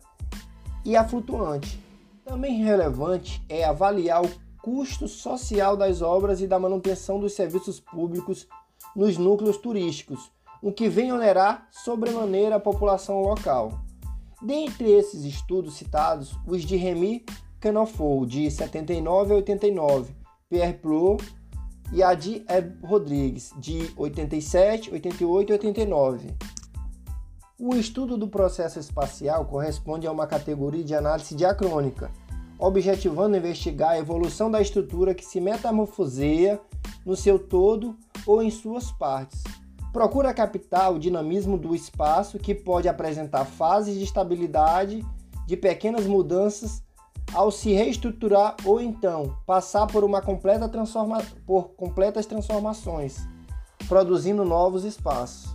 e 0.85 0.97
a 0.97 1.07
flutuante. 1.07 1.83
Também 2.25 2.63
relevante 2.63 3.45
é 3.49 3.65
avaliar 3.65 4.25
o 4.25 4.31
custo 4.63 5.09
social 5.09 5.77
das 5.77 6.01
obras 6.01 6.41
e 6.41 6.47
da 6.47 6.59
manutenção 6.59 7.19
dos 7.19 7.35
serviços 7.35 7.81
públicos 7.81 8.47
nos 8.95 9.19
núcleos 9.19 9.57
turísticos, 9.57 10.31
o 10.63 10.73
que 10.73 10.89
vem 10.89 11.13
onerar 11.13 11.67
sobremaneira 11.73 12.57
a 12.57 12.61
população 12.61 13.21
local. 13.21 13.83
Dentre 14.41 14.91
esses 14.91 15.25
estudos 15.25 15.75
citados, 15.75 16.39
os 16.47 16.63
de 16.63 16.77
Remy 16.77 17.25
Canofou, 17.61 18.25
de 18.25 18.51
79 18.51 19.33
a 19.33 19.37
89, 19.37 20.15
Pierre 20.49 20.75
Plot, 20.75 21.23
e 21.93 22.03
Adi 22.03 22.45
Eb 22.49 22.79
Rodrigues, 22.83 23.53
de 23.59 23.93
87, 23.97 24.91
88 24.93 25.51
e 25.51 25.53
89. 25.53 26.35
O 27.59 27.77
estudo 27.77 28.17
do 28.17 28.27
processo 28.27 28.79
espacial 28.79 29.45
corresponde 29.45 30.07
a 30.07 30.13
uma 30.13 30.27
categoria 30.27 30.83
de 30.83 30.95
análise 30.95 31.35
diacrônica, 31.35 32.11
objetivando 32.59 33.37
investigar 33.37 33.91
a 33.91 33.99
evolução 33.99 34.51
da 34.51 34.61
estrutura 34.61 35.15
que 35.15 35.25
se 35.25 35.41
metamorfoseia 35.41 36.59
no 37.05 37.15
seu 37.15 37.39
todo 37.39 37.97
ou 38.27 38.43
em 38.43 38.51
suas 38.51 38.91
partes. 38.91 39.43
Procura 39.93 40.33
captar 40.33 40.91
o 40.91 40.99
dinamismo 40.99 41.59
do 41.59 41.75
espaço 41.75 42.39
que 42.39 42.55
pode 42.55 42.89
apresentar 42.89 43.45
fases 43.45 43.95
de 43.95 44.05
estabilidade, 44.05 45.05
de 45.47 45.57
pequenas 45.57 46.07
mudanças 46.07 46.83
ao 47.35 47.51
se 47.51 47.73
reestruturar 47.73 48.57
ou 48.65 48.81
então 48.81 49.37
passar 49.47 49.87
por 49.87 50.03
uma 50.03 50.23
completa 50.23 50.69
transforma 50.69 51.23
por 51.47 51.71
completas 51.71 52.25
transformações, 52.25 53.19
produzindo 53.87 54.45
novos 54.45 54.85
espaços. 54.85 55.55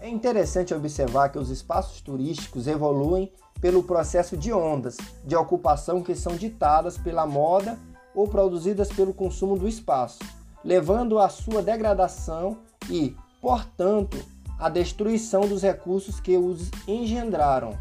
É 0.00 0.08
interessante 0.08 0.72
observar 0.72 1.28
que 1.28 1.38
os 1.38 1.50
espaços 1.50 2.00
turísticos 2.00 2.66
evoluem 2.66 3.30
pelo 3.60 3.82
processo 3.82 4.36
de 4.36 4.52
ondas 4.52 4.96
de 5.24 5.36
ocupação 5.36 6.02
que 6.02 6.14
são 6.14 6.34
ditadas 6.34 6.96
pela 6.96 7.26
moda 7.26 7.78
ou 8.14 8.26
produzidas 8.26 8.88
pelo 8.88 9.12
consumo 9.12 9.58
do 9.58 9.68
espaço, 9.68 10.20
levando 10.64 11.18
à 11.18 11.28
sua 11.28 11.62
degradação 11.62 12.58
e, 12.90 13.16
portanto, 13.40 14.18
à 14.58 14.68
destruição 14.68 15.42
dos 15.42 15.62
recursos 15.62 16.20
que 16.20 16.36
os 16.36 16.70
engendraram. 16.86 17.78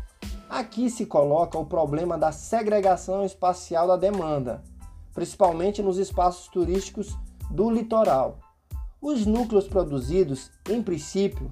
Aqui 0.50 0.90
se 0.90 1.06
coloca 1.06 1.58
o 1.58 1.66
problema 1.66 2.18
da 2.18 2.32
segregação 2.32 3.26
espacial 3.26 3.88
da 3.88 3.98
demanda, 3.98 4.64
principalmente 5.14 5.82
nos 5.82 5.98
espaços 5.98 6.48
turísticos 6.48 7.18
do 7.50 7.70
litoral. 7.70 8.40
Os 9.02 9.26
núcleos 9.26 9.68
produzidos, 9.68 10.50
em 10.70 10.82
princípio, 10.82 11.52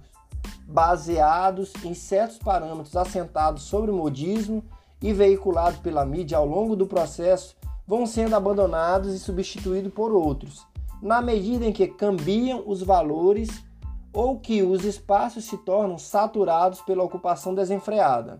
baseados 0.67 1.73
em 1.83 1.93
certos 1.93 2.37
parâmetros 2.37 2.95
assentados 2.95 3.63
sobre 3.63 3.91
o 3.91 3.95
modismo 3.95 4.63
e 5.01 5.13
veiculados 5.13 5.79
pela 5.79 6.05
mídia 6.05 6.37
ao 6.37 6.45
longo 6.45 6.75
do 6.75 6.87
processo, 6.87 7.55
vão 7.87 8.05
sendo 8.05 8.35
abandonados 8.35 9.13
e 9.13 9.19
substituídos 9.19 9.93
por 9.93 10.11
outros, 10.11 10.65
na 11.05 11.21
medida 11.21 11.63
em 11.63 11.71
que 11.71 11.87
cambiam 11.87 12.63
os 12.65 12.81
valores 12.81 13.63
ou 14.11 14.39
que 14.39 14.63
os 14.63 14.83
espaços 14.83 15.45
se 15.45 15.55
tornam 15.55 15.99
saturados 15.99 16.81
pela 16.81 17.03
ocupação 17.03 17.53
desenfreada. 17.53 18.39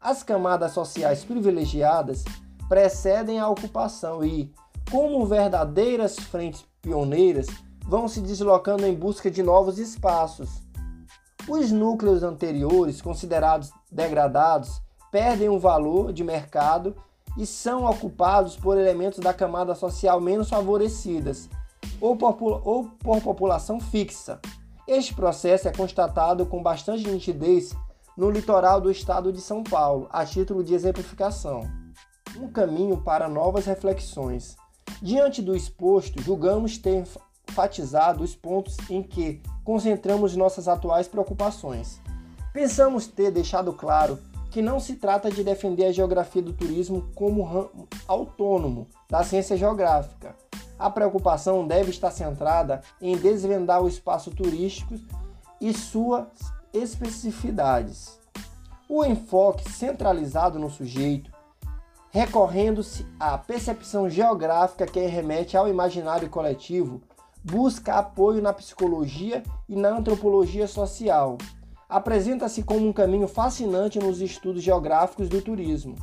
As 0.00 0.22
camadas 0.22 0.72
sociais 0.72 1.26
privilegiadas 1.26 2.24
precedem 2.70 3.38
a 3.38 3.46
ocupação 3.50 4.24
e, 4.24 4.50
como 4.90 5.26
verdadeiras 5.26 6.16
frentes 6.18 6.64
pioneiras, 6.80 7.48
vão 7.84 8.08
se 8.08 8.22
deslocando 8.22 8.86
em 8.86 8.94
busca 8.94 9.30
de 9.30 9.42
novos 9.42 9.78
espaços. 9.78 10.48
Os 11.46 11.70
núcleos 11.70 12.22
anteriores, 12.22 13.02
considerados 13.02 13.70
degradados, 13.92 14.80
perdem 15.12 15.50
o 15.50 15.58
valor 15.58 16.14
de 16.14 16.24
mercado 16.24 16.96
e 17.36 17.44
são 17.44 17.84
ocupados 17.84 18.56
por 18.56 18.78
elementos 18.78 19.18
da 19.18 19.34
camada 19.34 19.74
social 19.74 20.18
menos 20.18 20.48
favorecidas 20.48 21.46
ou 22.00 22.16
por, 22.16 22.66
ou 22.66 22.84
por 22.98 23.20
população 23.20 23.80
fixa. 23.80 24.40
Este 24.86 25.14
processo 25.14 25.68
é 25.68 25.72
constatado 25.72 26.44
com 26.46 26.62
bastante 26.62 27.08
nitidez 27.08 27.74
no 28.16 28.30
litoral 28.30 28.80
do 28.80 28.90
estado 28.90 29.32
de 29.32 29.40
São 29.40 29.62
Paulo, 29.62 30.08
a 30.10 30.24
título 30.24 30.64
de 30.64 30.74
exemplificação. 30.74 31.62
Um 32.36 32.48
caminho 32.48 32.98
para 32.98 33.28
novas 33.28 33.66
reflexões. 33.66 34.56
Diante 35.00 35.40
do 35.40 35.56
exposto, 35.56 36.20
julgamos 36.22 36.76
ter 36.76 37.04
enfatizado 37.48 38.22
os 38.22 38.34
pontos 38.34 38.76
em 38.88 39.02
que 39.02 39.40
concentramos 39.64 40.36
nossas 40.36 40.68
atuais 40.68 41.08
preocupações. 41.08 42.00
Pensamos 42.52 43.06
ter 43.06 43.30
deixado 43.30 43.72
claro 43.72 44.18
que 44.50 44.60
não 44.60 44.80
se 44.80 44.96
trata 44.96 45.30
de 45.30 45.44
defender 45.44 45.86
a 45.86 45.92
geografia 45.92 46.42
do 46.42 46.52
turismo 46.52 47.08
como 47.14 47.42
ramo 47.42 47.88
autônomo 48.08 48.88
da 49.08 49.22
ciência 49.22 49.56
geográfica. 49.56 50.34
A 50.80 50.88
preocupação 50.88 51.66
deve 51.66 51.90
estar 51.90 52.10
centrada 52.10 52.80
em 53.02 53.14
desvendar 53.14 53.82
o 53.82 53.86
espaço 53.86 54.30
turístico 54.30 54.94
e 55.60 55.74
suas 55.74 56.26
especificidades. 56.72 58.18
O 58.88 59.04
enfoque 59.04 59.70
centralizado 59.70 60.58
no 60.58 60.70
sujeito, 60.70 61.30
recorrendo-se 62.08 63.06
à 63.20 63.36
percepção 63.36 64.08
geográfica 64.08 64.86
que 64.86 65.00
remete 65.00 65.54
ao 65.54 65.68
imaginário 65.68 66.30
coletivo, 66.30 67.02
busca 67.44 67.96
apoio 67.96 68.40
na 68.40 68.54
psicologia 68.54 69.42
e 69.68 69.76
na 69.76 69.90
antropologia 69.90 70.66
social. 70.66 71.36
Apresenta-se 71.90 72.62
como 72.62 72.88
um 72.88 72.92
caminho 72.92 73.28
fascinante 73.28 73.98
nos 73.98 74.22
estudos 74.22 74.62
geográficos 74.62 75.28
do 75.28 75.42
turismo. 75.42 75.94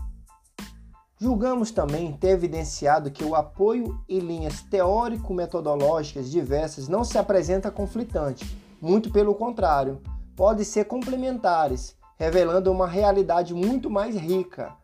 Julgamos 1.19 1.71
também 1.71 2.13
ter 2.13 2.30
evidenciado 2.30 3.10
que 3.10 3.23
o 3.23 3.34
apoio 3.34 3.99
em 4.08 4.19
linhas 4.19 4.62
teórico-metodológicas 4.62 6.30
diversas 6.30 6.88
não 6.88 7.03
se 7.03 7.17
apresenta 7.17 7.71
conflitante, 7.71 8.45
muito 8.80 9.10
pelo 9.12 9.34
contrário, 9.34 9.99
podem 10.36 10.63
ser 10.63 10.86
complementares, 10.86 11.95
revelando 12.17 12.71
uma 12.71 12.86
realidade 12.86 13.51
muito 13.56 13.89
mais 13.89 14.15
rica. 14.15 14.75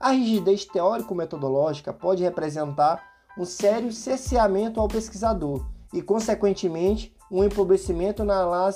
A 0.00 0.12
rigidez 0.12 0.64
teórico-metodológica 0.64 1.92
pode 1.92 2.22
representar 2.22 3.04
um 3.38 3.44
sério 3.44 3.92
cerceamento 3.92 4.80
ao 4.80 4.88
pesquisador 4.88 5.66
e, 5.92 6.00
consequentemente, 6.00 7.14
um 7.30 7.44
empobrecimento 7.44 8.24
na 8.24 8.70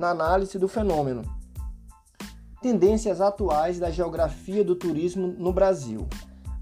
análise 0.00 0.56
do 0.56 0.68
fenômeno. 0.68 1.22
Tendências 2.62 3.20
atuais 3.20 3.80
da 3.80 3.90
geografia 3.90 4.62
do 4.62 4.76
turismo 4.76 5.26
no 5.26 5.52
Brasil. 5.52 6.06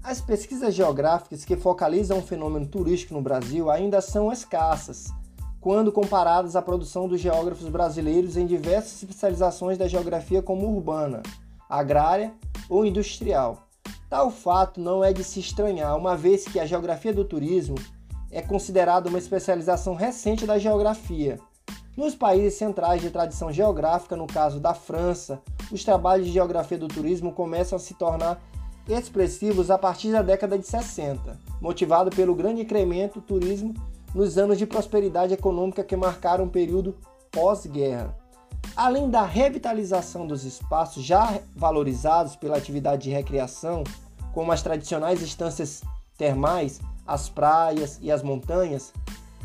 As 0.09 0.19
pesquisas 0.19 0.73
geográficas 0.73 1.45
que 1.45 1.55
focalizam 1.55 2.17
o 2.17 2.23
fenômeno 2.23 2.65
turístico 2.65 3.13
no 3.13 3.21
Brasil 3.21 3.69
ainda 3.69 4.01
são 4.01 4.33
escassas 4.33 5.13
quando 5.61 5.91
comparadas 5.91 6.55
à 6.55 6.63
produção 6.63 7.07
dos 7.07 7.21
geógrafos 7.21 7.69
brasileiros 7.69 8.35
em 8.35 8.47
diversas 8.47 9.03
especializações 9.03 9.77
da 9.77 9.87
geografia 9.87 10.41
como 10.41 10.65
urbana, 10.65 11.21
agrária 11.69 12.33
ou 12.67 12.83
industrial. 12.83 13.67
Tal 14.09 14.31
fato 14.31 14.81
não 14.81 15.03
é 15.03 15.13
de 15.13 15.23
se 15.23 15.41
estranhar, 15.41 15.95
uma 15.95 16.17
vez 16.17 16.43
que 16.43 16.59
a 16.59 16.65
geografia 16.65 17.13
do 17.13 17.23
turismo 17.23 17.75
é 18.31 18.41
considerada 18.41 19.09
uma 19.09 19.19
especialização 19.19 19.93
recente 19.93 20.43
da 20.43 20.57
geografia. 20.57 21.39
Nos 21.95 22.15
países 22.15 22.57
centrais 22.57 22.99
de 22.99 23.11
tradição 23.11 23.51
geográfica, 23.51 24.15
no 24.15 24.25
caso 24.25 24.59
da 24.59 24.73
França, 24.73 25.39
os 25.71 25.83
trabalhos 25.83 26.25
de 26.25 26.33
geografia 26.33 26.79
do 26.79 26.87
turismo 26.87 27.31
começam 27.31 27.75
a 27.75 27.79
se 27.79 27.93
tornar 27.93 28.41
expressivos 28.89 29.69
a 29.69 29.77
partir 29.77 30.11
da 30.11 30.21
década 30.21 30.57
de 30.57 30.65
60, 30.65 31.39
motivado 31.61 32.09
pelo 32.09 32.33
grande 32.33 32.61
incremento 32.61 33.19
do 33.19 33.25
turismo 33.25 33.73
nos 34.13 34.37
anos 34.37 34.57
de 34.57 34.65
prosperidade 34.65 35.33
econômica 35.33 35.83
que 35.83 35.95
marcaram 35.95 36.45
o 36.45 36.49
período 36.49 36.95
pós-guerra. 37.31 38.17
Além 38.75 39.09
da 39.09 39.23
revitalização 39.23 40.25
dos 40.25 40.43
espaços 40.43 41.03
já 41.03 41.39
valorizados 41.55 42.35
pela 42.35 42.57
atividade 42.57 43.03
de 43.03 43.09
recreação, 43.11 43.83
como 44.33 44.51
as 44.51 44.61
tradicionais 44.61 45.21
estâncias 45.21 45.83
termais, 46.17 46.79
as 47.05 47.29
praias 47.29 47.99
e 48.01 48.11
as 48.11 48.23
montanhas, 48.23 48.93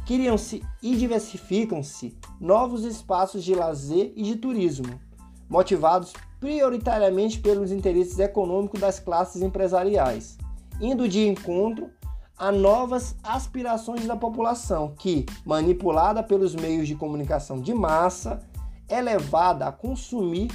criam-se 0.06 0.62
e 0.82 0.96
diversificam-se 0.96 2.16
novos 2.40 2.84
espaços 2.84 3.42
de 3.44 3.54
lazer 3.54 4.12
e 4.16 4.22
de 4.22 4.36
turismo, 4.36 5.00
motivados 5.48 6.12
prioritariamente 6.44 7.40
pelos 7.40 7.72
interesses 7.72 8.18
econômicos 8.18 8.78
das 8.78 9.00
classes 9.00 9.40
empresariais, 9.40 10.36
indo 10.78 11.08
de 11.08 11.26
encontro 11.26 11.88
a 12.36 12.52
novas 12.52 13.16
aspirações 13.22 14.06
da 14.06 14.14
população, 14.14 14.94
que, 14.94 15.24
manipulada 15.46 16.22
pelos 16.22 16.54
meios 16.54 16.86
de 16.86 16.96
comunicação 16.96 17.62
de 17.62 17.72
massa, 17.72 18.46
é 18.90 19.00
levada 19.00 19.66
a 19.66 19.72
consumir 19.72 20.50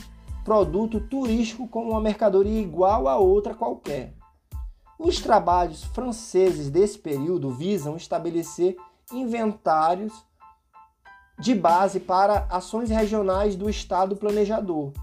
produto 0.45 0.99
turístico 0.99 1.67
como 1.67 1.89
uma 1.89 2.01
mercadoria 2.01 2.61
igual 2.61 3.07
a 3.07 3.17
outra 3.17 3.55
qualquer. 3.55 4.13
Os 4.99 5.19
trabalhos 5.19 5.85
franceses 5.85 6.69
desse 6.69 6.99
período 6.99 7.49
visam 7.49 7.97
estabelecer 7.97 8.77
inventários 9.11 10.13
de 11.39 11.55
base 11.55 11.99
para 11.99 12.45
ações 12.51 12.91
regionais 12.91 13.55
do 13.55 13.67
Estado 13.67 14.15
planejador, 14.15 14.93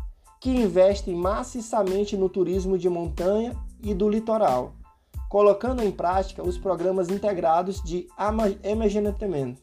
que 0.46 0.50
investem 0.50 1.12
maciçamente 1.12 2.16
no 2.16 2.28
turismo 2.28 2.78
de 2.78 2.88
montanha 2.88 3.56
e 3.82 3.92
do 3.92 4.08
litoral 4.08 4.74
colocando 5.28 5.82
em 5.82 5.90
prática 5.90 6.40
os 6.40 6.56
programas 6.56 7.08
integrados 7.08 7.82
de 7.82 8.06
emergenciamento 8.62 9.60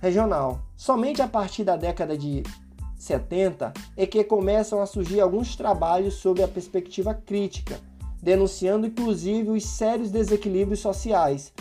regional. 0.00 0.62
Somente 0.76 1.22
a 1.22 1.28
partir 1.28 1.62
da 1.62 1.76
década 1.76 2.18
de 2.18 2.42
70 2.96 3.72
é 3.96 4.04
que 4.04 4.24
começam 4.24 4.82
a 4.82 4.86
surgir 4.86 5.20
alguns 5.20 5.54
trabalhos 5.54 6.14
sob 6.14 6.42
a 6.42 6.48
perspectiva 6.48 7.14
crítica, 7.14 7.78
denunciando 8.20 8.84
inclusive 8.84 9.48
os 9.50 9.64
sérios 9.64 10.10
desequilíbrios 10.10 10.80
sociais 10.80 11.52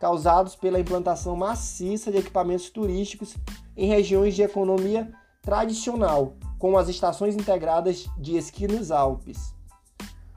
causados 0.00 0.56
pela 0.56 0.80
implantação 0.80 1.36
maciça 1.36 2.10
de 2.10 2.16
equipamentos 2.16 2.70
turísticos 2.70 3.36
em 3.76 3.86
regiões 3.86 4.34
de 4.34 4.40
economia 4.40 5.12
tradicional, 5.42 6.37
como 6.58 6.76
as 6.76 6.88
estações 6.88 7.34
integradas 7.34 8.08
de 8.18 8.36
esqui 8.36 8.66
nos 8.66 8.90
Alpes. 8.90 9.54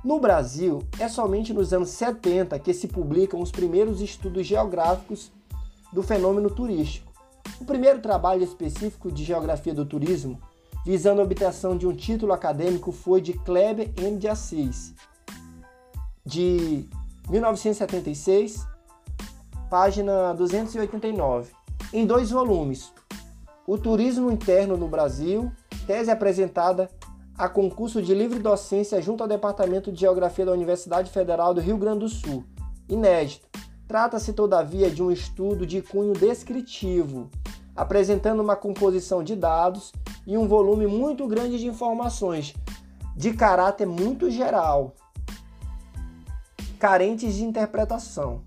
No 0.04 0.20
Brasil, 0.20 0.82
é 1.00 1.08
somente 1.08 1.54
nos 1.54 1.74
anos 1.74 1.90
70 1.90 2.58
que 2.60 2.74
se 2.74 2.88
publicam 2.88 3.40
os 3.40 3.52
primeiros 3.52 4.02
estudos 4.02 4.48
geográficos 4.48 5.32
do 5.94 6.02
fenômeno 6.02 6.50
turístico. 6.50 7.12
O 7.60 7.66
primeiro 7.66 8.00
trabalho 8.00 8.44
específico 8.44 9.12
de 9.12 9.24
geografia 9.24 9.74
do 9.74 9.86
turismo, 9.86 10.40
visando 10.84 11.22
a 11.22 11.24
obtenção 11.24 11.78
de 11.78 11.86
um 11.86 11.96
título 11.96 12.34
acadêmico, 12.34 12.92
foi 12.92 13.22
de 13.22 13.34
Kleber 13.34 13.92
M. 13.98 14.18
de 14.18 14.28
Assis, 14.28 14.96
de 16.26 16.86
1976, 17.30 18.66
página 19.70 20.34
289, 20.34 21.52
em 21.94 22.06
dois 22.06 22.32
volumes. 22.32 22.92
O 23.68 23.78
Turismo 23.78 24.32
Interno 24.32 24.76
no 24.76 24.88
Brasil, 24.88 25.52
tese 25.86 26.12
apresentada 26.12 26.90
a 27.38 27.50
concurso 27.50 28.02
de 28.02 28.14
livre 28.14 28.40
docência 28.40 29.02
junto 29.02 29.22
ao 29.22 29.28
Departamento 29.28 29.92
de 29.92 30.00
Geografia 30.00 30.46
da 30.46 30.52
Universidade 30.52 31.10
Federal 31.10 31.54
do 31.54 31.62
Rio 31.62 31.78
Grande 31.78 32.00
do 32.00 32.10
Sul. 32.10 32.44
Inédito. 32.88 33.48
Trata-se, 33.88 34.32
todavia, 34.34 34.90
de 34.90 35.02
um 35.02 35.12
estudo 35.12 35.66
de 35.66 35.82
cunho 35.82 36.14
descritivo, 36.14 37.30
apresentando 37.76 38.42
uma 38.42 38.56
composição 38.56 39.24
de 39.24 39.36
dados 39.36 39.92
e 40.26 40.38
um 40.38 40.48
volume 40.48 40.88
muito 40.88 41.28
grande 41.28 41.58
de 41.58 41.68
informações, 41.68 42.54
de 43.16 43.34
caráter 43.34 43.88
muito 43.88 44.30
geral, 44.30 44.94
carentes 46.80 47.36
de 47.36 47.44
interpretação. 47.44 48.42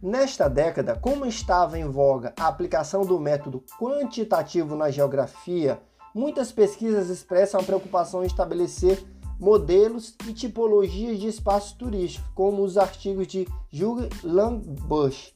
Nesta 0.00 0.48
década, 0.48 0.94
como 0.94 1.26
estava 1.26 1.78
em 1.78 1.88
voga 1.88 2.32
a 2.38 2.46
aplicação 2.46 3.04
do 3.04 3.18
método 3.18 3.64
quantitativo 3.78 4.76
na 4.76 4.90
geografia 4.90 5.80
Muitas 6.18 6.50
pesquisas 6.50 7.10
expressam 7.10 7.60
a 7.60 7.62
preocupação 7.62 8.24
em 8.24 8.26
estabelecer 8.26 9.00
modelos 9.38 10.16
e 10.26 10.32
tipologias 10.32 11.16
de 11.20 11.28
espaços 11.28 11.70
turísticos, 11.70 12.28
como 12.34 12.64
os 12.64 12.76
artigos 12.76 13.28
de 13.28 13.46
Jules 13.70 14.08
Langbush, 14.24 15.32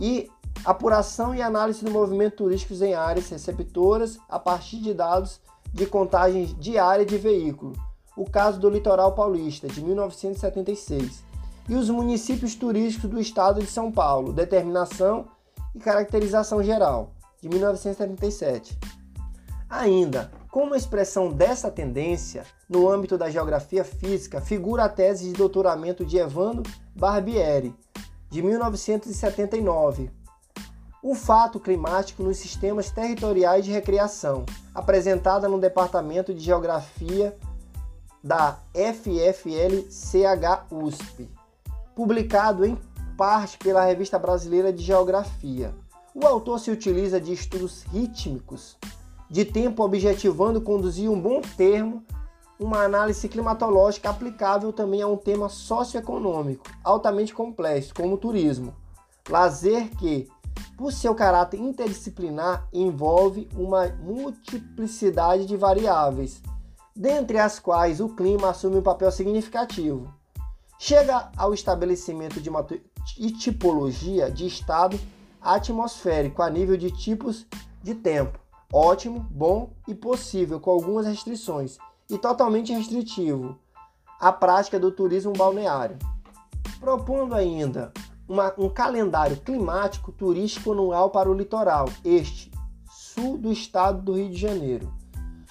e 0.00 0.28
apuração 0.64 1.32
e 1.32 1.40
análise 1.40 1.84
do 1.84 1.90
movimento 1.92 2.38
turístico 2.38 2.74
em 2.82 2.94
áreas 2.94 3.28
receptoras 3.28 4.18
a 4.28 4.40
partir 4.40 4.80
de 4.80 4.92
dados 4.92 5.40
de 5.72 5.86
contagem 5.86 6.46
diária 6.58 7.06
de 7.06 7.16
veículo, 7.16 7.72
o 8.16 8.28
caso 8.28 8.58
do 8.58 8.68
Litoral 8.68 9.14
Paulista, 9.14 9.68
de 9.68 9.80
1976, 9.84 11.22
e 11.68 11.76
os 11.76 11.88
municípios 11.88 12.56
turísticos 12.56 13.08
do 13.08 13.20
estado 13.20 13.60
de 13.60 13.68
São 13.68 13.92
Paulo, 13.92 14.32
determinação 14.32 15.28
e 15.72 15.78
caracterização 15.78 16.60
geral, 16.60 17.12
de 17.40 17.48
1977. 17.48 19.01
Ainda, 19.72 20.30
como 20.50 20.74
expressão 20.74 21.30
dessa 21.32 21.70
tendência, 21.70 22.44
no 22.68 22.90
âmbito 22.90 23.16
da 23.16 23.30
geografia 23.30 23.82
física, 23.82 24.38
figura 24.38 24.84
a 24.84 24.88
tese 24.88 25.24
de 25.24 25.32
doutoramento 25.32 26.04
de 26.04 26.18
Evandro 26.18 26.70
Barbieri, 26.94 27.74
de 28.28 28.42
1979. 28.42 30.10
O 31.02 31.14
fato 31.14 31.58
climático 31.58 32.22
nos 32.22 32.36
sistemas 32.36 32.90
territoriais 32.90 33.64
de 33.64 33.72
recreação, 33.72 34.44
apresentada 34.74 35.48
no 35.48 35.58
Departamento 35.58 36.34
de 36.34 36.40
Geografia 36.40 37.34
da 38.22 38.58
FFL-CH 38.74 40.66
USP, 40.70 41.30
publicado 41.96 42.66
em 42.66 42.76
parte 43.16 43.56
pela 43.56 43.86
Revista 43.86 44.18
Brasileira 44.18 44.70
de 44.70 44.82
Geografia. 44.82 45.74
O 46.14 46.26
autor 46.26 46.60
se 46.60 46.70
utiliza 46.70 47.18
de 47.18 47.32
estudos 47.32 47.84
rítmicos 47.84 48.76
de 49.32 49.46
tempo 49.46 49.82
objetivando 49.82 50.60
conduzir 50.60 51.10
um 51.10 51.18
bom 51.18 51.40
termo, 51.40 52.04
uma 52.60 52.84
análise 52.84 53.26
climatológica 53.30 54.10
aplicável 54.10 54.74
também 54.74 55.00
a 55.00 55.08
um 55.08 55.16
tema 55.16 55.48
socioeconômico 55.48 56.66
altamente 56.84 57.32
complexo, 57.32 57.94
como 57.94 58.16
o 58.16 58.18
turismo. 58.18 58.76
Lazer 59.26 59.88
que, 59.96 60.28
por 60.76 60.92
seu 60.92 61.14
caráter 61.14 61.58
interdisciplinar, 61.58 62.68
envolve 62.70 63.48
uma 63.56 63.88
multiplicidade 63.88 65.46
de 65.46 65.56
variáveis, 65.56 66.42
dentre 66.94 67.38
as 67.38 67.58
quais 67.58 68.02
o 68.02 68.10
clima 68.10 68.50
assume 68.50 68.76
um 68.76 68.82
papel 68.82 69.10
significativo. 69.10 70.12
Chega 70.78 71.30
ao 71.38 71.54
estabelecimento 71.54 72.38
de 72.38 72.50
uma 72.50 72.66
tipologia 73.38 74.30
de 74.30 74.46
estado 74.46 75.00
atmosférico 75.40 76.42
a 76.42 76.50
nível 76.50 76.76
de 76.76 76.90
tipos 76.90 77.46
de 77.82 77.94
tempo 77.94 78.41
ótimo, 78.72 79.26
bom 79.30 79.70
e 79.86 79.94
possível, 79.94 80.58
com 80.58 80.70
algumas 80.70 81.06
restrições, 81.06 81.76
e 82.08 82.16
totalmente 82.16 82.72
restritivo, 82.72 83.58
a 84.18 84.32
prática 84.32 84.80
do 84.80 84.90
turismo 84.90 85.32
balneário. 85.32 85.98
Propondo 86.80 87.34
ainda 87.34 87.92
uma, 88.28 88.54
um 88.56 88.68
calendário 88.68 89.36
climático 89.36 90.10
turístico 90.10 90.72
anual 90.72 91.10
para 91.10 91.30
o 91.30 91.34
litoral, 91.34 91.88
este, 92.04 92.50
sul 92.90 93.36
do 93.36 93.52
estado 93.52 94.00
do 94.02 94.14
Rio 94.14 94.30
de 94.30 94.36
Janeiro. 94.36 94.92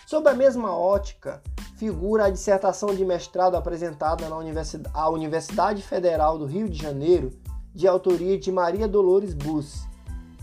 Sob 0.07 0.27
a 0.27 0.33
mesma 0.33 0.75
ótica, 0.75 1.41
figura 1.77 2.25
a 2.25 2.29
dissertação 2.29 2.93
de 2.93 3.05
mestrado 3.05 3.55
apresentada 3.55 4.27
na 4.27 4.37
Universidade, 4.37 4.95
à 4.95 5.09
Universidade 5.09 5.81
Federal 5.81 6.37
do 6.37 6.45
Rio 6.45 6.67
de 6.67 6.77
Janeiro, 6.77 7.31
de 7.73 7.87
autoria 7.87 8.37
de 8.37 8.51
Maria 8.51 8.87
Dolores 8.87 9.33
Bus, 9.33 9.87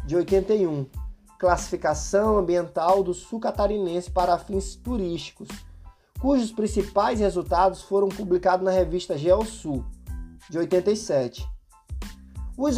de 0.07 0.16
81, 0.16 0.87
classificação 1.39 2.36
ambiental 2.36 3.03
do 3.03 3.14
sul 3.14 3.39
catarinense 3.39 4.11
para 4.11 4.36
fins 4.39 4.74
turísticos, 4.74 5.49
cujos 6.20 6.51
principais 6.51 7.20
resultados 7.20 7.82
foram 7.82 8.09
publicados 8.09 8.64
na 8.64 8.72
revista 8.72 9.16
GeoSul, 9.16 9.84
de 10.51 10.59
87. 10.59 11.49
Os, 12.57 12.76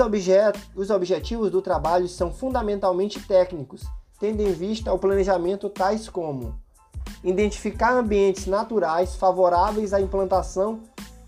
os 0.76 0.90
objetivos 0.90 1.50
do 1.50 1.62
trabalho 1.62 2.06
são 2.06 2.30
fundamentalmente 2.30 3.18
técnicos, 3.20 3.82
tendo 4.18 4.42
em 4.42 4.52
vista 4.52 4.92
o 4.92 4.98
planejamento 4.98 5.70
tais 5.70 6.06
como 6.06 6.60
identificar 7.24 7.94
ambientes 7.94 8.46
naturais 8.46 9.14
favoráveis 9.14 9.94
à 9.94 10.00
implantação 10.00 10.80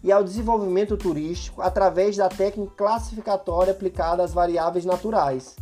e 0.02 0.12
ao 0.12 0.22
desenvolvimento 0.22 0.98
turístico 0.98 1.62
através 1.62 2.16
da 2.16 2.28
técnica 2.28 2.74
classificatória 2.76 3.72
aplicada 3.72 4.22
às 4.22 4.34
variáveis 4.34 4.84
naturais, 4.84 5.56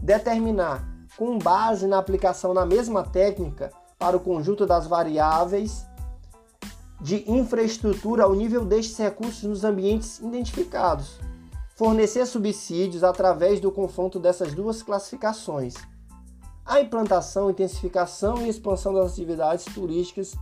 determinar 0.00 0.89
com 1.20 1.38
base 1.38 1.86
na 1.86 1.98
aplicação 1.98 2.54
da 2.54 2.64
mesma 2.64 3.02
técnica 3.02 3.70
para 3.98 4.16
o 4.16 4.20
conjunto 4.20 4.64
das 4.64 4.86
variáveis 4.86 5.84
de 6.98 7.30
infraestrutura 7.30 8.24
ao 8.24 8.34
nível 8.34 8.64
destes 8.64 8.96
recursos 8.96 9.42
nos 9.42 9.62
ambientes 9.62 10.18
identificados. 10.20 11.20
Fornecer 11.76 12.24
subsídios 12.24 13.04
através 13.04 13.60
do 13.60 13.70
confronto 13.70 14.18
dessas 14.18 14.54
duas 14.54 14.82
classificações. 14.82 15.74
A 16.64 16.80
implantação, 16.80 17.50
intensificação 17.50 18.40
e 18.40 18.48
expansão 18.48 18.94
das 18.94 19.12
atividades 19.12 19.66
turísticas 19.66 20.34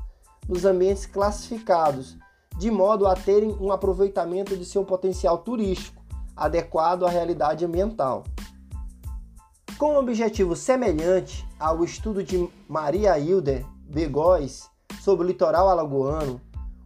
nos 0.49 0.65
ambientes 0.65 1.07
classificados, 1.07 2.17
de 2.57 2.71
modo 2.71 3.05
a 3.09 3.17
terem 3.17 3.51
um 3.61 3.73
aproveitamento 3.73 4.57
de 4.57 4.65
seu 4.65 4.85
potencial 4.85 5.39
turístico 5.39 6.01
adequado 6.37 7.05
à 7.05 7.11
realidade 7.11 7.65
ambiental. 7.65 8.23
Com 9.79 9.93
um 9.93 9.99
objetivo 9.99 10.57
semelhante 10.57 11.47
ao 11.57 11.85
estudo 11.85 12.21
de 12.21 12.49
Maria 12.67 13.17
Hilder 13.17 13.65
Begóis 13.89 14.69
sobre 15.01 15.25
o 15.25 15.29
litoral 15.29 15.69
alagoano, 15.69 16.41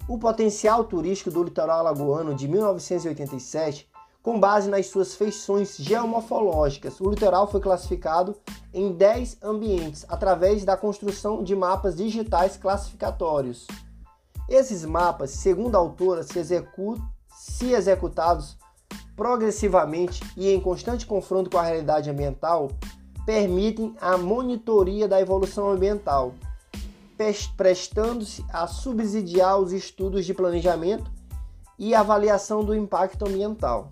o 0.07 0.19
potencial 0.19 0.85
turístico 0.85 1.31
do 1.31 1.43
litoral 1.43 1.79
alagoano 1.79 2.35
de 2.35 2.47
1987, 2.47 3.89
com 4.23 4.39
base 4.39 4.69
nas 4.69 4.89
suas 4.89 5.15
feições 5.15 5.79
geomorfológicas, 5.79 7.01
o 7.01 7.09
litoral 7.09 7.51
foi 7.51 7.63
classificado 7.63 8.37
em 8.75 8.93
10 8.93 9.39
ambientes 9.43 10.05
através 10.07 10.63
da 10.63 10.77
construção 10.77 11.43
de 11.43 11.57
mapas 11.57 11.97
digitais 11.97 12.59
classificatórios. 12.59 13.67
Esses 14.51 14.85
mapas, 14.85 15.31
segundo 15.31 15.77
a 15.77 15.79
autora, 15.79 16.23
se, 16.23 16.39
execut 16.39 17.01
se 17.35 17.73
executados 17.73 18.59
progressivamente 19.23 20.21
e 20.37 20.51
em 20.51 20.61
constante 20.61 21.07
confronto 21.07 21.49
com 21.49 21.57
a 21.57 21.63
realidade 21.63 22.11
ambiental, 22.11 22.73
permitem 23.25 23.95
a 24.01 24.19
monitoria 24.19 25.07
da 25.07 25.21
evolução 25.21 25.71
ambiental, 25.71 26.35
prestando-se 27.57 28.45
a 28.53 28.67
subsidiar 28.67 29.61
os 29.61 29.71
estudos 29.71 30.27
de 30.27 30.35
planejamento 30.35 31.09
e 31.79 31.95
avaliação 31.95 32.65
do 32.65 32.75
impacto 32.75 33.25
ambiental. 33.25 33.89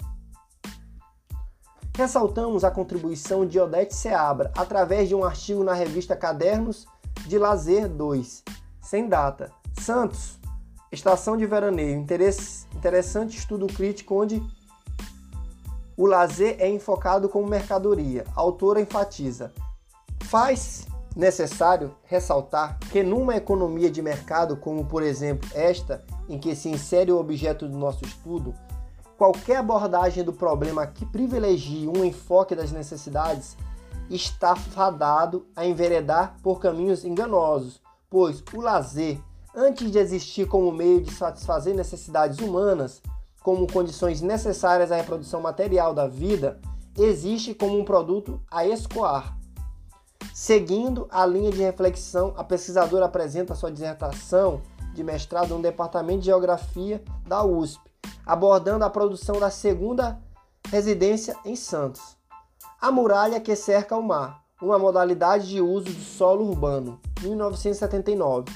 Ressaltamos 1.96 2.64
a 2.64 2.70
contribuição 2.72 3.46
de 3.46 3.60
Odete 3.60 3.94
Seabra 3.94 4.50
através 4.56 5.08
de 5.08 5.14
um 5.14 5.22
artigo 5.22 5.62
na 5.62 5.74
revista 5.74 6.16
Cadernos 6.16 6.86
de 7.24 7.38
Lazer 7.38 7.88
2, 7.88 8.42
sem 8.82 9.08
data. 9.08 9.52
Santos, 9.80 10.40
Estação 10.90 11.36
de 11.36 11.46
Veraneio, 11.46 12.00
interessante 12.00 13.38
estudo 13.38 13.68
crítico 13.68 14.20
onde 14.20 14.42
o 16.00 16.06
lazer 16.06 16.56
é 16.58 16.66
enfocado 16.66 17.28
como 17.28 17.46
mercadoria. 17.46 18.24
A 18.34 18.40
autora 18.40 18.80
enfatiza: 18.80 19.52
faz 20.22 20.86
necessário 21.14 21.94
ressaltar 22.04 22.78
que 22.90 23.02
numa 23.02 23.36
economia 23.36 23.90
de 23.90 24.00
mercado, 24.00 24.56
como 24.56 24.86
por 24.86 25.02
exemplo 25.02 25.46
esta, 25.54 26.02
em 26.26 26.38
que 26.38 26.56
se 26.56 26.70
insere 26.70 27.12
o 27.12 27.18
objeto 27.18 27.68
do 27.68 27.76
nosso 27.76 28.02
estudo, 28.06 28.54
qualquer 29.18 29.56
abordagem 29.56 30.24
do 30.24 30.32
problema 30.32 30.86
que 30.86 31.04
privilegie 31.04 31.86
um 31.86 32.02
enfoque 32.02 32.54
das 32.54 32.72
necessidades 32.72 33.54
está 34.08 34.56
fadado 34.56 35.46
a 35.54 35.66
enveredar 35.66 36.34
por 36.42 36.60
caminhos 36.60 37.04
enganosos, 37.04 37.78
pois 38.08 38.42
o 38.54 38.60
lazer, 38.62 39.20
antes 39.54 39.90
de 39.90 39.98
existir 39.98 40.48
como 40.48 40.72
meio 40.72 41.02
de 41.02 41.12
satisfazer 41.12 41.74
necessidades 41.74 42.38
humanas, 42.38 43.02
como 43.42 43.70
condições 43.70 44.20
necessárias 44.20 44.92
à 44.92 44.96
reprodução 44.96 45.40
material 45.40 45.94
da 45.94 46.06
vida, 46.06 46.60
existe 46.96 47.54
como 47.54 47.78
um 47.78 47.84
produto 47.84 48.40
a 48.50 48.66
escoar. 48.66 49.36
Seguindo 50.34 51.06
a 51.10 51.24
linha 51.26 51.50
de 51.50 51.62
reflexão, 51.62 52.34
a 52.36 52.44
pesquisadora 52.44 53.06
apresenta 53.06 53.54
sua 53.54 53.70
dissertação 53.70 54.60
de 54.94 55.02
mestrado 55.02 55.54
no 55.54 55.62
Departamento 55.62 56.20
de 56.20 56.26
Geografia 56.26 57.02
da 57.26 57.42
USP, 57.44 57.80
abordando 58.24 58.84
a 58.84 58.90
produção 58.90 59.38
da 59.38 59.50
segunda 59.50 60.18
residência 60.68 61.36
em 61.44 61.56
Santos. 61.56 62.16
A 62.80 62.90
muralha 62.90 63.40
que 63.40 63.54
cerca 63.56 63.96
o 63.96 64.02
mar, 64.02 64.42
uma 64.60 64.78
modalidade 64.78 65.48
de 65.48 65.60
uso 65.60 65.86
do 65.86 66.00
solo 66.00 66.48
urbano, 66.48 67.00
1979, 67.22 68.52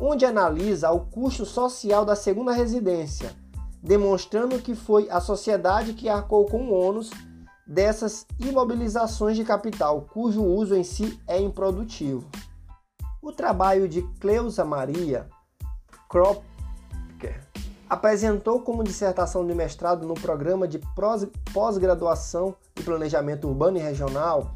onde 0.00 0.24
analisa 0.24 0.90
o 0.90 1.00
custo 1.00 1.44
social 1.44 2.04
da 2.04 2.16
segunda 2.16 2.52
residência, 2.52 3.34
demonstrando 3.82 4.60
que 4.60 4.74
foi 4.74 5.10
a 5.10 5.20
sociedade 5.20 5.92
que 5.92 6.08
arcou 6.08 6.46
com 6.46 6.68
o 6.68 6.72
ônus 6.72 7.10
dessas 7.66 8.26
imobilizações 8.38 9.36
de 9.36 9.44
capital, 9.44 10.02
cujo 10.12 10.44
uso 10.44 10.76
em 10.76 10.84
si 10.84 11.20
é 11.26 11.40
improdutivo. 11.40 12.28
O 13.20 13.32
trabalho 13.32 13.88
de 13.88 14.02
Cleusa 14.20 14.64
Maria 14.64 15.28
Kropker 16.08 17.40
apresentou 17.88 18.60
como 18.60 18.84
dissertação 18.84 19.46
de 19.46 19.54
mestrado 19.54 20.06
no 20.06 20.14
programa 20.14 20.66
de 20.68 20.80
pós-graduação 21.52 22.54
em 22.78 22.82
Planejamento 22.82 23.48
Urbano 23.48 23.76
e 23.78 23.80
Regional, 23.80 24.54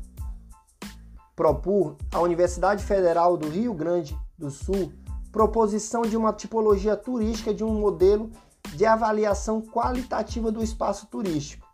PROPUR, 1.34 1.96
a 2.12 2.20
Universidade 2.20 2.82
Federal 2.82 3.36
do 3.36 3.48
Rio 3.48 3.74
Grande 3.74 4.18
do 4.38 4.50
Sul, 4.50 4.90
proposição 5.30 6.02
de 6.02 6.16
uma 6.16 6.32
tipologia 6.32 6.96
turística 6.96 7.52
de 7.52 7.62
um 7.62 7.78
modelo 7.78 8.30
de 8.74 8.84
avaliação 8.84 9.60
qualitativa 9.60 10.50
do 10.50 10.62
espaço 10.62 11.06
turístico. 11.06 11.66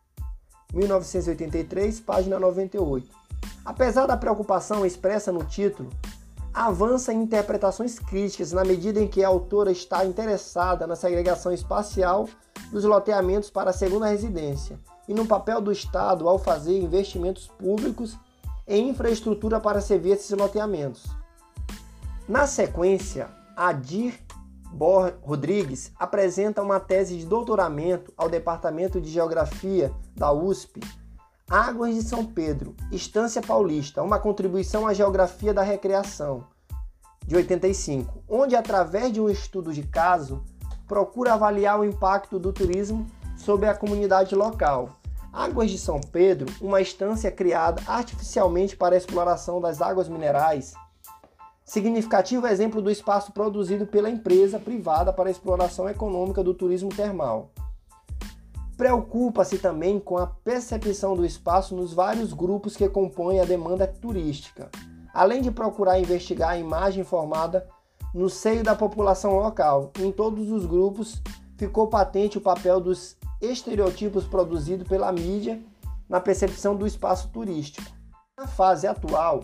1983, 0.73 2.01
página 2.01 2.39
98. 2.39 3.09
Apesar 3.65 4.07
da 4.07 4.17
preocupação 4.17 4.85
expressa 4.85 5.31
no 5.31 5.45
título, 5.45 5.91
avança 6.53 7.13
em 7.13 7.23
interpretações 7.23 7.99
críticas 7.99 8.53
na 8.53 8.65
medida 8.65 9.01
em 9.01 9.09
que 9.09 9.25
a 9.25 9.29
autora 9.29 9.71
está 9.71 10.05
interessada 10.05 10.87
na 10.87 10.97
segregação 10.97 11.53
espacial 11.53 12.29
dos 12.71 12.85
loteamentos 12.85 13.51
para 13.51 13.71
a 13.71 13.75
segunda 13.75 14.07
residência 14.07 14.79
e 15.09 15.15
no 15.15 15.27
papel 15.27 15.61
do 15.61 15.73
Estado 15.73 16.29
ao 16.29 16.39
fazer 16.39 16.81
investimentos 16.81 17.47
públicos 17.47 18.19
em 18.67 18.89
infraestrutura 18.89 19.61
para 19.61 19.81
servir 19.81 20.11
esses 20.11 20.31
loteamentos. 20.31 21.05
Na 22.29 22.47
sequência, 22.47 23.29
Adir 23.57 24.15
Bor 24.15 24.32
Rodrigues 25.23 25.93
apresenta 25.99 26.63
uma 26.63 26.81
tese 26.81 27.17
de 27.17 27.27
doutoramento 27.27 28.13
ao 28.17 28.29
Departamento 28.29 29.01
de 29.01 29.11
Geografia 29.11 29.93
da 30.17 30.33
USP, 30.33 30.81
Águas 31.49 31.95
de 31.95 32.03
São 32.03 32.25
Pedro, 32.25 32.75
Estância 32.91 33.43
Paulista, 33.43 34.03
uma 34.03 34.19
contribuição 34.19 34.87
à 34.87 34.95
geografia 34.95 35.53
da 35.53 35.63
recreação, 35.63 36.47
de 37.27 37.37
85, 37.37 38.23
onde, 38.29 38.57
através 38.57 39.13
de 39.13 39.21
um 39.21 39.29
estudo 39.29 39.73
de 39.73 39.83
caso, 39.83 40.43
procura 40.89 41.35
avaliar 41.35 41.79
o 41.79 41.85
impacto 41.85 42.39
do 42.39 42.53
turismo 42.53 43.07
sobre 43.37 43.67
a 43.67 43.75
comunidade 43.75 44.35
local. 44.35 44.97
Águas 45.33 45.71
de 45.71 45.79
São 45.79 46.01
Pedro, 46.01 46.53
uma 46.61 46.81
estância 46.81 47.31
criada 47.31 47.83
artificialmente 47.87 48.77
para 48.77 48.95
a 48.95 48.99
exploração 48.99 49.61
das 49.61 49.81
águas 49.81 50.09
minerais, 50.09 50.75
Significativo 51.73 52.47
exemplo 52.47 52.83
do 52.83 52.91
espaço 52.91 53.33
produzido 53.33 53.87
pela 53.87 54.11
empresa 54.11 54.59
privada 54.59 55.11
para 55.11 55.31
exploração 55.31 55.89
econômica 55.89 56.45
do 56.45 56.53
turismo 56.53 56.91
termal. 56.91 57.51
Preocupa-se 58.77 59.57
também 59.57 59.99
com 59.99 60.19
a 60.19 60.27
percepção 60.27 61.17
do 61.17 61.25
espaço 61.25 61.75
nos 61.75 61.95
vários 61.95 62.35
grupos 62.35 62.77
que 62.77 62.87
compõem 62.91 63.41
a 63.41 63.47
demanda 63.47 63.87
turística, 63.87 64.71
além 65.15 65.41
de 65.41 65.51
procurar 65.51 65.99
investigar 65.99 66.51
a 66.51 66.59
imagem 66.59 67.05
formada 67.05 67.67
no 68.13 68.29
seio 68.29 68.63
da 68.63 68.75
população 68.75 69.39
local. 69.39 69.93
Em 69.99 70.13
todos 70.13 70.51
os 70.51 70.67
grupos 70.67 71.23
ficou 71.57 71.87
patente 71.87 72.37
o 72.37 72.43
papel 72.43 72.83
dos 72.83 73.17
estereotipos 73.41 74.25
produzidos 74.25 74.87
pela 74.87 75.11
mídia 75.11 75.59
na 76.07 76.21
percepção 76.21 76.77
do 76.77 76.87
espaço 76.87 77.31
turístico. 77.31 77.91
Na 78.39 78.47
fase 78.47 78.87
atual, 78.87 79.43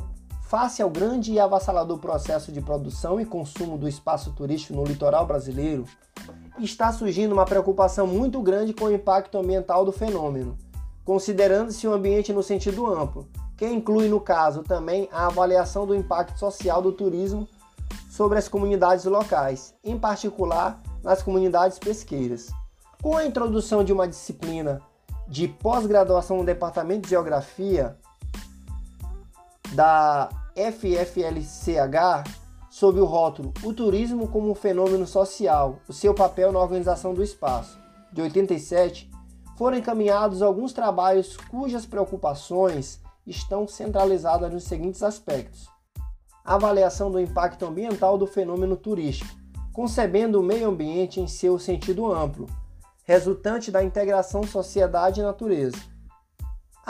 Face 0.49 0.81
ao 0.81 0.89
grande 0.89 1.31
e 1.31 1.39
avassalador 1.39 1.99
processo 1.99 2.51
de 2.51 2.63
produção 2.63 3.21
e 3.21 3.27
consumo 3.27 3.77
do 3.77 3.87
espaço 3.87 4.33
turístico 4.33 4.73
no 4.73 4.83
litoral 4.83 5.27
brasileiro, 5.27 5.85
está 6.59 6.91
surgindo 6.91 7.35
uma 7.35 7.45
preocupação 7.45 8.07
muito 8.07 8.41
grande 8.41 8.73
com 8.73 8.87
o 8.87 8.91
impacto 8.91 9.37
ambiental 9.37 9.85
do 9.85 9.93
fenômeno, 9.93 10.57
considerando-se 11.05 11.87
o 11.87 11.91
um 11.91 11.93
ambiente 11.93 12.33
no 12.33 12.43
sentido 12.43 12.87
amplo, 12.87 13.29
que 13.59 13.67
inclui, 13.67 14.09
no 14.09 14.21
caso, 14.21 14.63
também 14.63 15.07
a 15.13 15.27
avaliação 15.27 15.87
do 15.87 15.95
impacto 15.95 16.39
social 16.39 16.81
do 16.81 16.93
turismo 16.93 17.47
sobre 18.09 18.39
as 18.39 18.49
comunidades 18.49 19.05
locais, 19.05 19.75
em 19.85 19.99
particular 19.99 20.83
nas 21.05 21.23
comunidades 21.23 21.79
pesqueiras. 21.79 22.49
Com 23.03 23.19
a 23.19 23.27
introdução 23.27 23.85
de 23.85 23.93
uma 23.93 24.09
disciplina 24.09 24.81
de 25.29 25.47
pós-graduação 25.47 26.39
no 26.39 26.45
Departamento 26.45 27.03
de 27.03 27.11
Geografia, 27.11 27.99
da 29.73 30.29
FFLCH 30.55 32.25
sob 32.71 33.01
o 33.01 33.05
rótulo 33.05 33.53
O 33.63 33.73
Turismo 33.73 34.29
como 34.29 34.51
um 34.51 34.55
Fenômeno 34.55 35.07
Social, 35.07 35.81
o 35.89 35.93
seu 35.93 36.15
papel 36.15 36.53
na 36.53 36.59
organização 36.59 37.15
do 37.15 37.23
espaço, 37.23 37.79
de 38.13 38.23
87, 38.23 39.11
foram 39.57 39.79
encaminhados 39.79 40.43
alguns 40.43 40.73
trabalhos 40.73 41.37
cujas 41.37 41.85
preocupações 41.85 43.01
estão 43.27 43.67
centralizadas 43.67 44.53
nos 44.53 44.65
seguintes 44.65 45.03
aspectos: 45.03 45.69
avaliação 46.45 47.11
do 47.11 47.21
impacto 47.21 47.67
ambiental 47.67 48.17
do 48.17 48.27
fenômeno 48.27 48.77
turístico, 48.77 49.37
concebendo 49.73 50.41
o 50.41 50.45
meio 50.45 50.69
ambiente 50.69 51.21
em 51.21 51.27
seu 51.27 51.59
sentido 51.59 52.11
amplo, 52.13 52.47
resultante 53.05 53.71
da 53.71 53.83
integração 53.83 54.43
sociedade 54.45 55.21
e 55.21 55.25
natureza 55.25 55.98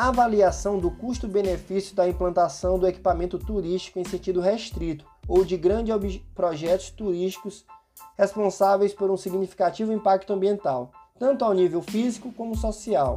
avaliação 0.00 0.78
do 0.78 0.92
custo-benefício 0.92 1.92
da 1.92 2.08
implantação 2.08 2.78
do 2.78 2.86
equipamento 2.86 3.36
turístico 3.36 3.98
em 3.98 4.04
sentido 4.04 4.40
restrito 4.40 5.04
ou 5.26 5.44
de 5.44 5.56
grandes 5.56 6.20
projetos 6.36 6.90
turísticos 6.90 7.64
responsáveis 8.16 8.94
por 8.94 9.10
um 9.10 9.16
significativo 9.16 9.92
impacto 9.92 10.32
ambiental, 10.32 10.92
tanto 11.18 11.44
ao 11.44 11.52
nível 11.52 11.82
físico 11.82 12.30
como 12.30 12.56
social. 12.56 13.16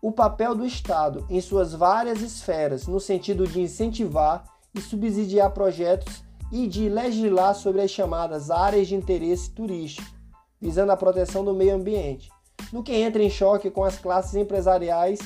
O 0.00 0.10
papel 0.10 0.54
do 0.54 0.64
Estado 0.64 1.26
em 1.28 1.38
suas 1.38 1.74
várias 1.74 2.22
esferas, 2.22 2.86
no 2.86 2.98
sentido 2.98 3.46
de 3.46 3.60
incentivar 3.60 4.44
e 4.74 4.80
subsidiar 4.80 5.50
projetos 5.50 6.24
e 6.50 6.66
de 6.66 6.88
legislar 6.88 7.54
sobre 7.54 7.82
as 7.82 7.90
chamadas 7.90 8.50
áreas 8.50 8.88
de 8.88 8.94
interesse 8.94 9.50
turístico, 9.50 10.10
visando 10.58 10.92
a 10.92 10.96
proteção 10.96 11.44
do 11.44 11.52
meio 11.52 11.74
ambiente 11.74 12.32
no 12.72 12.82
que 12.82 12.92
entra 12.94 13.22
em 13.22 13.30
choque 13.30 13.70
com 13.70 13.84
as 13.84 13.98
classes 13.98 14.34
empresariais, 14.34 15.18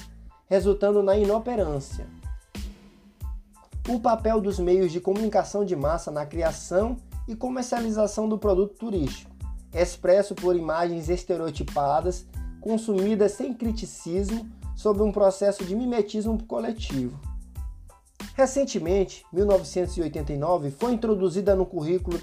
resultando 0.47 1.03
na 1.03 1.17
inoperância. 1.17 2.07
O 3.89 3.99
papel 4.01 4.41
dos 4.41 4.59
meios 4.59 4.93
de 4.93 5.01
comunicação 5.01 5.65
de 5.65 5.75
massa 5.75 6.11
na 6.11 6.27
criação 6.27 6.97
e 7.27 7.35
comercialização 7.35 8.29
do 8.29 8.39
produto 8.39 8.75
turístico, 8.75 9.31
expresso 9.73 10.35
por 10.35 10.57
imagens 10.57 11.09
estereotipadas, 11.09 12.27
consumidas 12.61 13.33
sem 13.33 13.55
criticismo, 13.55 14.49
sob 14.77 15.03
um 15.03 15.11
processo 15.11 15.65
de 15.65 15.75
mimetismo 15.75 16.43
coletivo. 16.45 17.19
Recentemente, 18.35 19.25
1989, 19.33 20.71
foi 20.71 20.93
introduzida 20.93 21.57
no 21.57 21.67
currículo 21.67 22.21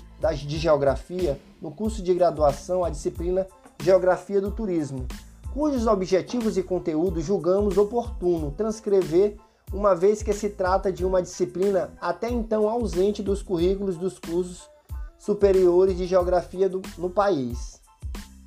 de 0.47 0.57
Geografia, 0.57 1.39
no 1.61 1.71
curso 1.71 2.01
de 2.01 2.13
graduação, 2.13 2.85
a 2.85 2.89
disciplina 2.89 3.45
Geografia 3.81 4.41
do 4.41 4.51
Turismo, 4.51 5.05
cujos 5.53 5.87
objetivos 5.87 6.57
e 6.57 6.63
conteúdo 6.63 7.21
julgamos 7.21 7.77
oportuno 7.77 8.51
transcrever, 8.51 9.37
uma 9.73 9.95
vez 9.95 10.23
que 10.23 10.33
se 10.33 10.49
trata 10.49 10.91
de 10.91 11.05
uma 11.05 11.21
disciplina 11.21 11.91
até 12.01 12.29
então 12.29 12.67
ausente 12.69 13.21
dos 13.21 13.41
currículos 13.41 13.97
dos 13.97 14.19
cursos 14.19 14.69
superiores 15.17 15.97
de 15.97 16.05
geografia 16.05 16.67
do, 16.67 16.81
no 16.97 17.09
país. 17.09 17.81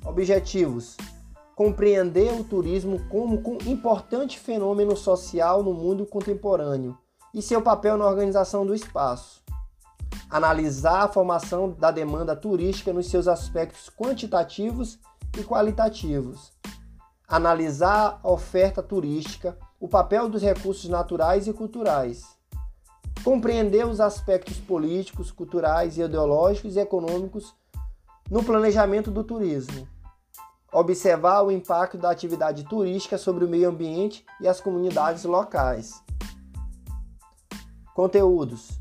Objetivos: 0.05 0.97
compreender 1.55 2.31
o 2.33 2.43
turismo 2.43 3.01
como 3.09 3.41
um 3.45 3.57
importante 3.69 4.39
fenômeno 4.39 4.95
social 4.95 5.61
no 5.63 5.73
mundo 5.73 6.05
contemporâneo 6.05 6.97
e 7.33 7.41
seu 7.41 7.61
papel 7.61 7.97
na 7.97 8.07
organização 8.07 8.65
do 8.65 8.73
espaço. 8.73 9.43
Analisar 10.29 11.03
a 11.03 11.07
formação 11.07 11.71
da 11.71 11.91
demanda 11.91 12.35
turística 12.35 12.93
nos 12.93 13.09
seus 13.09 13.27
aspectos 13.27 13.89
quantitativos 13.89 14.99
e 15.37 15.43
qualitativos. 15.43 16.51
Analisar 17.27 18.19
a 18.23 18.31
oferta 18.31 18.81
turística, 18.81 19.57
o 19.79 19.87
papel 19.87 20.29
dos 20.29 20.41
recursos 20.41 20.89
naturais 20.89 21.47
e 21.47 21.53
culturais. 21.53 22.25
Compreender 23.23 23.85
os 23.85 23.99
aspectos 23.99 24.57
políticos, 24.57 25.31
culturais, 25.31 25.97
ideológicos 25.97 26.75
e 26.75 26.79
econômicos 26.79 27.53
no 28.29 28.43
planejamento 28.43 29.11
do 29.11 29.23
turismo 29.23 29.87
observar 30.71 31.41
o 31.41 31.51
impacto 31.51 31.97
da 31.97 32.09
atividade 32.09 32.63
turística 32.63 33.17
sobre 33.17 33.43
o 33.43 33.49
meio 33.49 33.69
ambiente 33.69 34.25
e 34.39 34.47
as 34.47 34.61
comunidades 34.61 35.23
locais. 35.23 36.03
Conteúdos: 37.93 38.77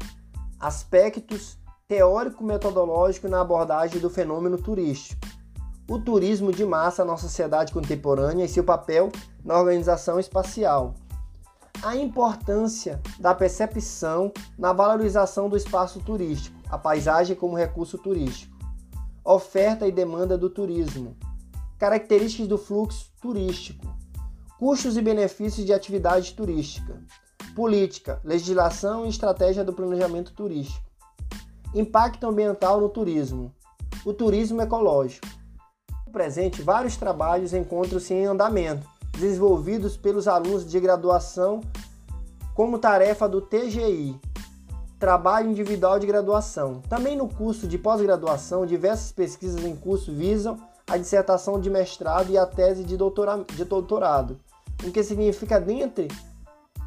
aspectos 0.61 1.59
teórico-metodológico 1.88 3.28
na 3.28 3.40
abordagem 3.40 4.01
do 4.01 4.11
fenômeno 4.11 4.59
turístico. 4.59 5.26
O 5.89 5.99
turismo 5.99 6.53
de 6.53 6.66
massa 6.66 7.03
na 7.03 7.16
sociedade 7.16 7.72
contemporânea 7.72 8.45
e 8.45 8.49
seu 8.49 8.62
papel 8.62 9.11
na 9.43 9.59
organização 9.59 10.20
espacial. 10.20 10.93
A 11.82 11.97
importância 11.97 13.01
da 13.18 13.34
percepção 13.34 14.30
na 14.59 14.72
valorização 14.72 15.49
do 15.49 15.57
espaço 15.57 16.01
turístico, 16.01 16.59
a 16.68 16.76
paisagem 16.76 17.34
como 17.34 17.57
recurso 17.57 17.97
turístico. 17.97 18.55
Oferta 19.24 19.86
e 19.86 19.93
demanda 19.93 20.36
do 20.36 20.51
turismo 20.51 21.16
Características 21.78 22.49
do 22.49 22.59
fluxo 22.59 23.12
turístico. 23.20 23.86
Custos 24.59 24.97
e 24.97 25.01
benefícios 25.01 25.64
de 25.64 25.72
atividade 25.72 26.34
turística. 26.34 27.01
Política, 27.55 28.20
legislação 28.24 29.07
e 29.07 29.09
estratégia 29.09 29.64
do 29.64 29.72
planejamento 29.72 30.32
turístico. 30.32 30.84
Impacto 31.72 32.26
ambiental 32.26 32.80
no 32.80 32.89
turismo. 32.89 33.55
O 34.05 34.12
turismo 34.12 34.61
ecológico. 34.61 35.28
No 36.09 36.12
presente, 36.12 36.62
vários 36.62 36.96
trabalhos 36.96 37.52
encontram-se 37.52 38.14
em 38.14 38.24
andamento, 38.24 38.88
desenvolvidos 39.18 39.94
pelos 39.94 40.26
alunos 40.26 40.66
de 40.66 40.80
graduação 40.80 41.61
como 42.54 42.78
tarefa 42.78 43.28
do 43.28 43.42
TGI, 43.42 44.18
Trabalho 44.98 45.50
Individual 45.50 45.98
de 45.98 46.06
Graduação. 46.06 46.80
Também 46.88 47.14
no 47.14 47.28
curso 47.28 47.68
de 47.68 47.76
pós-graduação, 47.76 48.64
diversas 48.64 49.12
pesquisas 49.12 49.62
em 49.62 49.76
curso 49.76 50.11
visam 50.11 50.59
a 50.88 50.96
dissertação 50.96 51.61
de 51.61 51.68
mestrado 51.68 52.30
e 52.32 52.38
a 52.38 52.46
tese 52.46 52.84
de, 52.84 52.96
doutora, 52.96 53.44
de 53.44 53.66
doutorado, 53.66 54.40
o 54.82 54.90
que 54.90 55.02
significa, 55.02 55.61
dentre, 55.61 56.09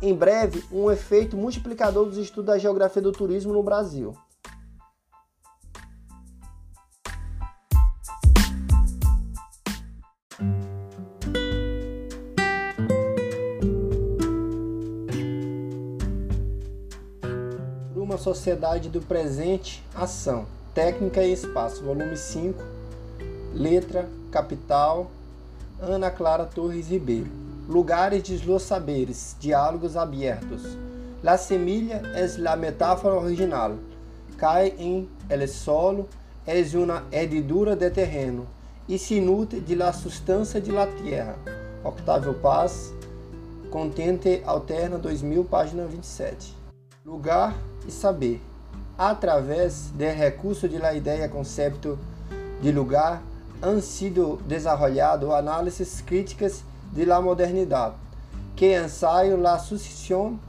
em 0.01 0.15
breve, 0.15 0.65
um 0.71 0.89
efeito 0.89 1.37
multiplicador 1.37 2.05
dos 2.05 2.17
estudos 2.17 2.47
da 2.47 2.57
geografia 2.57 3.03
do 3.03 3.11
turismo 3.11 3.53
no 3.53 3.61
Brasil. 3.61 4.15
Uma 18.11 18.17
sociedade 18.17 18.89
do 18.89 18.99
presente, 18.99 19.81
ação, 19.95 20.45
técnica 20.73 21.23
e 21.23 21.31
espaço, 21.31 21.81
volume 21.81 22.17
5, 22.17 22.61
Letra, 23.53 24.05
capital, 24.29 25.09
Ana 25.79 26.11
Clara 26.11 26.45
Torres 26.45 26.89
Ribeiro. 26.89 27.31
Lugares 27.69 28.21
de 28.23 28.37
los 28.45 28.63
saberes, 28.63 29.37
diálogos 29.39 29.95
abertos. 29.95 30.77
La 31.23 31.37
semilla 31.37 32.01
es 32.13 32.37
la 32.37 32.57
metáfora 32.57 33.15
original. 33.15 33.77
Cai 34.37 34.73
em 34.77 35.07
el 35.29 35.47
solo, 35.47 36.09
es 36.45 36.73
una 36.73 37.03
hedidura 37.11 37.77
de 37.77 37.89
terreno 37.89 38.45
e 38.89 38.97
se 38.97 39.21
nutre 39.21 39.61
de 39.61 39.75
la 39.75 39.93
substância 39.93 40.59
de 40.59 40.71
la 40.71 40.87
tierra. 40.87 41.37
Octávio 41.81 42.33
Paz, 42.33 42.91
Contente 43.69 44.43
Alterna 44.45 44.97
2000, 44.97 45.45
página 45.45 45.85
27. 45.85 46.53
Lugar 47.05 47.55
e 47.87 47.91
saber. 47.91 48.41
Através 48.97 49.91
do 49.93 50.03
recurso 50.03 50.67
de 50.67 50.77
la 50.77 50.93
ideia 50.93 51.27
concepto 51.27 51.97
de 52.61 52.71
lugar, 52.71 53.21
han 53.61 53.81
sido 53.81 54.39
desarrollado 54.47 55.33
análises 55.33 56.01
críticas 56.01 56.63
de 56.91 57.05
la 57.05 57.21
modernidade, 57.21 57.95
que 58.55 58.75
ensaiam 58.75 59.39
la 59.39 59.57
sucessão 59.59 60.39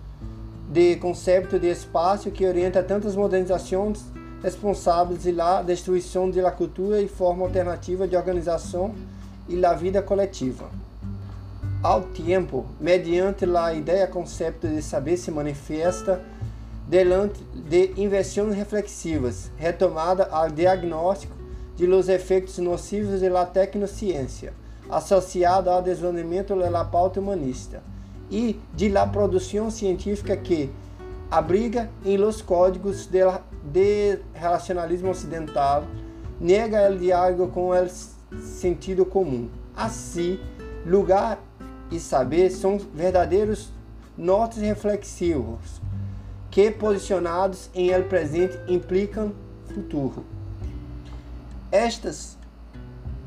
de 0.70 0.96
conceito 0.96 1.58
de 1.58 1.70
espaço 1.70 2.30
que 2.30 2.46
orienta 2.46 2.82
tantas 2.82 3.14
modernizações 3.14 4.00
responsáveis 4.42 5.22
de 5.22 5.30
la 5.30 5.62
destruição 5.62 6.30
de 6.30 6.40
la 6.40 6.50
cultura 6.50 7.00
e 7.00 7.06
forma 7.06 7.44
alternativa 7.44 8.08
de 8.08 8.16
organização 8.16 8.94
e 9.48 9.54
la 9.54 9.74
vida 9.74 10.02
coletiva. 10.02 10.68
Ao 11.82 12.02
tempo, 12.02 12.64
mediante 12.80 13.44
la 13.44 13.72
ideia 13.74 14.06
conceito 14.06 14.66
de 14.66 14.82
saber 14.82 15.16
se 15.16 15.30
manifesta 15.30 16.20
delante 16.92 17.42
de 17.54 17.94
inversões 17.96 18.54
reflexivas, 18.54 19.50
retomada 19.56 20.28
ao 20.30 20.50
diagnóstico 20.50 21.34
de 21.74 21.86
los 21.86 22.06
efeitos 22.06 22.58
nocivos 22.58 23.20
de 23.20 23.30
la 23.30 23.46
tecnociência, 23.46 24.52
associado 24.90 25.70
ao 25.70 25.80
desenvolvimento 25.80 26.54
da 26.54 26.84
pauta 26.84 27.18
humanista, 27.18 27.82
e 28.30 28.60
de 28.74 28.90
la 28.90 29.06
produção 29.06 29.70
científica 29.70 30.36
que 30.36 30.70
abriga 31.30 31.88
em 32.04 32.18
los 32.18 32.42
códigos 32.42 33.06
de, 33.06 33.20
de 33.64 34.18
relacionalismo 34.34 35.12
ocidental, 35.12 35.84
nega 36.38 36.92
o 36.92 36.98
diálogo 36.98 37.48
com 37.48 37.70
o 37.70 38.38
sentido 38.38 39.06
comum. 39.06 39.48
Assim, 39.74 40.38
lugar 40.84 41.42
e 41.90 41.98
saber 41.98 42.50
são 42.50 42.78
verdadeiros 42.94 43.72
nortes 44.14 44.58
reflexivos 44.58 45.80
que, 46.52 46.70
posicionados 46.70 47.68
em 47.74 47.88
el 47.88 48.04
presente, 48.04 48.56
implicam 48.68 49.32
futuro. 49.74 50.24
Estas 51.72 52.38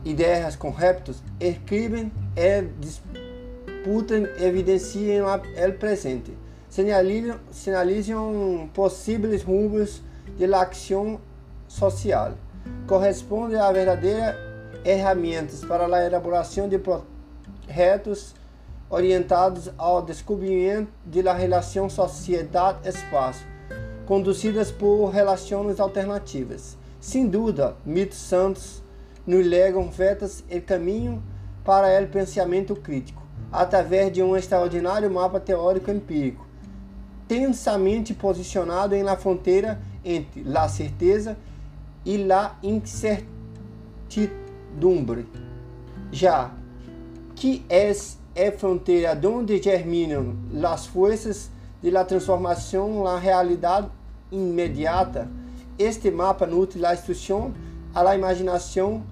ideias 0.05 0.55
conceptos 0.55 1.21
escriben 1.39 2.11
e 2.37 2.61
disputam 2.79 4.27
evidenciam 4.39 5.25
o 5.27 5.73
presente, 5.73 6.37
sinalizam, 6.69 8.69
possíveis 8.71 9.43
rumos 9.43 10.03
de 10.37 10.45
la 10.45 10.61
ação 10.61 11.19
social, 11.67 12.35
correspondem 12.85 13.59
a 13.59 13.71
verdadeiras 13.71 14.35
ferramentas 14.83 15.65
para 15.65 15.87
a 15.87 16.05
elaboração 16.05 16.69
de 16.69 16.77
projetos 16.77 18.35
orientados 18.89 19.69
ao 19.77 20.01
descobrimento 20.01 20.91
de 21.05 21.21
la 21.21 21.33
relação 21.33 21.89
sociedade-espaço, 21.89 23.45
conduzidas 24.05 24.71
por 24.71 25.09
relações 25.09 25.79
alternativas 25.79 26.77
sem 27.05 27.27
dúvida, 27.27 27.75
mitos 27.85 28.17
santos 28.17 28.81
nos 29.27 29.45
legam 29.45 29.91
vetas 29.91 30.43
e 30.49 30.59
caminho 30.59 31.21
para 31.63 32.03
o 32.03 32.07
pensamento 32.07 32.75
crítico, 32.75 33.21
através 33.51 34.11
de 34.11 34.23
um 34.23 34.35
extraordinário 34.35 35.11
mapa 35.11 35.39
teórico 35.39 35.91
empírico, 35.91 36.43
tensamente 37.27 38.15
posicionado 38.15 38.95
em 38.95 39.03
la 39.03 39.15
fronteira 39.15 39.79
entre 40.03 40.41
la 40.41 40.67
certeza 40.67 41.37
e 42.03 42.17
la 42.17 42.57
incertidumbre. 42.63 45.27
Já 46.11 46.49
que 47.35 47.63
é 48.35 48.49
a 48.49 48.51
fronteira 48.51 49.17
onde 49.25 49.61
germinam 49.61 50.35
as 50.63 50.85
forças 50.85 51.49
de 51.81 51.89
la 51.89 52.03
transformação 52.03 53.03
na 53.03 53.17
realidade 53.17 53.87
imediata, 54.29 55.29
este 55.79 56.11
mapa 56.11 56.45
nutre 56.45 56.79
la 56.79 56.93
instrução 56.93 57.53
à 57.93 58.01
la 58.01 58.15
imaginação, 58.15 59.03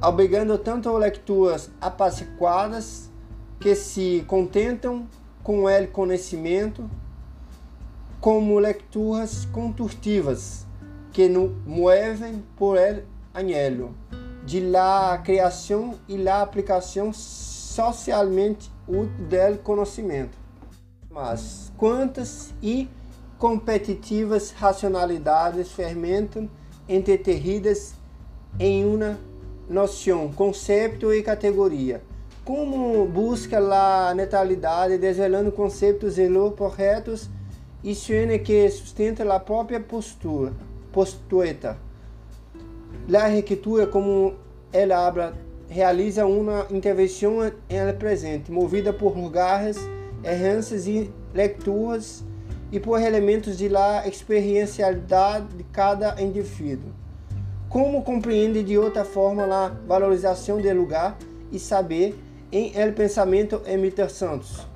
obrigando 0.00 0.56
tanto 0.58 0.96
leituras 0.96 1.70
apaciguadas 1.80 3.10
que 3.58 3.74
se 3.74 4.24
contentam 4.28 5.06
com 5.42 5.64
o 5.64 5.88
conhecimento, 5.88 6.88
como 8.20 8.58
leituras 8.58 9.46
conturtivas 9.46 10.66
que 11.12 11.28
nos 11.28 11.50
movem 11.66 12.44
por 12.56 12.76
el 12.76 13.04
anhelo. 13.34 13.94
De 14.44 14.60
la 14.60 15.18
criação 15.18 15.94
e 16.08 16.16
la 16.16 16.42
aplicação 16.42 17.12
socialmente 17.70 18.68
útil 18.88 19.26
del 19.28 19.58
conhecimento. 19.58 20.36
Mas 21.08 21.72
quantas 21.76 22.52
e 22.60 22.88
competitivas 23.38 24.50
racionalidades 24.50 25.70
fermentam 25.70 26.50
entreterridas 26.88 27.94
em 28.58 28.84
uma 28.84 29.18
noção, 29.68 30.32
conceito 30.32 31.12
e 31.12 31.22
categoria. 31.22 32.02
Como 32.44 33.06
busca 33.06 33.58
a 33.58 34.12
neutralidade, 34.14 34.98
desvelando 34.98 35.52
conceitos 35.52 36.18
e 36.18 36.28
corretos 36.56 37.30
e 37.84 37.94
que 38.40 38.68
sustenta 38.68 39.22
a 39.32 39.38
própria 39.38 39.78
postura, 39.78 40.52
postueta. 40.92 41.78
La 43.08 43.26
arquitetura, 43.26 43.86
como 43.86 44.34
ela 44.72 45.06
habla, 45.06 45.49
realiza 45.70 46.26
uma 46.26 46.66
intervenção 46.68 47.46
em 47.46 47.92
presente, 47.96 48.50
movida 48.50 48.92
por 48.92 49.16
lugares, 49.16 49.78
erranças 50.24 50.88
e 50.88 51.08
leituras 51.32 52.24
e 52.72 52.80
por 52.80 53.00
elementos 53.00 53.56
de 53.56 53.68
la 53.68 54.06
experiencialidade 54.06 55.46
de 55.56 55.62
cada 55.62 56.20
indivíduo. 56.20 56.92
Como 57.68 58.02
compreende 58.02 58.64
de 58.64 58.76
outra 58.76 59.04
forma 59.04 59.44
a 59.44 59.68
valorização 59.86 60.60
de 60.60 60.72
lugar 60.72 61.16
e 61.52 61.58
saber 61.60 62.18
em 62.50 62.72
El 62.74 62.92
Pensamento 62.92 63.62
Emiter 63.64 64.10
Santos? 64.10 64.66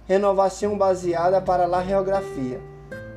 renovação 0.06 0.76
baseada 0.76 1.40
para 1.40 1.66
a 1.66 1.84
geografia, 1.84 2.60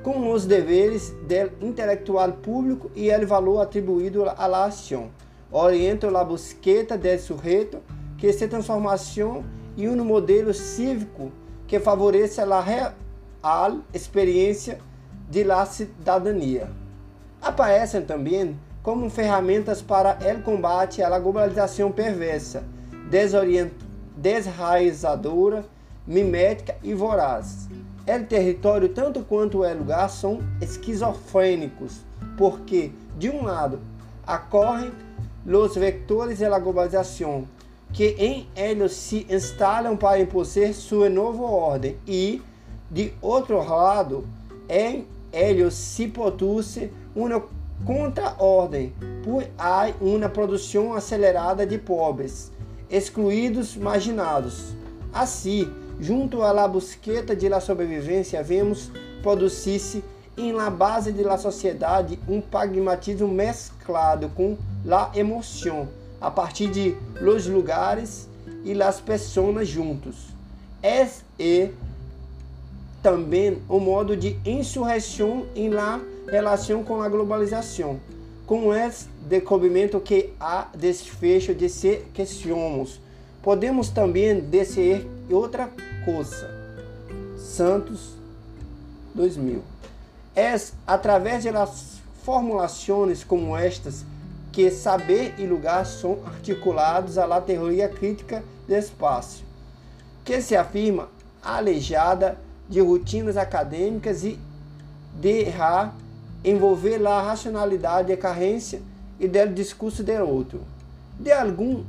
com 0.04 0.32
os 0.32 0.46
deveres 0.46 1.14
do 1.60 1.66
intelectual 1.66 2.32
público 2.34 2.92
e 2.96 3.14
o 3.14 3.28
valor 3.28 3.62
atribuído 3.62 4.26
à 4.26 4.66
ação. 4.66 5.10
Orientam 5.52 6.16
a 6.16 6.24
busqueta 6.24 6.98
del 6.98 7.20
sujeito 7.20 7.80
que 8.18 8.32
se 8.34 8.48
transformação 8.48 9.44
em 9.78 9.88
um 9.88 10.04
modelo 10.04 10.54
cívico 10.54 11.32
que 11.66 11.80
favoreça 11.80 12.44
a 12.44 12.94
real 13.44 13.80
experiência 13.94 14.80
de 15.30 15.44
la 15.44 15.66
cidadania. 15.66 16.70
Aparecem 17.42 18.02
também 18.02 18.60
como 18.84 19.10
ferramentas 19.10 19.82
para 19.82 20.18
o 20.38 20.42
combate 20.42 21.02
à 21.04 21.20
globalização 21.20 21.92
perversa, 21.92 22.64
desraizadora, 24.16 25.66
mimética 26.06 26.76
e 26.82 26.94
voraz. 26.94 27.68
O 28.08 28.26
território, 28.26 28.90
tanto 28.90 29.22
quanto 29.22 29.60
o 29.60 29.74
lugar, 29.78 30.10
são 30.10 30.40
esquizofrênicos, 30.60 32.00
porque, 32.38 32.92
de 33.18 33.30
um 33.30 33.44
lado, 33.44 33.80
ocorrem 34.28 34.92
os 35.46 35.76
vectores 35.76 36.40
da 36.40 36.58
globalização, 36.58 37.48
que 37.94 38.16
em 38.18 38.50
eles 38.56 38.94
se 38.94 39.28
instalam 39.30 39.96
para 39.96 40.20
impor 40.20 40.46
sua 40.46 41.10
nova 41.10 41.44
ordem, 41.44 41.98
e, 42.08 42.42
de 42.90 43.14
outro 43.22 43.58
lado, 43.58 44.28
em 44.68 45.06
eles 45.32 45.74
se 45.74 46.08
produz 46.08 46.80
uma 47.16 47.44
contra-ordem, 47.86 48.94
por 49.24 49.46
há 49.58 49.90
uma 50.02 50.28
produção 50.28 50.94
acelerada 50.94 51.66
de 51.66 51.78
pobres, 51.78 52.52
excluídos, 52.90 53.76
marginados. 53.76 54.74
Assim, 55.14 55.72
junto 56.00 56.44
à 56.44 56.68
busqueta 56.68 57.36
de 57.36 57.48
la 57.48 57.62
sobrevivência, 57.62 58.44
vemos 58.44 58.92
produzir-se 59.22 60.04
em 60.38 60.52
la 60.52 60.70
base 60.70 61.12
de 61.12 61.24
la 61.24 61.38
sociedade 61.38 62.20
um 62.28 62.42
pragmatismo 62.42 63.28
mesclado 63.28 64.30
com 64.30 64.58
la 64.86 65.12
emoção, 65.14 65.88
a 66.20 66.32
partir 66.32 66.68
de 66.68 66.96
los 67.22 67.46
lugares 67.48 68.28
e 68.64 68.74
las 68.74 69.00
pessoas 69.00 69.68
juntos. 69.68 70.30
É 70.82 71.08
e 71.38 71.72
também 73.02 73.62
o 73.68 73.80
modo 73.80 74.16
de 74.16 74.38
insurreição 74.46 75.46
em 75.56 75.70
la 75.70 76.00
relação 76.28 76.84
com 76.84 77.02
a 77.02 77.10
globalização, 77.10 78.00
com 78.46 78.74
esse 78.74 79.08
descobrimento 79.22 80.00
que 80.00 80.34
há 80.40 80.68
desfecho 80.76 81.54
de 81.54 81.70
se 81.70 82.02
que 82.14 82.26
somos. 82.26 83.00
Podemos 83.42 83.90
também 83.90 84.40
dizer 84.42 85.08
outra 85.30 85.70
coisa. 86.04 86.50
Santos 87.38 88.16
2000. 89.16 89.62
É 90.36 90.56
através 90.86 91.44
de 91.44 91.50
formulações 92.24 93.24
como 93.24 93.58
estas 93.58 94.06
que 94.52 94.70
saber 94.72 95.36
e 95.38 95.46
lugar 95.46 95.86
são 95.86 96.20
articulados 96.26 97.18
à 97.18 97.42
teoria 97.42 97.88
crítica 97.88 98.44
do 98.68 98.76
espaço, 98.76 99.44
que 100.26 100.42
se 100.42 100.56
afirma 100.56 101.10
aleijada 101.42 102.38
de 102.70 102.80
rotinas 102.80 103.36
acadêmicas 103.36 104.24
e 104.24 104.40
de 105.20 105.46
envolver 106.44 107.06
a 107.06 107.22
racionalidade 107.22 108.12
e 108.12 108.18
carência 108.18 108.82
e 109.20 109.28
del 109.28 109.54
discurso 109.54 110.04
de 110.04 110.18
outro. 110.22 110.62
De 111.20 111.32
algum 111.32 111.84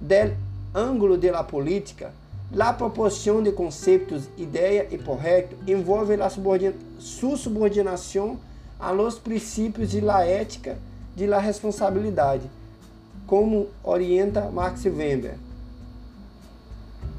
del 0.00 0.36
ângulo 0.74 1.18
de 1.18 1.30
la 1.30 1.42
política, 1.42 2.12
la 2.52 2.72
proporção 2.72 3.42
de 3.42 3.52
conceitos, 3.52 4.28
ideia 4.38 4.86
e 4.90 4.98
projeto 4.98 5.56
envolve 5.68 6.16
la 6.16 6.30
sua 6.30 7.36
subordinação 7.36 8.38
a 8.78 8.90
los 8.90 9.18
princípios 9.18 9.90
de 9.90 10.00
la 10.00 10.24
ética 10.24 10.78
de 11.14 11.26
la 11.26 11.38
responsabilidade, 11.38 12.48
como 13.26 13.68
orienta 13.84 14.50
Max 14.50 14.84
Weber. 14.86 15.36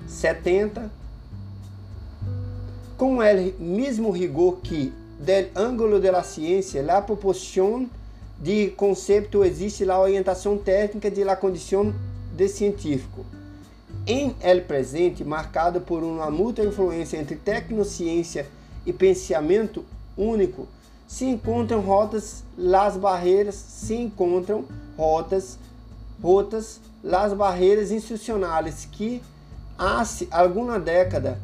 70. 0.08 1.01
Com 3.02 3.18
o 3.18 3.64
mesmo 3.64 4.12
rigor 4.12 4.60
que 4.62 4.94
del 5.18 5.50
ângulo 5.56 6.00
de 6.00 6.12
la 6.12 6.22
ciência, 6.22 6.84
la 6.84 7.02
proporção 7.02 7.90
de 8.40 8.68
conceito 8.78 9.44
existe 9.44 9.84
la 9.84 10.00
orientação 10.00 10.56
técnica 10.56 11.10
de 11.10 11.24
la 11.24 11.36
condição 11.36 11.92
de 12.38 12.48
científico. 12.48 13.26
Em 14.06 14.36
el 14.40 14.62
presente, 14.66 15.24
marcado 15.24 15.82
por 15.82 16.04
uma 16.04 16.30
mútua 16.30 16.64
influência 16.64 17.18
entre 17.18 17.36
tecnociência 17.38 18.46
e 18.86 18.94
pensamento 18.94 19.84
único, 20.16 20.68
se 21.08 21.26
encontram 21.26 21.82
rotas 21.82 22.44
las 22.56 22.98
barreiras, 22.98 23.56
se 23.56 23.96
encontram 23.96 24.64
rotas, 24.96 25.58
rotas 26.22 26.80
las 27.04 27.34
barreiras 27.34 27.90
institucionais 27.90 28.88
que 28.92 29.24
há 29.76 30.04
alguma 30.30 30.80
década 30.80 31.42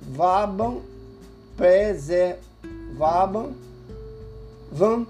preservavam 0.00 0.82
preservavam 1.56 3.52
vão 4.72 5.06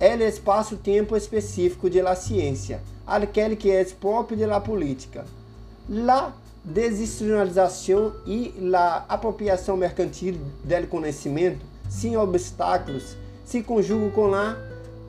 el 0.00 0.20
espaço-tempo 0.22 1.16
específico 1.16 1.88
de 1.88 2.02
la 2.02 2.14
ciência, 2.14 2.80
aquele 3.06 3.56
que 3.56 3.70
é 3.70 3.84
próprio 3.84 4.36
de 4.36 4.44
la 4.44 4.60
política. 4.60 5.24
La 5.88 6.34
desindustrialização 6.64 8.12
e 8.26 8.52
la 8.58 9.04
apropriação 9.08 9.76
mercantil 9.76 10.38
del 10.64 10.86
conhecimento, 10.88 11.64
sem 11.88 12.16
obstáculos, 12.16 13.16
se 13.44 13.62
conjugam 13.62 14.10
com 14.10 14.34
a 14.34 14.56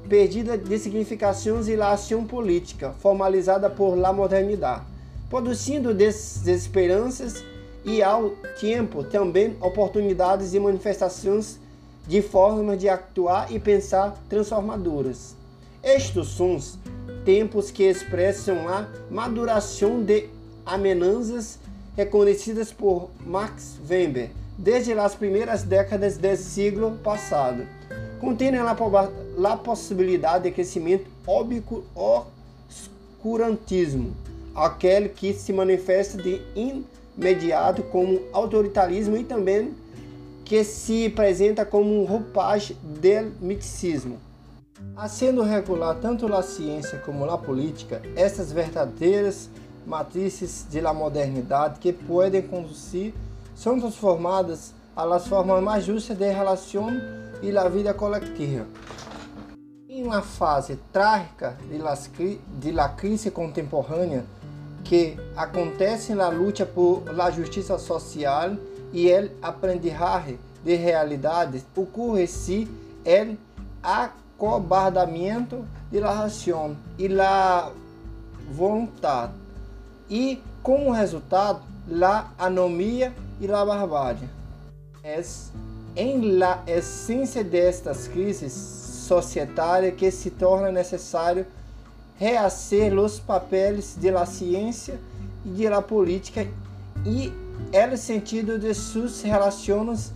perdida 0.07 0.57
de 0.57 0.77
significações 0.77 1.67
e 1.67 1.75
la 1.75 1.91
ação 1.93 2.25
política, 2.25 2.93
formalizada 2.99 3.69
por 3.69 3.95
la 3.95 4.13
modernidade, 4.13 4.83
produzindo 5.29 5.93
desesperanças 5.93 7.43
e 7.85 8.01
ao 8.01 8.31
tempo 8.59 9.03
também 9.03 9.55
oportunidades 9.61 10.53
e 10.53 10.59
manifestações 10.59 11.59
de 12.07 12.21
formas 12.21 12.79
de 12.79 12.89
actuar 12.89 13.51
e 13.51 13.59
pensar 13.59 14.17
transformadoras. 14.27 15.35
Estes 15.83 16.29
são 16.29 16.59
tempos 17.23 17.71
que 17.71 17.83
expressam 17.83 18.67
a 18.67 18.87
maduração 19.09 20.03
de 20.03 20.27
amenazas 20.65 21.59
reconhecidas 21.95 22.73
por 22.73 23.09
Max 23.25 23.77
Weber 23.87 24.31
desde 24.57 24.93
as 24.93 25.13
primeiras 25.15 25.63
décadas 25.63 26.17
do 26.17 26.37
século 26.37 26.97
passado. 27.03 27.67
contém 28.19 28.55
a 28.57 28.75
possibilidade 29.57 30.45
de 30.45 30.51
crescimento 30.51 31.05
obscurantismo, 31.95 34.15
aquele 34.55 35.09
que 35.09 35.33
se 35.33 35.51
manifesta 35.53 36.21
de 36.21 36.41
imediato 37.17 37.83
como 37.83 38.21
autoritarismo 38.31 39.17
e 39.17 39.23
também 39.23 39.73
que 40.43 40.63
se 40.63 41.07
apresenta 41.07 41.65
como 41.65 42.03
roupagem 42.05 42.77
do 42.83 43.31
misticismo. 43.45 44.19
Sendo 45.09 45.41
regular 45.41 45.95
tanto 45.95 46.31
a 46.33 46.43
ciência 46.43 46.99
como 46.99 47.25
a 47.29 47.37
política, 47.37 48.01
essas 48.15 48.51
verdadeiras 48.51 49.49
matrizes 49.85 50.65
de 50.69 50.81
la 50.81 50.93
modernidade 50.93 51.79
que 51.79 51.93
podem 51.93 52.41
conduzir 52.41 53.13
são 53.55 53.79
transformadas 53.79 54.73
las 54.95 55.27
formas 55.27 55.63
mais 55.63 55.85
justas 55.85 56.17
de 56.17 56.31
relação 56.31 56.89
e 57.41 57.51
la 57.51 57.67
vida 57.67 57.93
coletiva. 57.93 58.65
Em 59.89 60.03
uma 60.03 60.21
fase 60.21 60.77
trágica 60.91 61.57
de, 61.69 61.77
las, 61.77 62.09
de 62.59 62.71
la 62.71 62.89
crise 62.89 63.31
contemporânea 63.31 64.25
que 64.85 65.17
acontece 65.35 66.13
na 66.13 66.29
luta 66.29 66.65
por 66.65 67.03
la 67.13 67.29
justiça 67.31 67.77
social 67.77 68.55
e 68.93 69.09
el 69.09 69.31
aprendizaje 69.41 70.39
de 70.63 70.75
realidades, 70.75 71.65
ocorre-se 71.75 72.67
el 73.03 73.37
acobardamento 73.83 75.65
de 75.91 75.99
la 75.99 76.11
razão 76.13 76.77
e 76.97 77.07
la 77.07 77.71
vontade 78.51 79.33
e, 80.09 80.41
como 80.61 80.91
resultado, 80.91 81.61
la 81.87 82.31
anomia 82.37 83.13
e 83.41 83.47
la 83.47 83.65
barbárie. 83.65 84.29
É 85.03 85.21
em 85.95 86.37
la 86.37 86.61
essência 86.67 87.43
destas 87.43 88.07
crises 88.07 88.51
societárias 88.53 89.95
que 89.95 90.11
se 90.11 90.29
torna 90.29 90.71
necessário 90.71 91.45
rehacer 92.17 92.97
os 92.97 93.19
papéis 93.19 93.95
de 93.99 94.09
la 94.09 94.25
ciência 94.25 94.99
e 95.45 95.49
de 95.49 95.69
la 95.69 95.81
política 95.81 96.47
e 97.05 97.31
el 97.71 97.97
sentido 97.97 98.57
de 98.57 98.73
suas 98.73 99.21
relações 99.21 100.13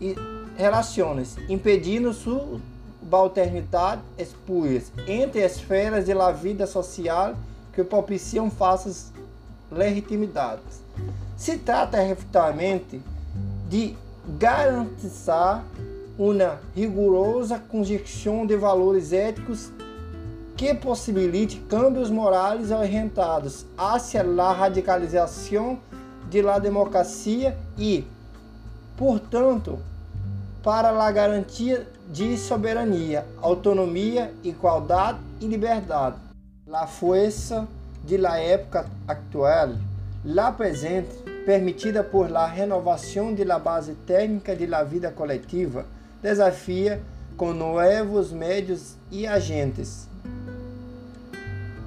e 0.00 0.14
relações, 0.56 1.36
impedindo 1.48 2.12
sua 2.12 2.60
subalternidade 3.00 4.00
espúrias 4.18 4.90
entre 5.06 5.40
esferas 5.40 6.06
de 6.06 6.14
la 6.14 6.32
vida 6.32 6.66
social 6.66 7.34
que 7.72 7.84
propiciam 7.84 8.50
falsas 8.50 9.12
legitimidades. 9.70 10.82
Se 11.36 11.58
trata 11.58 12.02
efetivamente 12.02 13.00
de 13.68 13.96
garantizar 14.38 15.64
uma 16.18 16.60
rigorosa 16.74 17.58
conjunção 17.58 18.46
de 18.46 18.56
valores 18.56 19.12
éticos 19.12 19.70
que 20.56 20.72
possibilite 20.72 21.58
cambios 21.68 22.10
morais 22.10 22.70
orientados 22.70 23.66
hacia 23.76 24.22
a 24.22 24.52
radicalização 24.52 25.78
de 26.30 26.40
la 26.40 26.58
democracia 26.58 27.56
e, 27.76 28.04
portanto, 28.96 29.78
para 30.62 30.90
a 30.90 31.10
garantia 31.10 31.86
de 32.08 32.38
soberania, 32.38 33.26
autonomia, 33.42 34.32
igualdade 34.44 35.18
e 35.40 35.46
liberdade. 35.46 36.16
La 36.66 36.86
fuerza 36.86 37.66
de 38.04 38.16
la 38.16 38.38
época 38.38 38.86
actual, 39.08 39.76
la 40.24 40.52
presente, 40.52 41.16
permitida 41.44 42.02
por 42.02 42.30
la 42.30 42.46
renovação 42.46 43.34
de 43.34 43.44
la 43.44 43.58
base 43.58 43.94
técnica 44.06 44.54
de 44.54 44.66
la 44.66 44.82
vida 44.82 45.10
coletiva, 45.10 45.84
desafia 46.22 47.02
com 47.36 47.52
novos 47.52 48.32
médios 48.32 48.96
e 49.10 49.26
agentes 49.26 50.13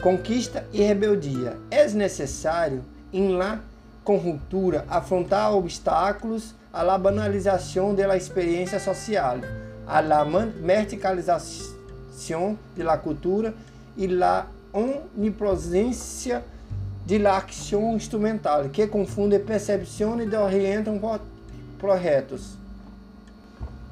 conquista 0.02 0.66
e 0.72 0.82
rebeldia. 0.82 1.58
É 1.72 1.88
necessário, 1.90 2.84
em 3.12 3.36
la 3.36 3.60
conjuntura, 4.04 4.86
afrontar 4.90 5.54
obstáculos 5.54 6.56
à 6.72 6.82
la 6.82 6.98
banalização 6.98 7.94
da 7.94 8.16
experiência 8.16 8.80
social, 8.80 9.40
à 9.86 10.00
la 10.00 10.24
verticalização 10.24 12.58
da 12.76 12.98
cultura 12.98 13.54
e 13.96 14.08
la 14.08 14.48
onipresença 14.72 16.44
de 17.06 17.18
la 17.18 17.38
ação 17.38 17.96
instrumental, 17.96 18.70
que 18.70 18.86
confunde 18.86 19.40
percepção 19.40 20.22
e 20.22 20.36
orientam 20.36 21.00
projetos, 21.80 22.58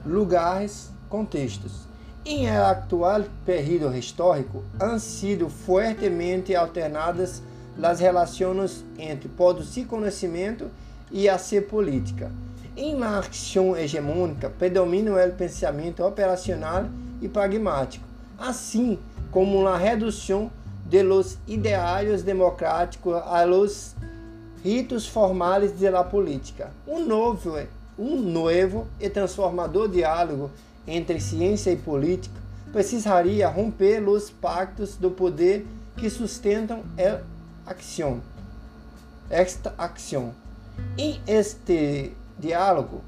lugares, 0.06 0.92
contextos. 1.10 1.85
Em 2.28 2.50
atual 2.50 3.26
período 3.46 3.96
histórico, 3.96 4.64
han 4.80 4.98
sido 4.98 5.48
fortemente 5.48 6.56
alternadas 6.56 7.44
as 7.84 8.00
relações 8.00 8.84
entre 8.98 9.30
produzir 9.30 9.86
conhecimento 9.86 10.72
e 11.12 11.30
a 11.30 11.38
ser 11.38 11.68
política. 11.68 12.32
Em 12.76 12.96
la 12.96 13.20
ação 13.20 13.78
hegemônica, 13.78 14.50
predomina 14.50 15.12
o 15.12 15.32
pensamento 15.34 16.04
operacional 16.04 16.86
e 17.22 17.28
pragmático, 17.28 18.08
assim 18.40 18.98
como 19.30 19.62
na 19.62 19.78
redução 19.78 20.50
de 20.84 21.04
los 21.04 21.38
ideários 21.48 22.24
democráticos 22.24 23.22
a 23.24 23.44
los 23.44 23.96
ritos 24.64 25.08
formais 25.08 25.78
de 25.78 25.92
la 25.92 26.04
política. 26.04 26.72
Um 26.88 27.06
novo, 27.06 27.60
um 28.00 28.16
novo 28.20 28.88
e 29.00 29.12
transformador 29.12 29.88
diálogo 29.88 30.50
entre 30.88 31.20
ciência 31.20 31.72
e 31.72 31.76
política 31.76 32.46
precisaria 32.72 33.48
romper 33.48 34.08
os 34.08 34.30
pactos 34.30 34.98
do 34.98 35.10
poder 35.10 35.66
que 35.96 36.10
sustentam 36.10 36.84
a 36.98 37.72
ação. 37.72 38.22
Esta 39.30 39.74
ação. 39.78 40.34
Em 40.98 41.20
este 41.26 42.12
diálogo, 42.38 43.02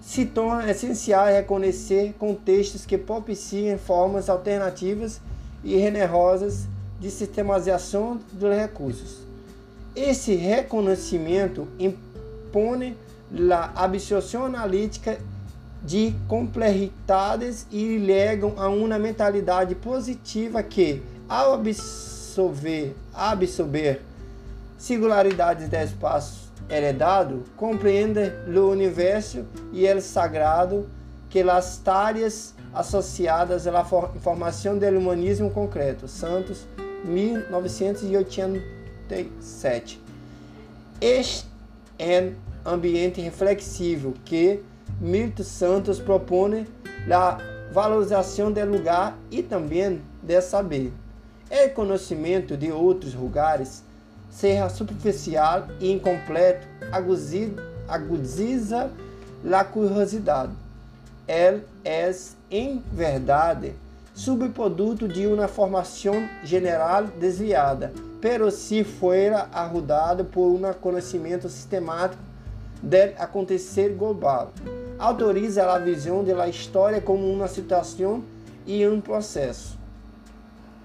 se 0.00 0.24
torna 0.24 0.70
essencial 0.70 1.26
reconhecer 1.26 2.14
contextos 2.16 2.86
que 2.86 2.96
propiciem 2.96 3.76
formas 3.76 4.30
alternativas 4.30 5.20
e 5.64 5.76
generosas 5.80 6.68
de 7.00 7.10
sistematização 7.10 8.20
dos 8.32 8.54
recursos. 8.54 9.18
Esse 9.96 10.36
reconhecimento 10.36 11.66
impõe 11.76 12.96
a 13.50 13.84
absorção 13.84 14.44
analítica 14.44 15.18
de 15.82 16.14
complexidades 16.26 17.66
e 17.70 17.98
legam 17.98 18.54
a 18.56 18.68
uma 18.68 18.98
mentalidade 18.98 19.74
positiva 19.74 20.62
que, 20.62 21.02
ao 21.28 21.52
absorver, 21.54 22.96
absorver 23.14 24.02
singularidades 24.76 25.68
do 25.68 25.76
espaço 25.76 26.46
heredado, 26.68 27.44
compreende 27.56 28.32
o 28.46 28.70
universo 28.70 29.44
e 29.72 29.90
o 29.92 30.00
sagrado 30.00 30.88
que 31.30 31.40
as 31.42 31.78
tareas 31.78 32.54
associadas 32.72 33.66
à 33.66 33.84
formação 33.84 34.78
do 34.78 34.86
humanismo 34.86 35.50
concreto. 35.50 36.06
Santos, 36.08 36.66
1987. 37.04 40.00
Este 41.00 41.46
é 41.98 42.32
ambiente 42.64 43.20
reflexivo 43.20 44.14
que 44.24 44.62
Milton 45.00 45.42
Santos 45.42 45.98
propõe 45.98 46.66
a 47.12 47.38
valorização 47.70 48.50
do 48.50 48.64
lugar 48.64 49.16
e 49.30 49.42
também 49.42 50.00
de 50.22 50.40
saber. 50.40 50.90
É 51.50 51.68
conhecimento 51.68 52.56
de 52.56 52.72
outros 52.72 53.12
lugares, 53.12 53.84
seja 54.30 54.70
superficial 54.70 55.68
e 55.80 55.92
incompleto, 55.92 56.66
agudiza 57.86 58.90
a 59.52 59.64
curiosidade. 59.64 60.52
Ele 61.28 61.62
é, 61.84 62.10
em 62.50 62.82
verdade, 62.90 63.74
subproduto 64.14 65.06
de 65.06 65.26
uma 65.26 65.46
formação 65.46 66.26
general 66.42 67.04
desviada, 67.04 67.92
pero 68.18 68.50
se 68.50 68.82
fuera 68.82 69.46
arrudado 69.52 70.24
por 70.24 70.48
um 70.48 70.72
conhecimento 70.72 71.50
sistemático 71.50 72.22
del 72.82 73.14
acontecer 73.18 73.90
global 73.90 74.52
autoriza 74.98 75.70
a 75.70 75.78
visão 75.78 76.24
da 76.24 76.48
história 76.48 77.00
como 77.00 77.30
uma 77.30 77.48
situação 77.48 78.22
e 78.66 78.86
um 78.86 79.00
processo. 79.00 79.78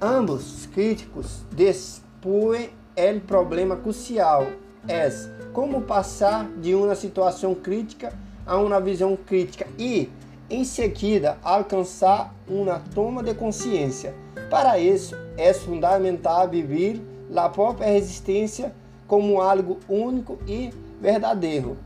Ambos 0.02 0.68
críticos 0.74 1.44
dispõem 1.52 2.70
o 2.98 3.20
problema 3.22 3.76
crucial, 3.76 4.48
é 4.88 5.10
como 5.54 5.82
passar 5.82 6.48
de 6.60 6.74
uma 6.76 6.96
situação 6.96 7.54
crítica 7.54 8.14
a 8.46 8.58
uma 8.58 8.82
visão 8.82 9.16
crítica 9.16 9.68
e, 9.78 10.10
em 10.50 10.64
seguida, 10.64 11.38
alcançar 11.44 12.34
uma 12.48 12.82
toma 12.94 13.24
de 13.24 13.34
consciência. 13.34 14.14
Para 14.50 14.78
isso, 14.80 15.16
é 15.38 15.54
fundamental 15.54 16.50
viver 16.50 17.02
a 17.36 17.48
própria 17.48 17.88
resistência 17.88 18.74
como 19.08 19.42
algo 19.42 19.80
único 19.88 20.38
e 20.48 20.74
verdadeiro, 21.00 21.78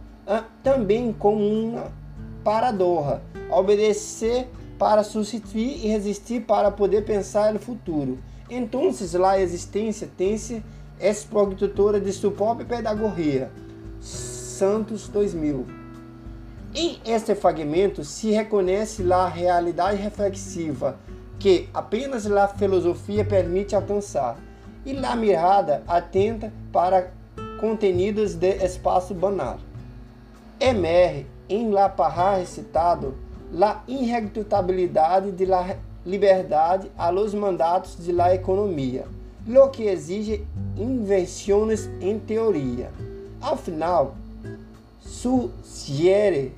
também 0.64 1.14
como 1.14 1.44
uma 1.44 1.92
paradoxa, 2.46 3.24
obedecer 3.50 4.48
para 4.78 5.04
substituir 5.04 5.84
e 5.84 5.88
resistir 5.88 6.42
para 6.42 6.70
poder 6.70 7.04
pensar 7.04 7.52
no 7.52 7.60
futuro. 7.60 8.20
Então, 8.48 8.92
a 9.26 9.42
existência 9.42 10.08
tem-se 10.16 10.64
é 11.00 11.12
produtora 11.14 12.00
de 12.00 12.14
sua 12.14 12.30
própria 12.30 12.66
pedagogia. 12.68 13.52
Santos 14.00 15.08
2000. 15.08 15.66
Em 16.76 17.00
este 17.04 17.34
fragmento 17.34 18.04
se 18.04 18.30
reconhece 18.30 19.12
a 19.12 19.28
realidade 19.28 19.98
reflexiva 19.98 21.00
que 21.40 21.68
apenas 21.74 22.30
a 22.30 22.48
filosofia 22.48 23.26
permite 23.26 23.76
alcançar 23.76 24.38
e 24.86 24.96
a 24.96 25.16
mirada 25.16 25.84
atenta 25.88 26.54
para 26.72 27.12
contenidos 27.60 28.36
de 28.36 28.64
espaço 28.64 29.14
banal. 29.16 29.58
Emerge 30.60 31.26
em 31.50 31.72
La 31.72 31.90
Parra 31.90 32.38
recitado 32.38 33.16
la 33.52 33.84
irredutabilidade 33.88 35.32
de 35.32 35.46
la 35.46 35.78
liberdade 36.06 36.92
a 36.98 37.10
los 37.10 37.34
mandatos 37.34 37.98
de 37.98 38.12
la 38.12 38.34
economia, 38.34 39.06
lo 39.48 39.70
que 39.70 39.88
exige 39.88 40.46
invenções 40.78 41.90
em 42.02 42.20
teoria. 42.20 42.92
Ao 43.42 43.56
final, 43.56 44.16
sugiere 45.00 46.54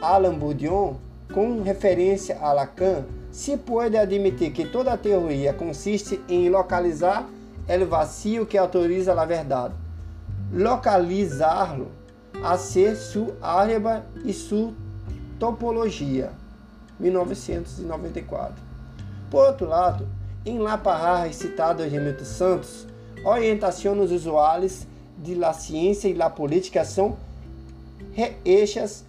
Alain 0.00 0.38
Bourdieu, 0.38 0.96
com 1.32 1.62
referência 1.62 2.38
a 2.40 2.52
Lacan, 2.52 3.04
se 3.30 3.56
pode 3.56 3.96
admitir 3.96 4.52
que 4.52 4.64
toda 4.64 4.96
teoria 4.96 5.52
consiste 5.52 6.20
em 6.28 6.48
localizar 6.48 7.28
o 7.68 7.86
vazio 7.86 8.46
que 8.46 8.56
autoriza 8.56 9.12
a 9.12 9.24
verdade, 9.26 9.74
localizá-lo 10.52 11.88
a 12.42 12.56
ser 12.56 12.96
sua 12.96 13.34
e 14.24 14.32
sua 14.32 14.72
topologia. 15.38 16.30
1994. 16.98 18.54
Por 19.30 19.46
outro 19.46 19.68
lado, 19.68 20.08
em 20.44 20.58
La 20.58 20.78
Parra, 20.78 21.30
citado 21.32 21.86
de 21.86 21.96
Hamilton 21.96 22.24
Santos, 22.24 22.86
orientação 23.24 24.00
os 24.00 24.10
usuários 24.10 24.86
de 25.16 25.34
la 25.34 25.52
ciência 25.52 26.08
e 26.08 26.14
la 26.14 26.30
política 26.30 26.84
são 26.84 27.16
reeixas 28.12 29.04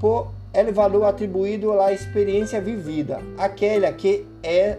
por 0.00 0.30
el 0.52 0.72
valor 0.72 1.04
atribuído 1.04 1.78
à 1.80 1.92
experiência 1.92 2.60
vivida, 2.60 3.20
aquela 3.36 3.92
que 3.92 4.26
é 4.42 4.78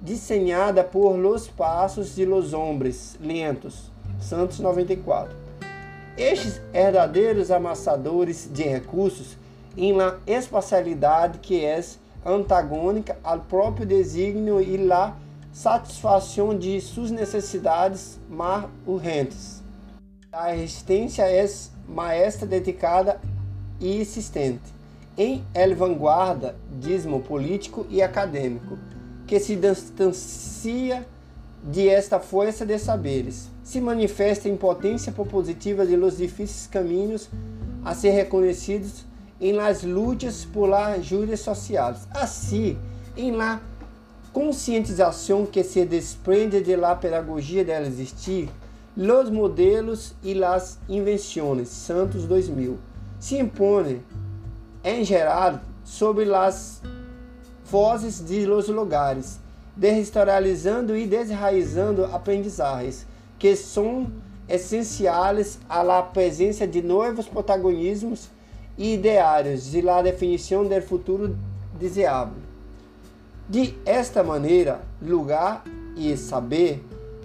desenhada 0.00 0.82
por 0.84 1.16
los 1.16 1.48
passos 1.48 2.14
de 2.14 2.24
los 2.24 2.52
hombres 2.52 3.16
lentos. 3.20 3.90
Santos 4.20 4.60
94. 4.60 5.41
Estes 6.16 6.60
herdadeiros 6.74 7.50
amassadores 7.50 8.48
de 8.52 8.64
recursos 8.64 9.36
em 9.76 9.92
la 9.94 10.18
espacialidade 10.26 11.38
que 11.38 11.64
é 11.64 11.82
antagônica 12.24 13.16
ao 13.24 13.40
próprio 13.40 13.86
desígnio 13.86 14.60
e 14.60 14.76
la 14.76 15.16
satisfação 15.52 16.56
de 16.56 16.80
suas 16.80 17.10
necessidades 17.10 18.18
mais 18.28 18.66
urgentes. 18.86 19.62
A 20.30 20.48
resistência 20.48 21.22
é 21.22 21.46
maestra 21.88 22.46
dedicada 22.46 23.20
e 23.80 24.00
insistente 24.00 24.72
em 25.16 25.44
el 25.54 25.74
vanguardismo 25.74 27.20
político 27.20 27.86
e 27.90 28.00
acadêmico, 28.00 28.78
que 29.26 29.38
se 29.38 29.56
distancia 29.56 31.06
de 31.62 31.88
esta 31.88 32.18
força 32.18 32.64
de 32.64 32.78
saberes, 32.78 33.51
se 33.62 33.80
manifesta 33.80 34.48
em 34.48 34.56
potência 34.56 35.12
propositiva 35.12 35.86
de 35.86 35.96
los 35.96 36.16
difíceis 36.16 36.66
caminhos 36.66 37.28
a 37.84 37.94
ser 37.94 38.10
reconhecidos 38.10 39.04
em 39.40 39.52
las 39.52 39.82
lutas 39.82 40.44
por 40.44 40.68
las 40.68 41.04
juras 41.04 41.40
sociais. 41.40 42.06
Assim, 42.12 42.78
em 43.16 43.32
la 43.32 43.60
conscientização 44.32 45.44
que 45.44 45.62
se 45.62 45.84
desprende 45.84 46.62
de 46.62 46.76
la 46.76 46.94
pedagogia 46.94 47.64
del 47.64 47.84
existir, 47.84 48.48
los 48.96 49.30
modelos 49.30 50.14
e 50.22 50.34
las 50.34 50.78
invenções, 50.88 51.68
Santos 51.68 52.24
2000, 52.24 52.78
se 53.18 53.38
impõem, 53.38 54.02
em 54.84 55.04
geral, 55.04 55.60
sobre 55.84 56.24
las 56.24 56.82
vozes 57.64 58.20
de 58.20 58.46
los 58.46 58.68
lugares, 58.68 59.40
deshistorializando 59.76 60.96
e 60.96 61.06
desraizando 61.06 62.04
aprendizagens 62.06 63.06
que 63.42 63.56
são 63.56 64.06
essenciais 64.48 65.58
à 65.68 66.00
presença 66.00 66.64
de 66.64 66.80
novos 66.80 67.26
protagonismos 67.26 68.28
e 68.78 68.94
ideários 68.94 69.68
de 69.68 69.82
la 69.82 70.00
definição 70.00 70.64
do 70.64 70.80
futuro 70.80 71.36
desejável. 71.74 72.40
De 73.48 73.74
esta 73.84 74.22
maneira, 74.22 74.82
lugar 75.02 75.64
e 75.96 76.16
saber 76.16 76.84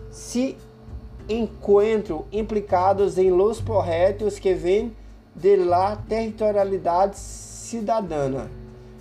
se 0.10 0.58
encontram 1.30 2.26
implicados 2.32 3.20
em 3.20 3.30
los 3.30 3.62
projetos 3.62 4.40
que 4.40 4.56
vêm 4.56 4.98
de 5.36 5.56
la 5.56 5.98
territorialidade 5.98 7.16
cidadana. 7.16 8.50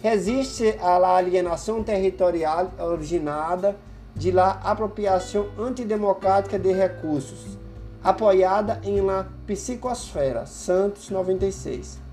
Resiste 0.02 0.76
à 0.82 1.16
alienação 1.16 1.82
territorial 1.82 2.72
originada 2.78 3.74
de 4.16 4.32
la 4.32 4.60
apropriação 4.64 5.46
antidemocrática 5.58 6.58
de 6.58 6.72
recursos, 6.72 7.56
apoiada 8.02 8.80
em 8.82 9.00
la 9.00 9.28
psicosfera, 9.46 10.46
Santos 10.46 11.10
96 11.10 12.06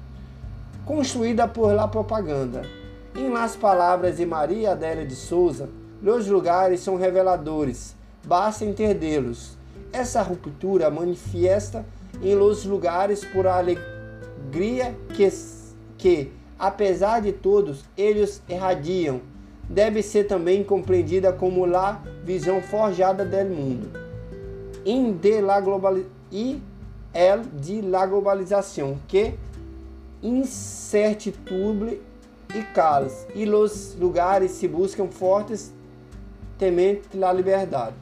construída 0.86 1.47
por 1.47 1.74
la 1.74 1.88
propaganda. 1.88 2.64
Em 3.16 3.30
las 3.30 3.56
palavras 3.56 4.18
de 4.18 4.26
Maria 4.26 4.72
Adélia 4.72 5.06
de 5.06 5.16
Souza, 5.16 5.70
os 6.01 6.28
lugares 6.28 6.82
são 6.82 6.97
reveladores, 6.97 7.95
basta 8.26 8.66
entendê-los. 8.66 9.58
Essa 9.91 10.22
ruptura 10.22 10.89
manifesta 10.89 11.86
em 12.22 12.36
los 12.36 12.66
lugares 12.66 13.24
por 13.24 13.47
alegria 13.47 14.95
que, 15.14 15.30
que, 15.97 16.32
apesar 16.58 17.22
de 17.22 17.32
todos, 17.32 17.86
eles 17.95 18.41
irradiam. 18.49 19.22
Deve 19.70 20.03
ser 20.03 20.26
também 20.26 20.64
compreendida 20.64 21.32
como 21.32 21.66
la 21.66 22.01
visão 22.24 22.61
forjada 22.61 23.26
del 23.26 23.49
mundo. 23.49 23.89
In 24.86 25.14
de 25.14 25.41
la 25.41 25.61
e 26.32 26.61
el 27.14 27.41
de 27.61 27.82
la 27.82 28.05
globalização, 28.05 28.97
que 29.07 29.36
incertitude 30.22 32.01
e 32.53 32.64
caos, 32.74 33.26
e 33.36 33.47
os 33.49 33.95
lugares 33.99 34.51
se 34.51 34.68
buscam 34.68 35.07
fortes 35.07 35.74
temente 36.57 37.16
la 37.16 37.32
liberdade. 37.32 37.95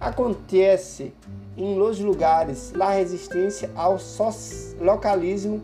Acontece 0.00 1.12
em 1.56 1.76
los 1.76 2.00
lugares 2.00 2.72
a 2.78 2.90
resistência 2.90 3.70
ao 3.74 3.98
localismo 4.80 5.62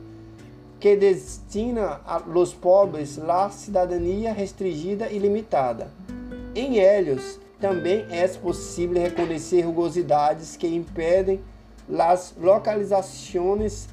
que 0.81 0.97
destina 0.97 2.01
a 2.07 2.19
los 2.19 2.55
pobres 2.55 3.17
la 3.17 3.51
cidadania 3.51 4.33
restringida 4.33 5.11
e 5.11 5.19
limitada. 5.19 5.89
Em 6.55 6.79
Hélios 6.79 7.41
também 7.61 8.07
é 8.11 8.27
possível 8.29 9.03
reconhecer 9.03 9.63
rugosidades 9.63 10.57
que 10.57 10.69
impedem 10.69 11.41
las 11.89 12.35
localizações 12.41 13.89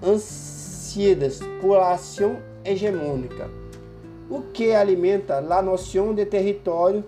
conhecidas 0.00 1.40
por 1.60 1.78
ação 1.80 2.38
hegemônica, 2.64 3.50
o 4.30 4.42
que 4.42 4.72
alimenta 4.72 5.38
a 5.38 5.62
noção 5.62 6.14
de 6.14 6.24
território 6.24 7.04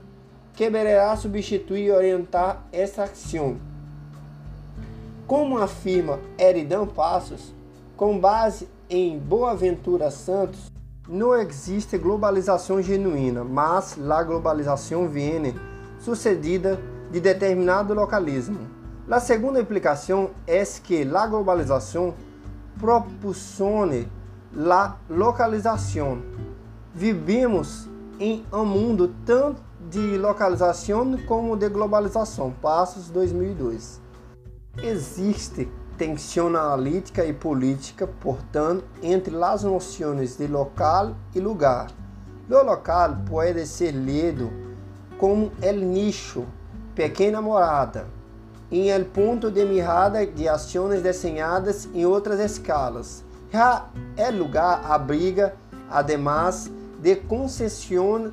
que 0.54 0.68
deverá 0.70 1.16
substituir 1.16 1.86
e 1.86 1.92
orientar 1.92 2.64
essa 2.72 3.04
ação. 3.04 3.56
Como 5.26 5.58
afirma 5.58 6.18
Eridan 6.38 6.86
Passos, 6.86 7.53
com 7.96 8.18
base 8.18 8.68
em 8.88 9.18
Boaventura 9.18 10.10
Santos, 10.10 10.72
não 11.08 11.34
existe 11.34 11.98
globalização 11.98 12.80
genuína, 12.80 13.44
mas 13.44 13.98
a 14.10 14.22
globalização 14.22 15.08
viene 15.08 15.54
sucedida 15.98 16.80
de 17.10 17.20
determinado 17.20 17.94
localismo. 17.94 18.58
A 19.10 19.20
segunda 19.20 19.60
implicação 19.60 20.30
é 20.46 20.64
que 20.82 21.02
a 21.14 21.26
globalização 21.26 22.14
propulsione 22.78 24.10
la 24.52 24.98
localização. 25.08 26.22
Vivemos 26.94 27.88
em 28.18 28.44
um 28.52 28.64
mundo 28.64 29.14
tanto 29.26 29.62
de 29.90 30.16
localização 30.16 31.18
como 31.26 31.56
de 31.56 31.68
globalização. 31.68 32.50
Passos 32.62 33.10
2002. 33.10 34.00
Existe 34.82 35.68
tensão 35.96 36.48
analítica 36.48 37.24
e 37.24 37.32
política, 37.32 38.06
portanto, 38.06 38.84
entre 39.02 39.34
as 39.42 39.62
noções 39.62 40.36
de 40.36 40.46
local 40.46 41.14
e 41.34 41.40
lugar. 41.40 41.90
O 42.50 42.62
local 42.62 43.16
pode 43.28 43.66
ser 43.66 43.92
lido 43.92 44.52
como 45.18 45.50
el 45.62 45.78
nicho, 45.78 46.44
pequena 46.94 47.40
morada, 47.40 48.06
em 48.70 48.90
el 48.90 49.06
ponto 49.06 49.50
de 49.50 49.64
mirada 49.64 50.26
de 50.26 50.48
ações 50.48 51.02
desenhadas 51.02 51.88
em 51.94 52.04
outras 52.04 52.40
escalas. 52.40 53.24
Já 53.52 53.86
el 54.16 54.38
lugar 54.38 54.84
abriga, 54.84 55.54
además 55.90 56.70
de 57.00 57.16
concessões 57.16 58.32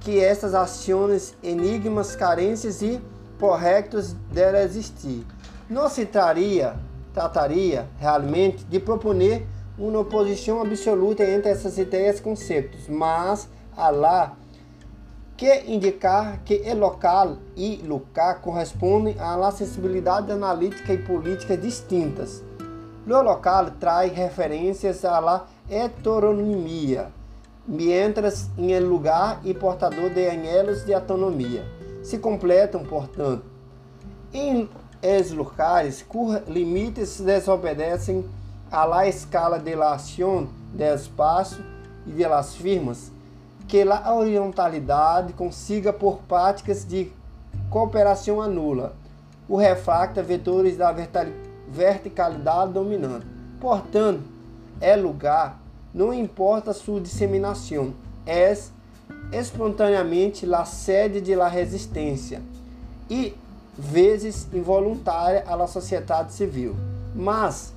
que 0.00 0.18
essas 0.18 0.54
ações, 0.54 1.34
enigmas, 1.42 2.16
carências 2.16 2.82
e 2.82 3.00
corretos 3.38 4.14
dela 4.32 4.62
existir. 4.62 5.24
Não 5.72 5.88
se 5.88 6.04
traria, 6.04 6.74
trataria 7.14 7.88
realmente 7.98 8.62
de 8.64 8.78
proponer 8.78 9.46
uma 9.78 10.00
oposição 10.00 10.60
absoluta 10.60 11.24
entre 11.24 11.50
essas 11.50 11.78
ideias 11.78 12.18
e 12.18 12.22
conceitos, 12.22 12.88
mas 12.88 13.48
a 13.74 13.88
lá 13.88 14.36
que 15.34 15.64
indicar 15.66 16.42
que 16.44 16.62
o 16.70 16.76
local 16.76 17.38
e 17.56 17.76
lugar 17.76 18.42
correspondem 18.42 19.16
a 19.18 19.50
sensibilidade 19.50 20.30
analítica 20.30 20.92
e 20.92 20.98
política 20.98 21.56
distintas. 21.56 22.44
O 23.06 23.22
local 23.22 23.70
traz 23.80 24.12
referências 24.12 25.06
à 25.06 25.46
heteronomia, 25.70 27.10
mientras 27.66 28.50
em 28.58 28.78
lugar 28.78 29.40
e 29.42 29.54
portador 29.54 30.10
de 30.10 30.28
anhelos 30.28 30.84
de 30.84 30.92
autonomia. 30.92 31.64
Se 32.02 32.18
completam, 32.18 32.84
portanto. 32.84 33.50
Em 34.34 34.68
es 35.02 35.32
locais, 35.32 36.02
cujos 36.02 36.42
limites 36.46 37.20
desobedecem 37.20 38.24
à 38.70 38.86
la 38.86 39.08
escala 39.08 39.58
de 39.58 39.74
la 39.74 39.96
del 40.72 40.94
espaço 40.94 41.60
e 42.06 42.12
de 42.12 42.26
las 42.26 42.54
firmas, 42.54 43.10
que 43.66 43.82
a 43.82 44.14
orientalidade 44.14 45.32
consiga 45.32 45.92
por 45.92 46.20
práticas 46.20 46.84
de 46.84 47.10
cooperação 47.68 48.40
anula. 48.40 48.94
O 49.48 49.56
refracta 49.56 50.22
vetores 50.22 50.76
da 50.76 50.94
verticalidade 51.68 52.72
dominante. 52.72 53.26
Portanto, 53.60 54.22
é 54.80 54.96
lugar, 54.96 55.60
não 55.92 56.14
importa 56.14 56.72
sua 56.72 57.00
disseminação, 57.00 57.92
é 58.24 58.56
espontaneamente 59.32 60.46
la 60.46 60.64
sede 60.64 61.20
de 61.20 61.34
la 61.34 61.48
resistência. 61.48 62.40
E 63.10 63.34
vezes 63.76 64.46
involuntária 64.52 65.44
à 65.46 65.66
sociedade 65.66 66.32
civil. 66.32 66.76
Mas 67.14 67.72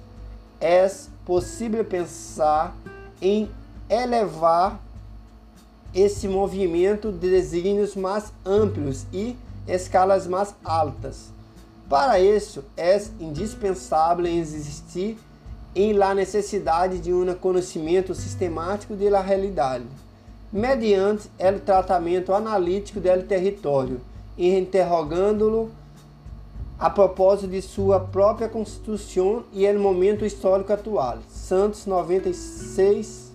é 0.60 0.90
possível 1.26 1.84
pensar 1.84 2.76
em 3.22 3.50
elevar 3.90 4.80
esse 5.94 6.28
movimento 6.28 7.12
de 7.12 7.30
desígnios 7.30 7.96
mais 7.96 8.32
amplos 8.46 9.06
e 9.14 9.38
escalas 9.68 10.28
mais 10.28 10.54
altas. 10.64 11.34
Para 11.90 12.20
isso, 12.20 12.64
é 12.76 13.00
indispensável 13.20 14.26
existir 14.26 15.18
em 15.74 15.94
la 15.94 16.14
necessidade 16.14 17.00
de 17.00 17.14
um 17.14 17.34
conhecimento 17.36 18.16
sistemático 18.16 18.96
da 18.96 19.22
realidade, 19.22 19.86
mediante 20.52 21.30
o 21.40 21.60
tratamento 21.60 22.34
analítico 22.34 23.00
do 23.00 23.24
território, 23.24 24.02
interrogando-lo 24.38 25.72
a 26.78 26.90
propósito 26.90 27.48
de 27.48 27.62
sua 27.62 28.00
própria 28.00 28.50
constituição 28.50 29.44
e 29.54 29.66
o 29.68 29.80
momento 29.80 30.26
histórico 30.26 30.74
atual. 30.74 31.20
Santos 31.30 31.86
96 31.86 33.32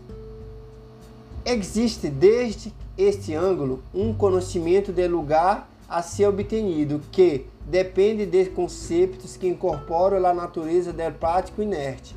Existe 1.44 2.08
desde 2.08 2.72
este 2.98 3.34
ângulo 3.34 3.82
um 3.94 4.12
conhecimento 4.12 4.92
de 4.92 5.08
lugar 5.08 5.70
a 5.88 6.02
ser 6.02 6.26
obtenido 6.26 7.00
que 7.10 7.46
depende 7.64 8.26
de 8.26 8.46
conceitos 8.46 9.36
que 9.36 9.48
incorporam 9.48 10.24
a 10.24 10.34
natureza 10.34 10.92
do 10.92 11.12
prático 11.18 11.62
inerte. 11.62 12.14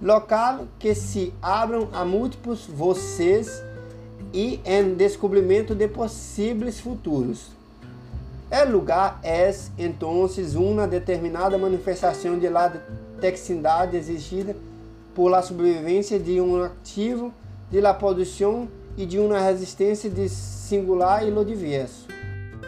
Local 0.00 0.66
que 0.78 0.94
se 0.94 1.34
abram 1.42 1.88
a 1.92 2.04
múltiplos 2.04 2.66
vocês 2.66 3.62
e 4.32 4.60
em 4.64 4.94
descobrimento 4.94 5.74
de 5.74 5.88
possíveis 5.88 6.78
futuros. 6.78 7.50
O 8.50 8.68
lugar 8.68 9.20
é, 9.22 9.54
então, 9.78 10.26
uma 10.56 10.86
determinada 10.88 11.56
manifestação 11.56 12.36
de 12.36 12.48
la 12.48 12.72
texindade 13.20 13.96
exigida 13.96 14.56
por 15.14 15.28
la 15.28 15.40
sobrevivência 15.40 16.18
de 16.18 16.40
um 16.40 16.64
ativo 16.64 17.32
de 17.70 17.80
la 17.80 17.94
produção 17.94 18.66
e 18.96 19.06
de 19.06 19.20
uma 19.20 19.38
resistência 19.38 20.10
de 20.10 20.28
singular 20.28 21.24
e 21.24 21.30
lo 21.30 21.44
diverso, 21.44 22.08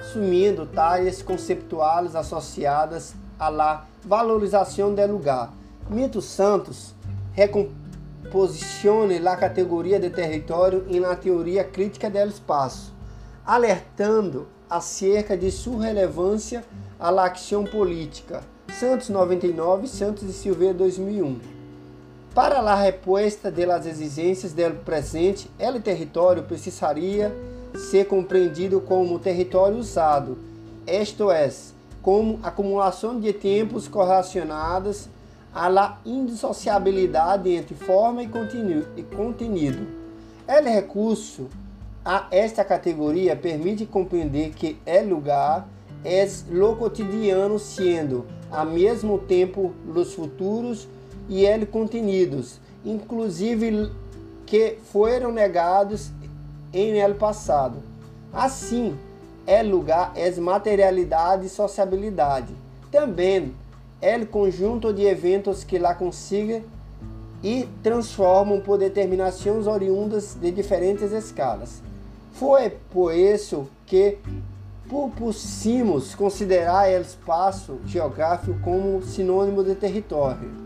assumindo 0.00 0.66
tais 0.66 1.20
conceptuais 1.20 2.14
associadas 2.14 3.12
à 3.36 3.48
la 3.48 3.84
valorização 4.04 4.94
do 4.94 5.06
lugar. 5.08 5.52
Mito 5.90 6.22
Santos 6.22 6.94
recomposicione 7.32 9.18
la 9.18 9.36
categoria 9.36 9.98
de 9.98 10.10
território 10.10 10.86
em 10.88 11.00
la 11.00 11.16
teoria 11.16 11.64
crítica 11.64 12.08
do 12.08 12.18
espaço, 12.18 12.94
alertando 13.44 14.46
acerca 14.72 15.36
de 15.36 15.50
sua 15.50 15.84
relevância 15.84 16.64
à 16.98 17.10
ação 17.26 17.62
política. 17.62 18.42
Santos 18.72 19.10
99, 19.10 19.86
Santos 19.86 20.22
e 20.22 20.32
Silveira 20.32 20.72
2001. 20.72 21.38
Para 22.34 22.60
a 22.60 22.74
resposta 22.74 23.50
das 23.50 23.84
exigências 23.84 24.54
do 24.54 24.82
presente, 24.82 25.50
o 25.60 25.80
território 25.80 26.42
precisaria 26.44 27.30
ser 27.90 28.06
compreendido 28.06 28.80
como 28.80 29.18
território 29.18 29.76
usado, 29.76 30.38
isto 30.86 31.30
é, 31.30 31.50
como 32.00 32.40
acumulação 32.42 33.20
de 33.20 33.30
tempos 33.34 33.86
correlacionados 33.86 35.06
à 35.54 35.98
indissociabilidade 36.06 37.50
entre 37.50 37.74
forma 37.74 38.22
e 38.22 38.28
conteúdo. 38.28 39.86
O 40.48 40.64
recurso 40.64 41.48
a 42.04 42.26
esta 42.30 42.64
categoria 42.64 43.36
permite 43.36 43.86
compreender 43.86 44.50
que 44.50 44.76
é 44.84 45.02
lugar 45.02 45.68
é 46.04 46.26
lo 46.50 46.74
cotidiano, 46.76 47.60
sendo 47.60 48.26
ao 48.50 48.66
mesmo 48.66 49.18
tempo 49.18 49.72
os 49.94 50.12
futuros 50.14 50.88
e 51.28 51.44
ele 51.44 51.64
contenidos, 51.64 52.58
inclusive 52.84 53.90
que 54.44 54.78
foram 54.92 55.30
negados 55.30 56.10
em 56.72 56.98
el 56.98 57.14
passado. 57.14 57.76
Assim, 58.32 58.98
é 59.46 59.62
lugar 59.62 60.12
é 60.16 60.30
materialidade 60.40 61.46
e 61.46 61.48
sociabilidade. 61.48 62.52
Também 62.90 63.54
é 64.00 64.16
o 64.16 64.26
conjunto 64.26 64.92
de 64.92 65.04
eventos 65.04 65.62
que 65.62 65.78
lá 65.78 65.94
consiga 65.94 66.62
e 67.44 67.68
transformam 67.82 68.60
por 68.60 68.76
determinações 68.78 69.68
oriundas 69.68 70.34
de 70.34 70.50
diferentes 70.50 71.12
escalas. 71.12 71.80
Foi 72.32 72.70
por 72.90 73.14
isso 73.14 73.68
que 73.86 74.18
propussimos 74.88 76.14
considerar 76.14 76.88
o 76.88 77.00
espaço 77.00 77.78
geográfico 77.86 78.58
como 78.60 79.02
sinônimo 79.02 79.62
de 79.62 79.74
território 79.74 80.62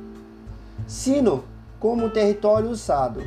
sino 0.86 1.44
como 1.80 2.10
território 2.10 2.70
usado. 2.70 3.22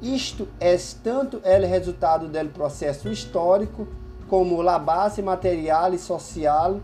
Isto 0.00 0.48
é 0.58 0.76
tanto 1.02 1.36
o 1.36 1.66
resultado 1.66 2.26
do 2.26 2.48
processo 2.50 3.08
histórico 3.08 3.86
como 4.28 4.66
a 4.68 4.78
base 4.78 5.22
material 5.22 5.94
e 5.94 5.98
social 5.98 6.80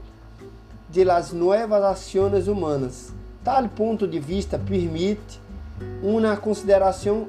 de 0.89 1.03
las 1.03 1.33
novas 1.33 1.83
ações 1.83 2.47
humanas. 2.47 3.13
Tal 3.43 3.69
ponto 3.69 4.07
de 4.07 4.21
vista 4.21 4.59
permite 4.59 5.41
uma 6.03 6.37
consideração 6.37 7.29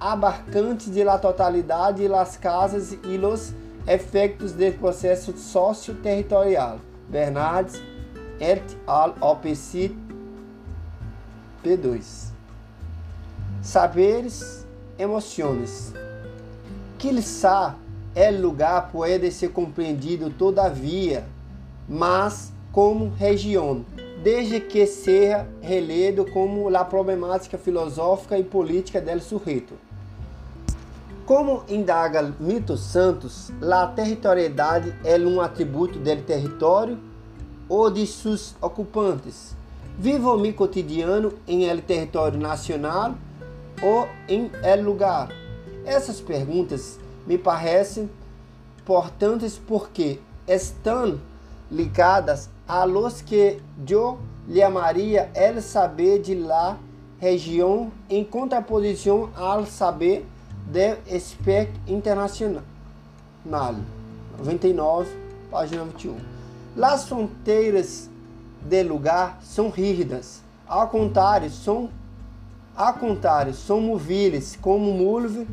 abarcante 0.00 0.90
de 0.90 1.04
la 1.04 1.18
totalidade 1.18 2.02
de 2.02 2.08
las 2.08 2.36
casas 2.36 2.92
e 2.92 3.16
los 3.16 3.52
efeitos 3.86 4.52
do 4.52 4.72
processo 4.72 5.36
socio-territorial. 5.36 6.78
Bernardes 7.08 7.82
et 8.40 8.62
al. 8.86 9.14
OPC 9.20 9.94
P2. 11.64 12.30
Saberes, 13.62 14.66
emoções. 14.98 15.92
Quizá 16.98 17.74
é 18.14 18.30
lugar 18.30 18.90
pode 18.90 19.30
ser 19.30 19.50
compreendido 19.50 20.30
todavia, 20.30 21.24
mas 21.88 22.52
como 22.72 23.10
região, 23.10 23.84
desde 24.22 24.60
que 24.60 24.86
seja 24.86 25.46
reledo 25.60 26.24
como 26.26 26.68
a 26.74 26.84
problemática 26.84 27.56
filosófica 27.56 28.38
e 28.38 28.44
política 28.44 29.00
del 29.00 29.20
sujeito. 29.20 29.87
Como 31.28 31.62
indaga 31.68 32.22
Mito 32.40 32.74
Santos, 32.78 33.52
a 33.60 33.86
territorialidade 33.88 34.94
é 35.04 35.18
um 35.18 35.42
atributo 35.42 35.98
do 35.98 36.22
território 36.22 36.98
ou 37.68 37.90
de 37.90 38.06
seus 38.06 38.56
ocupantes 38.62 39.54
Vivo 39.98 40.38
mi 40.38 40.54
cotidiano 40.54 41.34
em 41.46 41.64
el 41.64 41.82
território 41.82 42.40
nacional 42.40 43.14
ou 43.82 44.08
em 44.26 44.50
el 44.62 44.82
lugar? 44.82 45.28
Essas 45.84 46.18
perguntas 46.18 46.98
me 47.26 47.36
parecem 47.36 48.08
importantes 48.80 49.60
porque 49.68 50.20
estão 50.46 51.20
ligadas 51.70 52.48
a 52.66 52.84
los 52.84 53.20
que 53.20 53.60
eu 53.86 54.18
chamaria 54.50 55.30
el 55.34 55.60
saber 55.60 56.22
de 56.22 56.34
la 56.34 56.78
região 57.20 57.92
em 58.08 58.24
contraposição 58.24 59.28
ao 59.36 59.66
saber 59.66 60.24
de 60.70 60.98
Espectro 61.06 61.80
Internacional, 61.86 62.62
99, 64.38 65.10
página 65.50 65.84
21. 65.84 66.16
As 66.80 67.08
fronteiras 67.08 68.08
de 68.62 68.82
lugar 68.82 69.38
são 69.42 69.68
rígidas, 69.70 70.42
ao 70.66 70.88
contrário, 70.88 71.50
são 71.50 71.90
ao 72.76 72.94
contrário, 72.94 73.52
são 73.54 73.80
movíveis, 73.80 74.56
como 74.60 74.92
move 74.92 75.48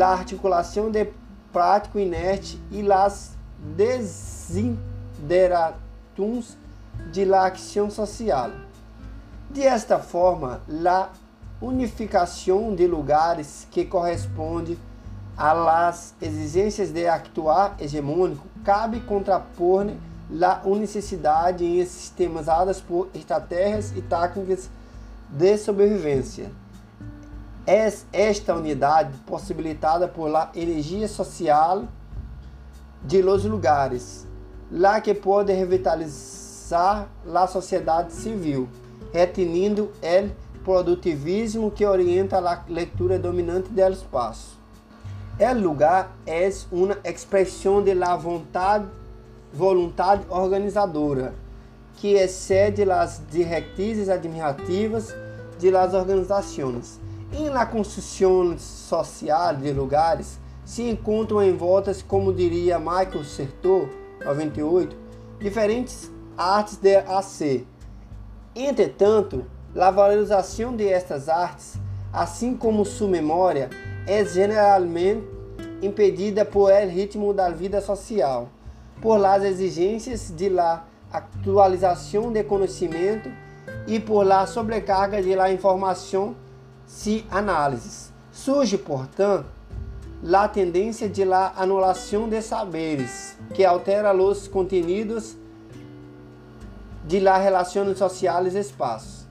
a 0.00 0.06
articulação 0.06 0.90
de 0.90 1.06
prático 1.52 1.98
inerte 1.98 2.58
e 2.70 2.80
las 2.80 3.32
desiderations 3.76 6.56
de 7.12 7.26
la 7.26 7.48
ação 7.48 7.90
social. 7.90 8.50
De 9.50 9.62
esta 9.62 9.98
forma, 9.98 10.62
a 10.66 11.10
unificação 11.62 12.74
de 12.74 12.86
lugares 12.86 13.68
que 13.70 13.84
corresponde 13.84 14.76
las 15.38 16.14
exigências 16.20 16.90
de 16.90 17.06
actuar 17.06 17.76
hegemônico 17.78 18.46
cabe 18.64 19.00
contrapor 19.00 19.86
a 20.40 20.60
unicidade 20.64 21.64
em 21.64 21.84
sistemas 21.86 22.46
dados 22.46 22.80
por 22.80 23.08
estratégias 23.14 23.92
e 23.96 24.02
técnicas 24.02 24.68
de 25.28 25.56
sobrevivência. 25.56 26.50
É 27.66 27.92
esta 28.12 28.54
unidade 28.54 29.16
possibilitada 29.26 30.08
por 30.08 30.28
la 30.28 30.50
energia 30.54 31.06
social 31.06 31.84
de 33.04 33.22
los 33.22 33.44
lugares, 33.44 34.26
lá 34.70 35.00
que 35.00 35.14
pode 35.14 35.52
revitalizar 35.52 37.08
a 37.32 37.46
sociedade 37.46 38.12
civil, 38.12 38.68
retenindo 39.12 39.92
o 40.02 40.51
produtivismo 40.64 41.70
que 41.70 41.84
orienta 41.84 42.38
a 42.38 42.64
leitura 42.68 43.18
dominante 43.18 43.68
do 43.68 43.80
espaço. 43.80 44.60
O 45.38 45.58
lugar 45.58 46.16
é 46.26 46.50
uma 46.70 46.98
expressão 47.04 47.82
de 47.82 47.94
la 47.94 48.16
vontade, 48.16 48.86
vontade 49.52 50.24
organizadora, 50.28 51.34
que 51.96 52.14
excede 52.14 52.88
as 52.90 53.22
diretrizes 53.30 54.08
administrativas 54.08 55.14
de 55.58 55.70
las 55.70 55.94
organizações. 55.94 57.00
Em 57.32 57.48
la 57.48 57.64
construção 57.64 58.58
social 58.58 59.56
de 59.56 59.72
lugares, 59.72 60.38
se 60.64 60.88
encontram 60.88 61.42
em 61.42 61.56
voltas, 61.56 62.02
como 62.02 62.32
diria 62.32 62.78
Michael 62.78 63.24
Sertor, 63.24 63.88
98, 64.24 64.96
diferentes 65.40 66.10
artes 66.36 66.76
de 66.76 66.96
AC. 66.96 67.66
Entretanto, 68.54 69.44
a 69.80 69.90
valorização 69.90 70.76
de 70.76 70.86
estas 70.86 71.28
artes, 71.28 71.74
assim 72.12 72.56
como 72.56 72.84
sua 72.84 73.08
memória, 73.08 73.70
é 74.06 74.24
generalmente 74.24 75.26
impedida 75.80 76.44
por 76.44 76.70
el 76.70 76.90
ritmo 76.90 77.32
da 77.32 77.48
vida 77.48 77.80
social, 77.80 78.48
por 79.00 79.18
las 79.18 79.42
exigências 79.42 80.30
de 80.30 80.48
la 80.48 80.84
atualização 81.12 82.32
de 82.32 82.44
conhecimento 82.44 83.30
e 83.86 83.98
por 83.98 84.24
la 84.24 84.46
sobrecarga 84.46 85.22
de 85.22 85.34
la 85.34 85.50
informação 85.50 86.36
se 86.86 87.24
análises. 87.30 88.12
Surge, 88.30 88.78
portanto, 88.78 89.46
la 90.22 90.46
tendência 90.48 91.08
de 91.08 91.24
la 91.24 91.52
anulação 91.56 92.28
de 92.28 92.40
saberes, 92.40 93.36
que 93.54 93.64
altera 93.64 94.14
os 94.14 94.46
contenidos 94.46 95.36
de 97.04 97.18
la 97.18 97.36
relações 97.38 97.98
sociais 97.98 98.54
espaços. 98.54 99.21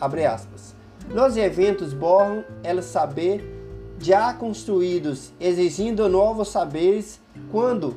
Abre 0.00 0.26
aspas. 0.26 0.74
Los 1.10 1.36
eventos 1.36 1.92
borram 1.92 2.44
el 2.64 2.82
saber 2.82 3.44
já 4.00 4.32
construídos, 4.32 5.32
exigindo 5.38 6.08
novos 6.08 6.48
saberes 6.48 7.20
quando 7.50 7.96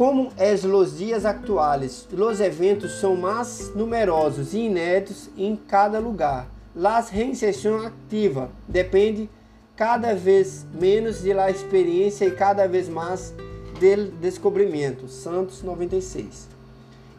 como 0.00 0.32
es 0.38 0.64
los 0.64 0.96
dias 0.96 1.26
atuais, 1.26 2.08
os 2.10 2.40
eventos 2.40 3.00
são 3.00 3.14
mais 3.14 3.70
numerosos 3.74 4.54
e 4.54 4.60
inéditos 4.60 5.28
em 5.36 5.54
cada 5.54 5.98
lugar. 5.98 6.48
Las 6.74 7.10
reinserção 7.10 7.84
ativa 7.84 8.50
depende 8.66 9.28
cada 9.76 10.14
vez 10.14 10.64
menos 10.72 11.20
de 11.20 11.34
la 11.34 11.50
experiência 11.50 12.24
e 12.24 12.30
cada 12.30 12.66
vez 12.66 12.88
mais 12.88 13.34
del 13.78 14.06
descobrimento. 14.12 15.06
Santos 15.06 15.62
96. 15.62 16.48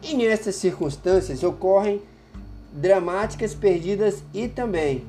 E 0.02 0.14
nestas 0.14 0.56
circunstâncias 0.56 1.44
ocorrem 1.44 2.02
dramáticas 2.72 3.54
perdidas 3.54 4.22
e 4.32 4.48
também 4.48 5.04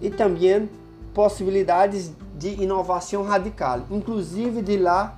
e 0.00 0.10
também 0.10 0.68
possibilidades 1.14 2.10
de 2.36 2.62
inovação 2.62 3.22
radical, 3.22 3.82
inclusive 3.90 4.62
de 4.62 4.76
lá 4.76 5.16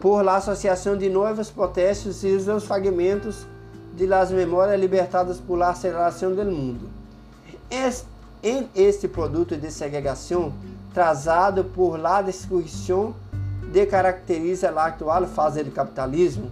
por 0.00 0.22
la 0.22 0.36
associação 0.36 0.96
de 0.96 1.08
novos 1.08 1.50
protestos 1.50 2.22
e 2.24 2.28
os 2.28 2.64
fragmentos 2.64 3.46
de 3.94 4.06
las 4.06 4.30
memórias 4.30 4.80
libertadas 4.80 5.38
por 5.38 5.56
la 5.56 5.70
aceleração 5.70 6.34
do 6.34 6.44
mundo. 6.44 6.88
Em 8.42 8.68
este 8.74 9.06
produto 9.06 9.56
de 9.56 9.70
segregação 9.70 10.52
trazado 10.92 11.64
por 11.64 11.98
la 11.98 12.20
descrição 12.20 13.14
de 13.72 13.86
caracteriza 13.86 14.70
a 14.70 14.86
atual 14.86 15.26
fase 15.26 15.62
do 15.62 15.70
capitalismo, 15.70 16.50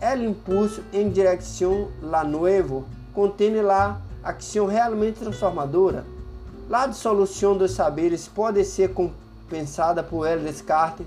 o 0.00 0.22
impulso 0.22 0.82
em 0.92 1.08
direção 1.08 1.88
la 2.02 2.22
nuevo 2.22 2.84
contém 3.18 3.50
la 3.60 4.00
ação 4.22 4.66
realmente 4.66 5.18
transformadora. 5.18 6.04
La 6.68 6.86
dissolução 6.86 7.56
dos 7.56 7.72
saberes 7.72 8.28
pode 8.28 8.64
ser 8.64 8.94
compensada 8.94 10.04
por 10.04 10.24
el 10.28 10.38
descarte 10.38 11.04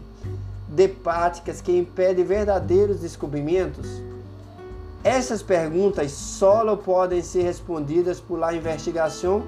de 0.67 0.89
práticas 0.89 1.61
que 1.61 1.71
impedem 1.71 2.25
verdadeiros 2.25 2.99
descobrimentos? 2.99 3.87
Essas 5.01 5.41
perguntas 5.41 6.11
só 6.11 6.75
podem 6.75 7.21
ser 7.21 7.43
respondidas 7.43 8.19
por 8.19 8.37
la 8.37 8.53
investigação 8.53 9.43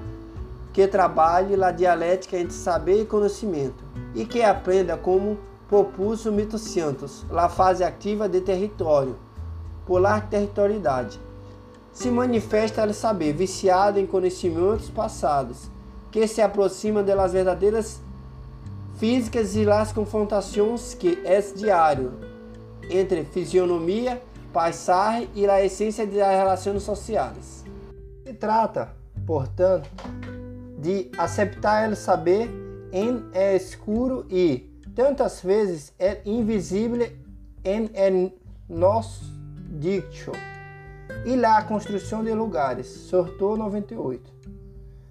que 0.72 0.86
trabalhe 0.86 1.62
a 1.62 1.70
dialética 1.70 2.38
entre 2.38 2.54
saber 2.54 3.02
e 3.02 3.04
conhecimento, 3.04 3.84
e 4.14 4.24
que 4.24 4.42
aprenda 4.42 4.96
como 4.96 5.36
propulso 5.68 6.32
mitociantos, 6.32 7.26
a 7.30 7.46
fase 7.46 7.84
ativa 7.84 8.26
de 8.26 8.40
território, 8.40 9.16
polar 9.86 10.30
territorialidade. 10.30 11.23
Se 11.94 12.10
manifesta 12.10 12.84
o 12.84 12.92
saber 12.92 13.32
viciado 13.32 14.00
em 14.00 14.06
conhecimentos 14.06 14.90
passados, 14.90 15.70
que 16.10 16.26
se 16.26 16.42
aproxima 16.42 17.04
das 17.04 17.32
verdadeiras 17.32 18.00
físicas 18.98 19.54
e 19.54 19.64
las 19.64 19.92
confrontações 19.92 20.92
que 20.92 21.22
é 21.24 21.40
diário 21.40 22.18
entre 22.90 23.24
fisionomia, 23.24 24.20
paisagem 24.52 25.30
e 25.36 25.46
a 25.46 25.64
essência 25.64 26.04
das 26.04 26.16
relações 26.16 26.82
sociais. 26.82 27.64
Se 28.26 28.34
trata, 28.34 28.92
portanto, 29.24 29.88
de 30.76 31.12
aceitar 31.16 31.90
o 31.90 31.96
saber 31.96 32.50
em 32.92 33.24
é 33.32 33.54
escuro 33.54 34.26
e 34.28 34.68
tantas 34.96 35.40
vezes 35.40 35.92
é 35.96 36.20
invisível 36.26 37.08
em 37.64 37.88
é 37.94 38.30
nosso 38.68 39.24
dicto 39.78 40.32
e 41.24 41.36
lá 41.36 41.62
construção 41.62 42.22
de 42.22 42.32
lugares. 42.32 42.86
Sortou 42.86 43.56
98. 43.56 44.32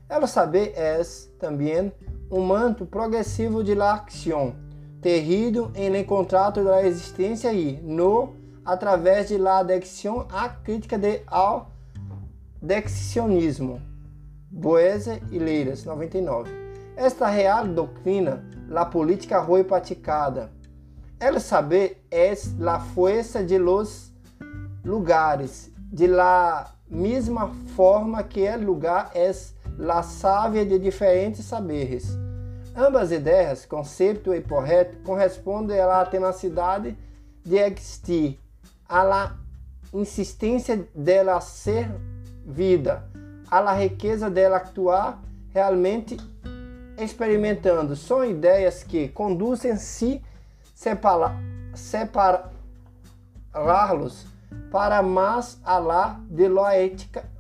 Ela 0.10 0.28
saber 0.28 0.74
é 0.76 1.02
também 1.40 1.92
um 2.30 2.42
manto 2.42 2.86
progressivo 2.86 3.64
de 3.64 3.74
la 3.74 3.94
acción, 3.94 4.56
terrido 5.02 5.72
em 5.76 5.96
encontrado 5.96 6.64
da 6.64 6.86
existência 6.86 7.52
e 7.54 7.82
no 7.82 8.36
através 8.66 9.28
de 9.28 9.38
la 9.38 9.60
adicção 9.60 10.26
à 10.32 10.50
crítica 10.50 10.98
de 10.98 11.22
ao 11.28 11.72
dexionismo. 12.62 13.82
Boese 14.50 15.22
e 15.32 15.40
Leiras, 15.40 15.84
99. 15.84 16.50
Esta 16.96 17.28
real 17.28 17.68
doutrina, 17.68 18.46
la 18.70 18.86
política 18.86 19.44
foi 19.44 19.64
praticada. 19.64 20.52
El 21.20 21.40
saber 21.40 22.04
es 22.12 22.54
la 22.60 22.80
fuerza 22.80 23.44
de 23.44 23.58
los 23.58 24.14
lugares, 24.84 25.72
de 25.94 26.08
la 26.08 26.74
mesma 26.90 27.54
forma 27.76 28.24
que 28.24 28.48
el 28.48 28.64
lugar 28.64 29.12
es 29.14 29.54
la 29.78 30.02
savia 30.02 30.66
de 30.66 30.80
diferentes 30.80 31.46
saberes. 31.46 32.18
Ambas 32.76 33.12
ideias, 33.12 33.64
conceito 33.68 34.34
e 34.34 34.42
projeto, 34.42 34.98
correspondem 35.04 35.80
à 35.80 36.04
tenacidade 36.04 36.98
de 37.46 37.58
existir, 37.58 38.40
à 38.90 39.34
insistência 39.94 40.90
dela 40.96 41.40
ser 41.40 41.88
vida, 42.44 43.08
à 43.52 43.72
riqueza 43.74 44.32
dela 44.32 44.58
actuar 44.58 45.22
realmente 45.54 46.18
experimentando. 46.98 47.96
São 47.96 48.26
ideias 48.26 48.82
que 48.84 49.10
conduzem 49.10 49.78
se 49.78 50.20
separá-los 50.74 52.44
para 54.72 55.02
mais 55.02 55.60
alá 55.64 56.20
de 56.30 56.46
ética 56.76 57.32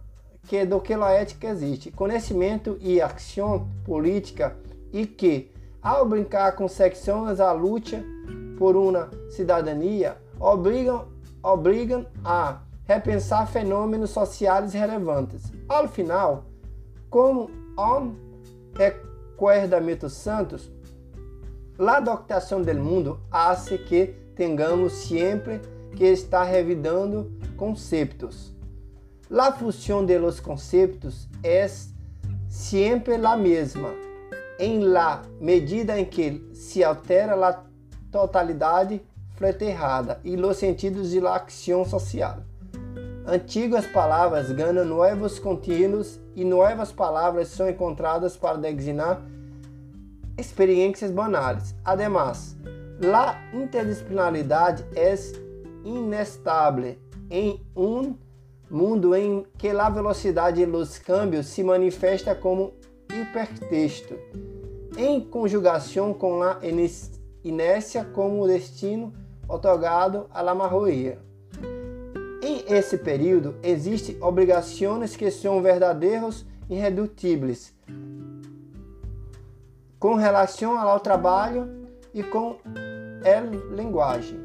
que 0.47 0.65
do 0.65 0.79
que 0.79 0.93
a 0.93 1.11
ética 1.11 1.47
existe. 1.47 1.91
Conhecimento 1.91 2.77
e 2.81 3.01
ação 3.01 3.67
política 3.85 4.55
e 4.91 5.05
que, 5.05 5.51
ao 5.81 6.05
brincar 6.05 6.55
com 6.55 6.67
secções 6.67 7.39
à 7.39 7.51
luta 7.51 8.03
por 8.57 8.75
uma 8.75 9.09
cidadania, 9.29 10.17
obrigam, 10.39 11.07
obrigam 11.41 12.05
a 12.23 12.59
repensar 12.85 13.47
fenômenos 13.47 14.09
sociais 14.11 14.73
relevantes. 14.73 15.51
Ao 15.67 15.87
final, 15.87 16.45
como 17.09 17.49
on 17.77 18.13
recuerdamento 18.75 20.09
santos, 20.09 20.69
la 21.77 21.99
doctação 21.99 22.61
do 22.61 22.75
mundo 22.75 23.19
hace 23.31 23.77
que 23.77 24.07
tenhamos 24.35 24.93
sempre 24.93 25.61
que 25.95 26.05
estar 26.05 26.43
revidando 26.43 27.31
conceitos. 27.55 28.53
La 29.29 29.51
função 29.51 30.05
de 30.05 30.17
los 30.17 30.39
conceptos 30.39 31.27
é 31.43 31.67
sempre 32.49 33.17
la 33.17 33.35
mesma, 33.35 33.89
em 34.59 34.79
la 34.79 35.23
medida 35.39 35.99
em 35.99 36.05
que 36.05 36.49
se 36.53 36.83
altera 36.83 37.35
la 37.35 37.63
totalidade 38.11 39.01
fleterrada 39.35 40.19
e 40.23 40.35
los 40.35 40.57
sentidos 40.57 41.09
de 41.09 41.19
la 41.19 41.35
acção 41.35 41.83
social. 41.83 42.43
Antigas 43.25 43.87
palavras 43.87 44.51
ganham 44.51 44.85
novos 44.85 45.39
contínuos 45.39 46.19
e 46.35 46.43
novas 46.43 46.91
palavras 46.91 47.47
são 47.47 47.69
encontradas 47.69 48.35
para 48.35 48.57
designar 48.57 49.21
experiências 50.37 51.09
banais. 51.09 51.73
Además, 51.85 52.55
la 52.99 53.41
interdisciplinaridade 53.53 54.85
é 54.95 55.15
inestável 55.83 56.95
em 57.29 57.59
um 57.75 58.15
mundo 58.69 59.15
em 59.15 59.45
que 59.57 59.69
a 59.69 59.89
velocidade 59.89 60.65
dos 60.65 60.97
cambios 60.97 61.47
se 61.47 61.63
manifesta 61.63 62.33
como 62.33 62.73
hipertexto, 63.13 64.15
em 64.97 65.21
conjugação 65.21 66.13
com 66.13 66.41
a 66.41 66.59
inércia 67.43 68.03
como 68.03 68.47
destino 68.47 69.13
otorgado 69.47 70.27
à 70.31 70.41
la 70.41 70.55
maioria. 70.55 71.19
Em 72.41 72.65
esse 72.67 72.97
período, 72.97 73.55
existem 73.63 74.17
obrigações 74.21 75.15
que 75.15 75.29
são 75.29 75.61
verdadeiros 75.61 76.45
e 76.69 76.75
irredutíveis 76.75 77.73
com 80.03 80.15
relação 80.15 80.77
ao 80.77 80.99
trabalho 80.99 81.87
e 82.13 82.21
com 82.21 82.57
a 82.65 83.73
linguagem. 83.73 84.42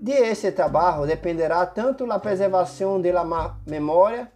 De 0.00 0.12
esse 0.12 0.52
trabalho 0.52 1.06
dependerá 1.06 1.66
tanto 1.66 2.10
a 2.12 2.20
preservação 2.20 3.00
da 3.00 3.56
memória 3.66 4.30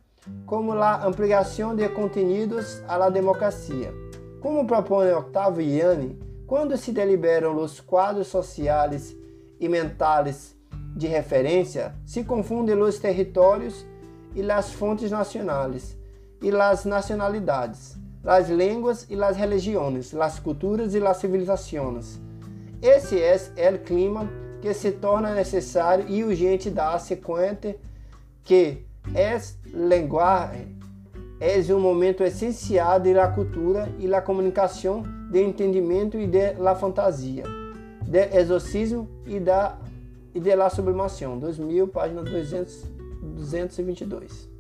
como 0.45 0.73
a 0.73 1.07
ampliação 1.07 1.75
de 1.77 1.89
conteúdos 1.89 2.83
à 2.89 3.09
democracia. 3.09 3.95
Como 4.41 4.67
propõe 4.67 5.13
Octavio 5.13 5.65
Iani, 5.65 6.19
quando 6.49 6.77
se 6.77 6.91
deliberam 6.91 7.57
os 7.57 7.81
quadros 7.81 8.27
sociais 8.27 9.17
e 9.61 9.69
mentais 9.69 10.57
de 10.97 11.07
referência, 11.07 11.95
se 12.05 12.25
confundem 12.25 12.77
os 12.83 12.99
territórios 12.99 13.87
e 14.35 14.51
as 14.51 14.73
fontes 14.73 15.13
nacionais 15.13 15.97
e 16.43 16.51
as 16.51 16.85
nacionalidades, 16.85 17.97
as 18.25 18.49
línguas 18.51 19.07
e 19.09 19.23
as 19.23 19.37
religiões, 19.37 20.13
as 20.13 20.41
culturas 20.41 20.93
e 20.93 21.07
as 21.07 21.19
civilizações. 21.19 22.21
Esse 22.83 23.23
é 23.23 23.71
o 23.71 23.79
clima 23.79 24.29
que 24.63 24.73
se 24.73 24.93
torna 24.93 25.35
necessário 25.35 26.07
e 26.09 26.23
urgente 26.23 26.71
dar-se 26.71 27.17
conta 27.17 27.75
que 28.45 28.79
é 29.13 29.39
linguagem 29.67 30.81
é 31.41 31.75
um 31.75 31.81
momento 31.81 32.23
essencial 32.23 33.01
da 33.01 33.27
cultura 33.27 33.93
e 33.99 34.07
da 34.07 34.23
comunicação, 34.23 35.03
de 35.29 35.43
entendimento 35.43 36.17
e 36.17 36.29
de 36.29 36.53
la 36.53 36.77
fantasia, 36.77 37.43
de 38.01 38.39
exorcismo 38.39 39.09
e 39.27 39.41
da 39.41 39.77
e 40.33 40.39
de 40.39 40.55
la 40.55 40.71
sublimação. 40.71 41.39
2000, 41.41 41.89
página 41.89 42.23
200, 42.23 42.85
222. 43.35 44.52